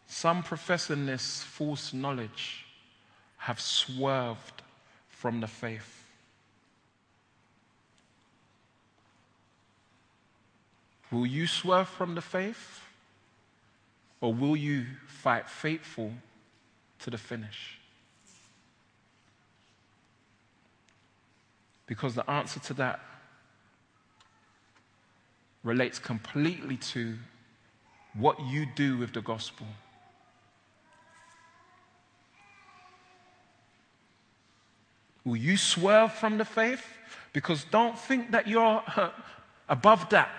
Some 0.07 0.45
professing 0.45 1.07
this 1.07 1.43
false 1.43 1.93
knowledge 1.93 2.65
have 3.39 3.61
swerved 3.61 4.63
from 5.09 5.41
the 5.41 5.49
faith. 5.49 6.05
Will 11.11 11.27
you 11.27 11.49
swerve 11.49 11.89
from 11.89 12.15
the 12.15 12.23
faith? 12.23 12.81
Or 14.21 14.33
will 14.33 14.57
you 14.57 14.87
fight 15.09 15.51
faithful 15.51 16.13
to 17.01 17.11
the 17.11 17.19
finish? 17.19 17.81
Because 21.87 22.15
the 22.15 22.29
answer 22.29 22.61
to 22.61 22.75
that 22.75 23.01
relates 25.63 25.99
completely 25.99 26.77
to 26.77 27.17
what 28.15 28.41
you 28.41 28.67
do 28.75 28.97
with 28.99 29.13
the 29.13 29.21
gospel. 29.21 29.67
Will 35.25 35.37
you 35.37 35.57
swerve 35.57 36.13
from 36.13 36.39
the 36.39 36.45
faith? 36.45 36.87
Because 37.33 37.65
don't 37.65 37.99
think 37.99 38.31
that 38.31 38.47
you're 38.47 38.83
uh, 38.97 39.11
above 39.69 40.09
that. 40.11 40.31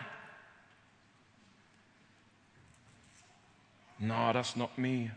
No, 4.00 4.32
that's 4.32 4.56
not 4.56 4.78
me. 4.78 5.12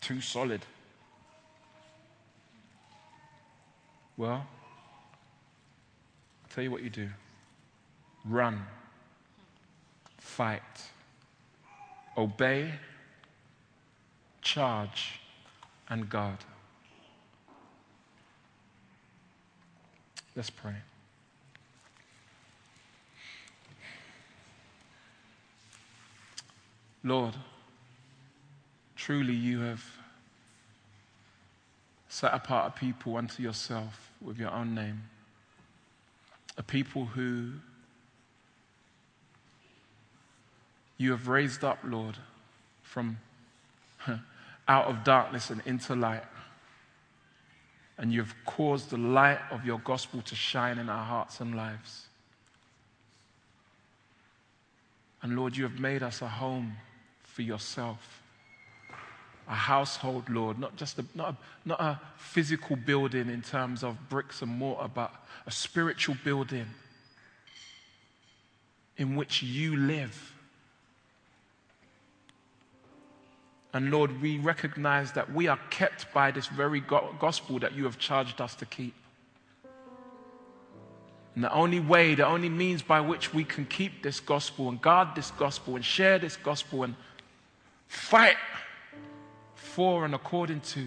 Too 0.00 0.20
solid. 0.20 0.62
Well, 4.16 4.44
tell 6.54 6.62
you 6.62 6.70
what 6.70 6.82
you 6.82 6.90
do. 6.90 7.08
Run. 8.24 8.64
Fight, 10.18 10.62
obey, 12.16 12.72
charge, 14.40 15.20
and 15.88 16.08
guard. 16.08 16.38
Let's 20.34 20.50
pray. 20.50 20.74
Lord, 27.04 27.34
truly 28.94 29.34
you 29.34 29.60
have 29.60 29.84
set 32.08 32.32
apart 32.32 32.72
a 32.74 32.78
people 32.78 33.16
unto 33.16 33.42
yourself 33.42 34.10
with 34.20 34.38
your 34.38 34.50
own 34.50 34.74
name, 34.74 35.02
a 36.56 36.62
people 36.62 37.06
who 37.06 37.52
you 40.98 41.10
have 41.10 41.28
raised 41.28 41.64
up, 41.64 41.78
Lord, 41.84 42.16
from 42.82 43.18
out 44.68 44.86
of 44.86 45.04
darkness 45.04 45.50
and 45.50 45.62
into 45.66 45.94
light. 45.94 46.24
And 47.98 48.12
you've 48.12 48.34
caused 48.44 48.90
the 48.90 48.96
light 48.96 49.40
of 49.50 49.64
your 49.64 49.78
gospel 49.78 50.22
to 50.22 50.34
shine 50.34 50.78
in 50.78 50.88
our 50.88 51.04
hearts 51.04 51.40
and 51.40 51.54
lives. 51.54 52.06
And 55.22 55.36
Lord, 55.36 55.56
you 55.56 55.64
have 55.64 55.78
made 55.78 56.02
us 56.02 56.22
a 56.22 56.28
home 56.28 56.76
for 57.22 57.42
yourself. 57.42 58.21
A 59.48 59.54
household, 59.54 60.28
Lord, 60.28 60.58
not 60.58 60.76
just 60.76 60.98
a, 60.98 61.04
not, 61.14 61.30
a, 61.30 61.36
not 61.68 61.80
a 61.80 62.00
physical 62.16 62.76
building 62.76 63.28
in 63.28 63.42
terms 63.42 63.82
of 63.82 63.96
bricks 64.08 64.40
and 64.42 64.50
mortar, 64.50 64.88
but 64.92 65.12
a 65.46 65.50
spiritual 65.50 66.16
building 66.24 66.66
in 68.96 69.16
which 69.16 69.42
you 69.42 69.76
live. 69.76 70.32
And 73.74 73.90
Lord, 73.90 74.20
we 74.20 74.38
recognize 74.38 75.12
that 75.12 75.32
we 75.32 75.48
are 75.48 75.58
kept 75.70 76.12
by 76.12 76.30
this 76.30 76.46
very 76.46 76.80
gospel 76.80 77.58
that 77.60 77.72
you 77.72 77.84
have 77.84 77.98
charged 77.98 78.40
us 78.40 78.54
to 78.56 78.66
keep. 78.66 78.94
And 81.34 81.42
the 81.42 81.52
only 81.52 81.80
way, 81.80 82.14
the 82.14 82.26
only 82.26 82.50
means 82.50 82.82
by 82.82 83.00
which 83.00 83.32
we 83.32 83.44
can 83.44 83.64
keep 83.64 84.02
this 84.02 84.20
gospel 84.20 84.68
and 84.68 84.80
guard 84.80 85.08
this 85.14 85.30
gospel 85.30 85.76
and 85.76 85.84
share 85.84 86.18
this 86.18 86.36
gospel 86.36 86.82
and 86.82 86.94
fight 87.88 88.36
for 89.62 90.04
and 90.04 90.14
according 90.14 90.60
to 90.60 90.86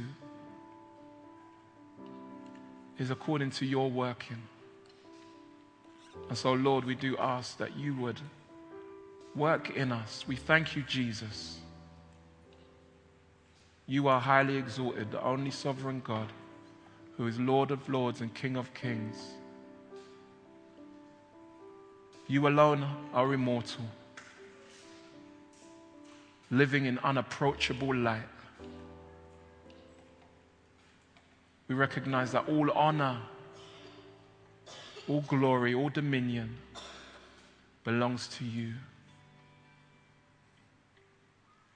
is 2.98 3.12
according 3.12 3.52
to 3.52 3.66
your 3.66 3.90
working. 3.90 4.42
And 6.30 6.38
so, 6.38 6.54
Lord, 6.54 6.86
we 6.86 6.96
do 6.96 7.18
ask 7.18 7.58
that 7.58 7.76
you 7.76 7.94
would 7.96 8.22
work 9.36 9.76
in 9.76 9.92
us. 9.92 10.26
We 10.28 10.36
thank 10.36 10.76
you, 10.76 10.84
Jesus 10.84 11.60
you 13.88 14.08
are 14.08 14.20
highly 14.20 14.58
exalted, 14.58 15.12
the 15.12 15.24
only 15.24 15.52
sovereign 15.52 16.02
God, 16.04 16.32
who 17.18 17.28
is 17.28 17.40
Lord 17.40 17.72
of 17.72 17.88
lords 17.88 18.22
and 18.22 18.34
King 18.34 18.56
of 18.56 18.74
kings. 18.74 19.16
You 22.28 22.48
alone 22.48 22.86
are 23.14 23.32
immortal, 23.32 23.86
living 26.50 26.86
in 26.86 26.98
unapproachable 27.00 27.94
light. 27.96 28.24
We 31.68 31.76
recognize 31.76 32.32
that 32.34 32.48
all 32.48 32.70
honor, 32.72 33.18
all 35.08 35.22
glory, 35.22 35.74
all 35.74 35.90
dominion 35.90 36.58
belongs 37.84 38.28
to 38.38 38.46
you. 38.46 38.74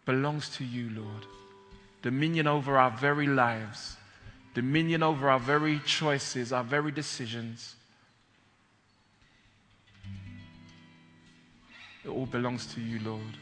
Belongs 0.06 0.50
to 0.58 0.64
you, 0.64 0.90
Lord 0.90 1.26
dominion 2.02 2.48
over 2.48 2.78
our 2.78 2.92
very 2.92 3.28
lives, 3.28 3.98
dominion 4.54 5.04
over 5.04 5.30
our 5.30 5.40
very 5.40 5.80
choices, 5.86 6.54
our 6.54 6.64
very 6.64 6.92
decisions. 6.92 7.76
It 12.04 12.10
all 12.10 12.26
belongs 12.26 12.66
to 12.74 12.82
you, 12.82 13.00
Lord. 13.04 13.38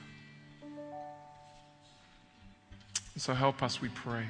So 3.16 3.34
help 3.34 3.64
us, 3.64 3.82
we 3.82 3.90
pray. 3.90 4.26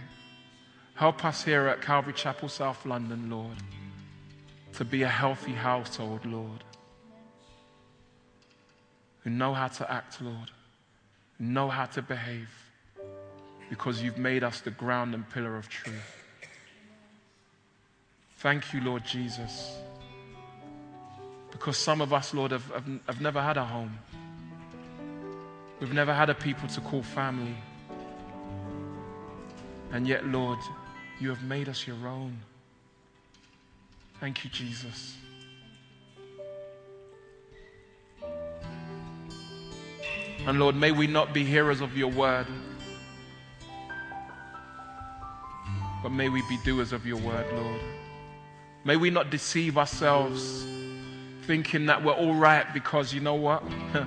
Help 0.97 1.23
us 1.23 1.43
here 1.43 1.67
at 1.67 1.79
Calvary 1.79 2.13
Chapel, 2.13 2.49
South 2.49 2.83
London, 2.83 3.29
Lord, 3.29 3.57
to 4.73 4.83
be 4.83 5.03
a 5.03 5.07
healthy 5.07 5.51
household, 5.51 6.25
Lord, 6.25 6.63
who 9.19 9.29
know 9.29 9.53
how 9.53 9.67
to 9.67 9.91
act, 9.91 10.19
Lord, 10.19 10.49
who 11.37 11.45
know 11.45 11.69
how 11.69 11.85
to 11.85 12.01
behave, 12.01 12.49
because 13.69 14.01
you've 14.01 14.17
made 14.17 14.43
us 14.43 14.61
the 14.61 14.71
ground 14.71 15.13
and 15.13 15.29
pillar 15.29 15.55
of 15.55 15.69
truth. 15.69 16.23
Thank 18.37 18.73
you, 18.73 18.81
Lord 18.81 19.05
Jesus. 19.05 19.77
Because 21.51 21.77
some 21.77 22.01
of 22.01 22.11
us, 22.11 22.33
Lord, 22.33 22.49
have, 22.49 22.65
have, 22.71 22.87
have 23.05 23.21
never 23.21 23.39
had 23.39 23.57
a 23.57 23.65
home. 23.65 23.99
We've 25.79 25.93
never 25.93 26.13
had 26.13 26.31
a 26.31 26.35
people 26.35 26.67
to 26.69 26.81
call 26.81 27.03
family. 27.03 27.55
And 29.91 30.07
yet, 30.07 30.25
Lord, 30.25 30.57
you 31.19 31.29
have 31.29 31.43
made 31.43 31.67
us 31.67 31.87
your 31.87 32.07
own. 32.07 32.37
Thank 34.19 34.43
you, 34.43 34.49
Jesus. 34.49 35.15
And 40.45 40.59
Lord, 40.59 40.75
may 40.75 40.91
we 40.91 41.07
not 41.07 41.33
be 41.33 41.43
hearers 41.43 41.81
of 41.81 41.97
your 41.97 42.09
word, 42.09 42.47
but 46.01 46.09
may 46.09 46.29
we 46.29 46.41
be 46.43 46.57
doers 46.63 46.93
of 46.93 47.05
your 47.05 47.17
word, 47.17 47.45
Lord. 47.51 47.81
May 48.85 48.95
we 48.95 49.09
not 49.09 49.29
deceive 49.29 49.77
ourselves 49.77 50.65
thinking 51.43 51.87
that 51.87 52.03
we're 52.03 52.13
all 52.13 52.35
right 52.35 52.65
because 52.73 53.13
you 53.13 53.19
know 53.19 53.35
what? 53.35 53.61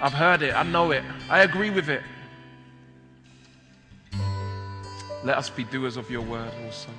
I've 0.00 0.12
heard 0.12 0.42
it, 0.42 0.54
I 0.54 0.62
know 0.62 0.92
it, 0.92 1.02
I 1.28 1.40
agree 1.40 1.70
with 1.70 1.88
it. 1.88 2.02
Let 5.24 5.36
us 5.36 5.50
be 5.50 5.64
doers 5.64 5.96
of 5.96 6.08
your 6.10 6.22
word 6.22 6.52
also. 6.64 6.90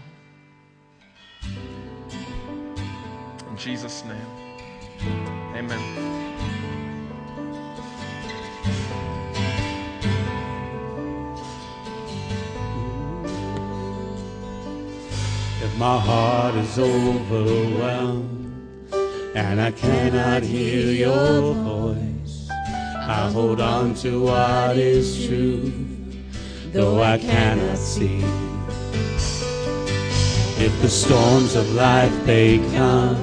In 3.49 3.57
Jesus' 3.57 4.03
name, 4.03 4.17
amen. 5.55 5.79
If 15.61 15.77
my 15.77 15.97
heart 15.97 16.55
is 16.55 16.77
overwhelmed 16.77 18.35
and 19.33 19.61
I 19.61 19.71
cannot 19.71 20.43
hear 20.43 20.91
your 20.91 21.53
voice, 21.53 22.49
I 22.51 23.31
hold 23.31 23.61
on 23.61 23.93
to 23.95 24.23
what 24.23 24.75
is 24.75 25.25
true 25.25 25.98
though 26.71 27.01
I 27.01 27.17
cannot 27.17 27.77
see. 27.77 28.23
If 30.63 30.81
the 30.81 30.89
storms 30.89 31.55
of 31.55 31.69
life 31.73 32.13
they 32.25 32.57
come 32.75 33.17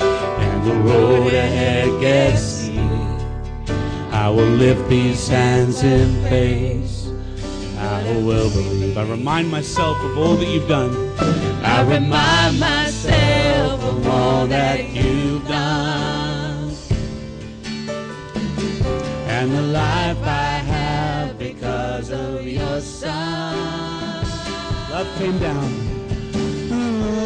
and 0.00 0.66
the 0.66 0.74
road 0.74 1.32
ahead 1.32 2.00
gets 2.00 2.42
steep, 2.42 2.78
I 4.12 4.28
will 4.28 4.54
lift 4.64 4.88
these 4.88 5.28
hands 5.28 5.82
in 5.82 6.22
faith. 6.24 7.08
I 7.78 8.02
will 8.18 8.50
believe. 8.50 8.96
I 8.96 9.04
remind 9.08 9.50
myself 9.50 9.98
of 10.02 10.18
all 10.18 10.36
that 10.36 10.46
you've 10.46 10.68
done. 10.68 10.94
I 11.64 11.82
remind 11.82 12.60
myself 12.60 13.82
of 13.82 14.06
all 14.06 14.46
that 14.46 14.88
you've 14.90 15.46
done 15.48 16.20
and 19.40 19.52
the 19.52 19.62
life 19.62 20.18
I 20.22 20.49
because 21.60 22.10
of 22.10 22.46
your 22.46 22.80
son. 22.80 23.54
Love 24.90 25.18
came 25.18 25.38
down. 25.38 25.68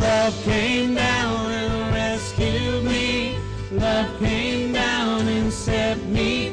Love 0.00 0.42
came 0.42 0.94
down 0.96 1.50
and 1.52 1.94
rescued 1.94 2.84
me. 2.84 3.38
Love 3.70 4.18
came 4.18 4.72
down 4.72 5.28
and 5.28 5.52
set 5.52 6.02
me 6.06 6.43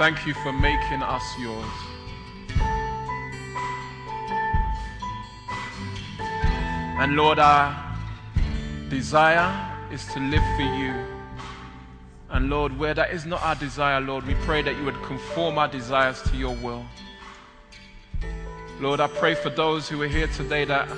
thank 0.00 0.26
you 0.26 0.32
for 0.32 0.50
making 0.50 1.02
us 1.02 1.22
yours. 1.38 1.66
And 6.98 7.16
Lord, 7.16 7.38
our 7.38 7.98
desire 8.88 9.52
is 9.92 10.06
to 10.14 10.20
live 10.20 10.42
for 10.56 10.62
you. 10.62 10.94
And 12.30 12.48
Lord, 12.48 12.78
where 12.78 12.94
that 12.94 13.10
is 13.10 13.26
not 13.26 13.42
our 13.42 13.54
desire, 13.56 14.00
Lord, 14.00 14.26
we 14.26 14.32
pray 14.36 14.62
that 14.62 14.74
you 14.74 14.84
would 14.86 15.02
conform 15.02 15.58
our 15.58 15.68
desires 15.68 16.22
to 16.30 16.36
your 16.38 16.54
will. 16.56 16.86
Lord, 18.80 19.00
I 19.00 19.06
pray 19.06 19.34
for 19.34 19.50
those 19.50 19.86
who 19.86 20.00
are 20.00 20.08
here 20.08 20.28
today 20.28 20.64
that 20.64 20.88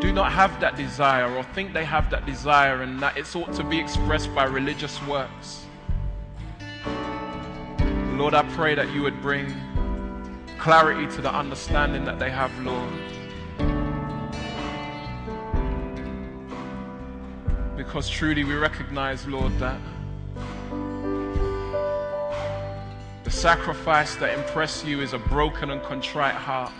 do 0.00 0.10
not 0.10 0.32
have 0.32 0.58
that 0.60 0.74
desire 0.74 1.30
or 1.36 1.42
think 1.42 1.74
they 1.74 1.84
have 1.84 2.08
that 2.08 2.24
desire 2.24 2.80
and 2.80 2.98
that 3.00 3.18
it's 3.18 3.36
ought 3.36 3.52
to 3.52 3.62
be 3.62 3.78
expressed 3.78 4.34
by 4.34 4.44
religious 4.44 4.98
works. 5.06 5.66
Lord, 8.20 8.34
I 8.34 8.42
pray 8.50 8.74
that 8.74 8.92
you 8.92 9.00
would 9.00 9.18
bring 9.22 9.50
clarity 10.58 11.06
to 11.16 11.22
the 11.22 11.34
understanding 11.34 12.04
that 12.04 12.18
they 12.18 12.30
have, 12.30 12.52
Lord. 12.60 12.92
Because 17.78 18.10
truly 18.10 18.44
we 18.44 18.52
recognize, 18.56 19.26
Lord, 19.26 19.58
that 19.58 19.80
the 23.24 23.30
sacrifice 23.30 24.14
that 24.16 24.38
impress 24.38 24.84
you 24.84 25.00
is 25.00 25.14
a 25.14 25.18
broken 25.18 25.70
and 25.70 25.82
contrite 25.82 26.34
heart. 26.34 26.72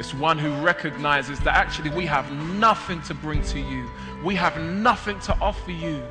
It's 0.00 0.12
one 0.14 0.36
who 0.36 0.52
recognizes 0.64 1.38
that 1.40 1.54
actually 1.54 1.90
we 1.90 2.06
have 2.06 2.28
nothing 2.58 3.00
to 3.02 3.14
bring 3.14 3.44
to 3.44 3.60
you. 3.60 3.88
We 4.24 4.34
have 4.34 4.60
nothing 4.60 5.20
to 5.20 5.38
offer 5.40 5.70
you 5.70 6.02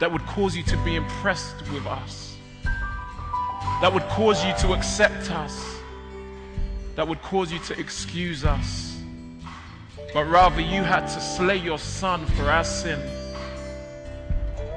that 0.00 0.10
would 0.10 0.26
cause 0.26 0.56
you 0.56 0.64
to 0.64 0.76
be 0.78 0.96
impressed 0.96 1.54
with 1.72 1.86
us, 1.86 2.33
that 3.80 3.92
would 3.92 4.04
cause 4.04 4.44
you 4.44 4.52
to 4.60 4.72
accept 4.72 5.30
us. 5.30 5.78
that 6.94 7.06
would 7.06 7.20
cause 7.22 7.52
you 7.52 7.58
to 7.58 7.78
excuse 7.78 8.44
us, 8.44 9.00
but 10.12 10.24
rather 10.24 10.60
you 10.60 10.82
had 10.82 11.06
to 11.06 11.20
slay 11.20 11.56
your 11.56 11.78
son 11.78 12.24
for 12.26 12.44
our 12.44 12.62
sin 12.62 13.00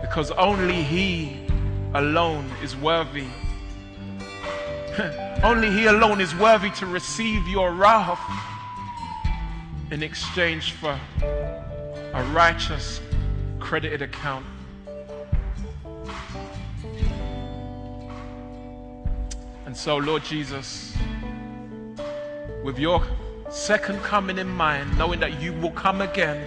because 0.02 0.32
only 0.32 0.82
he 0.82 1.38
alone 1.94 2.50
is 2.64 2.76
worthy. 2.76 3.28
only 5.44 5.70
he 5.70 5.86
alone 5.86 6.22
is 6.22 6.34
worthy 6.36 6.72
to 6.72 6.86
receive 6.86 7.48
your 7.48 7.72
wrath 7.72 8.20
in 9.92 10.02
exchange 10.02 10.72
for 10.72 11.00
a 11.22 12.24
righteous 12.34 13.00
credited 13.60 14.02
account. 14.02 14.46
And 19.68 19.76
so, 19.76 19.98
Lord 19.98 20.24
Jesus, 20.24 20.96
with 22.64 22.80
your 22.80 23.04
second 23.50 24.02
coming 24.02 24.38
in 24.38 24.48
mind, 24.48 24.98
knowing 24.98 25.20
that 25.20 25.42
you 25.42 25.52
will 25.52 25.72
come 25.72 26.00
again, 26.00 26.42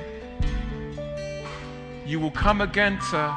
you 2.06 2.18
will 2.18 2.30
come 2.30 2.62
again 2.62 2.98
to 3.10 3.36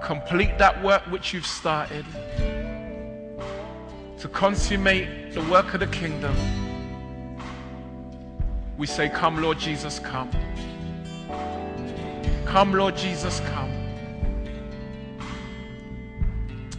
complete 0.00 0.56
that 0.58 0.80
work 0.80 1.02
which 1.10 1.34
you've 1.34 1.44
started, 1.44 2.06
to 4.20 4.28
consummate 4.28 5.32
the 5.32 5.42
work 5.50 5.74
of 5.74 5.80
the 5.80 5.88
kingdom. 5.88 6.36
We 8.78 8.86
say, 8.86 9.08
Come, 9.08 9.42
Lord 9.42 9.58
Jesus, 9.58 9.98
come. 9.98 10.30
Come, 12.44 12.74
Lord 12.74 12.96
Jesus, 12.96 13.40
come. 13.40 13.72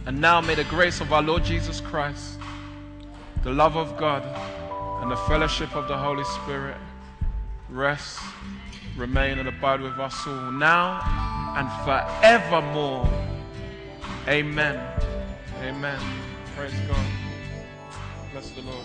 And 0.06 0.18
now 0.22 0.40
may 0.40 0.54
the 0.54 0.64
grace 0.64 1.02
of 1.02 1.12
our 1.12 1.20
Lord 1.20 1.44
Jesus 1.44 1.82
Christ, 1.82 2.37
the 3.48 3.54
love 3.54 3.78
of 3.78 3.96
God, 3.96 4.22
and 5.00 5.10
the 5.10 5.16
fellowship 5.16 5.74
of 5.74 5.88
the 5.88 5.96
Holy 5.96 6.24
Spirit 6.24 6.76
rest, 7.70 8.18
remain, 8.94 9.38
and 9.38 9.48
abide 9.48 9.80
with 9.80 9.98
us 9.98 10.26
all 10.26 10.52
now 10.52 11.00
and 11.56 11.66
forevermore. 11.82 13.08
Amen. 14.28 14.78
Amen. 15.62 15.98
Praise 16.54 16.74
God. 16.86 17.06
Bless 18.32 18.50
the 18.50 18.60
Lord. 18.60 18.84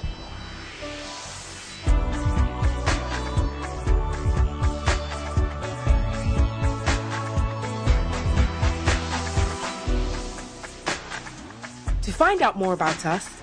To 12.01 12.11
find 12.13 12.41
out 12.41 12.57
more 12.57 12.71
about 12.71 13.05
us, 13.05 13.42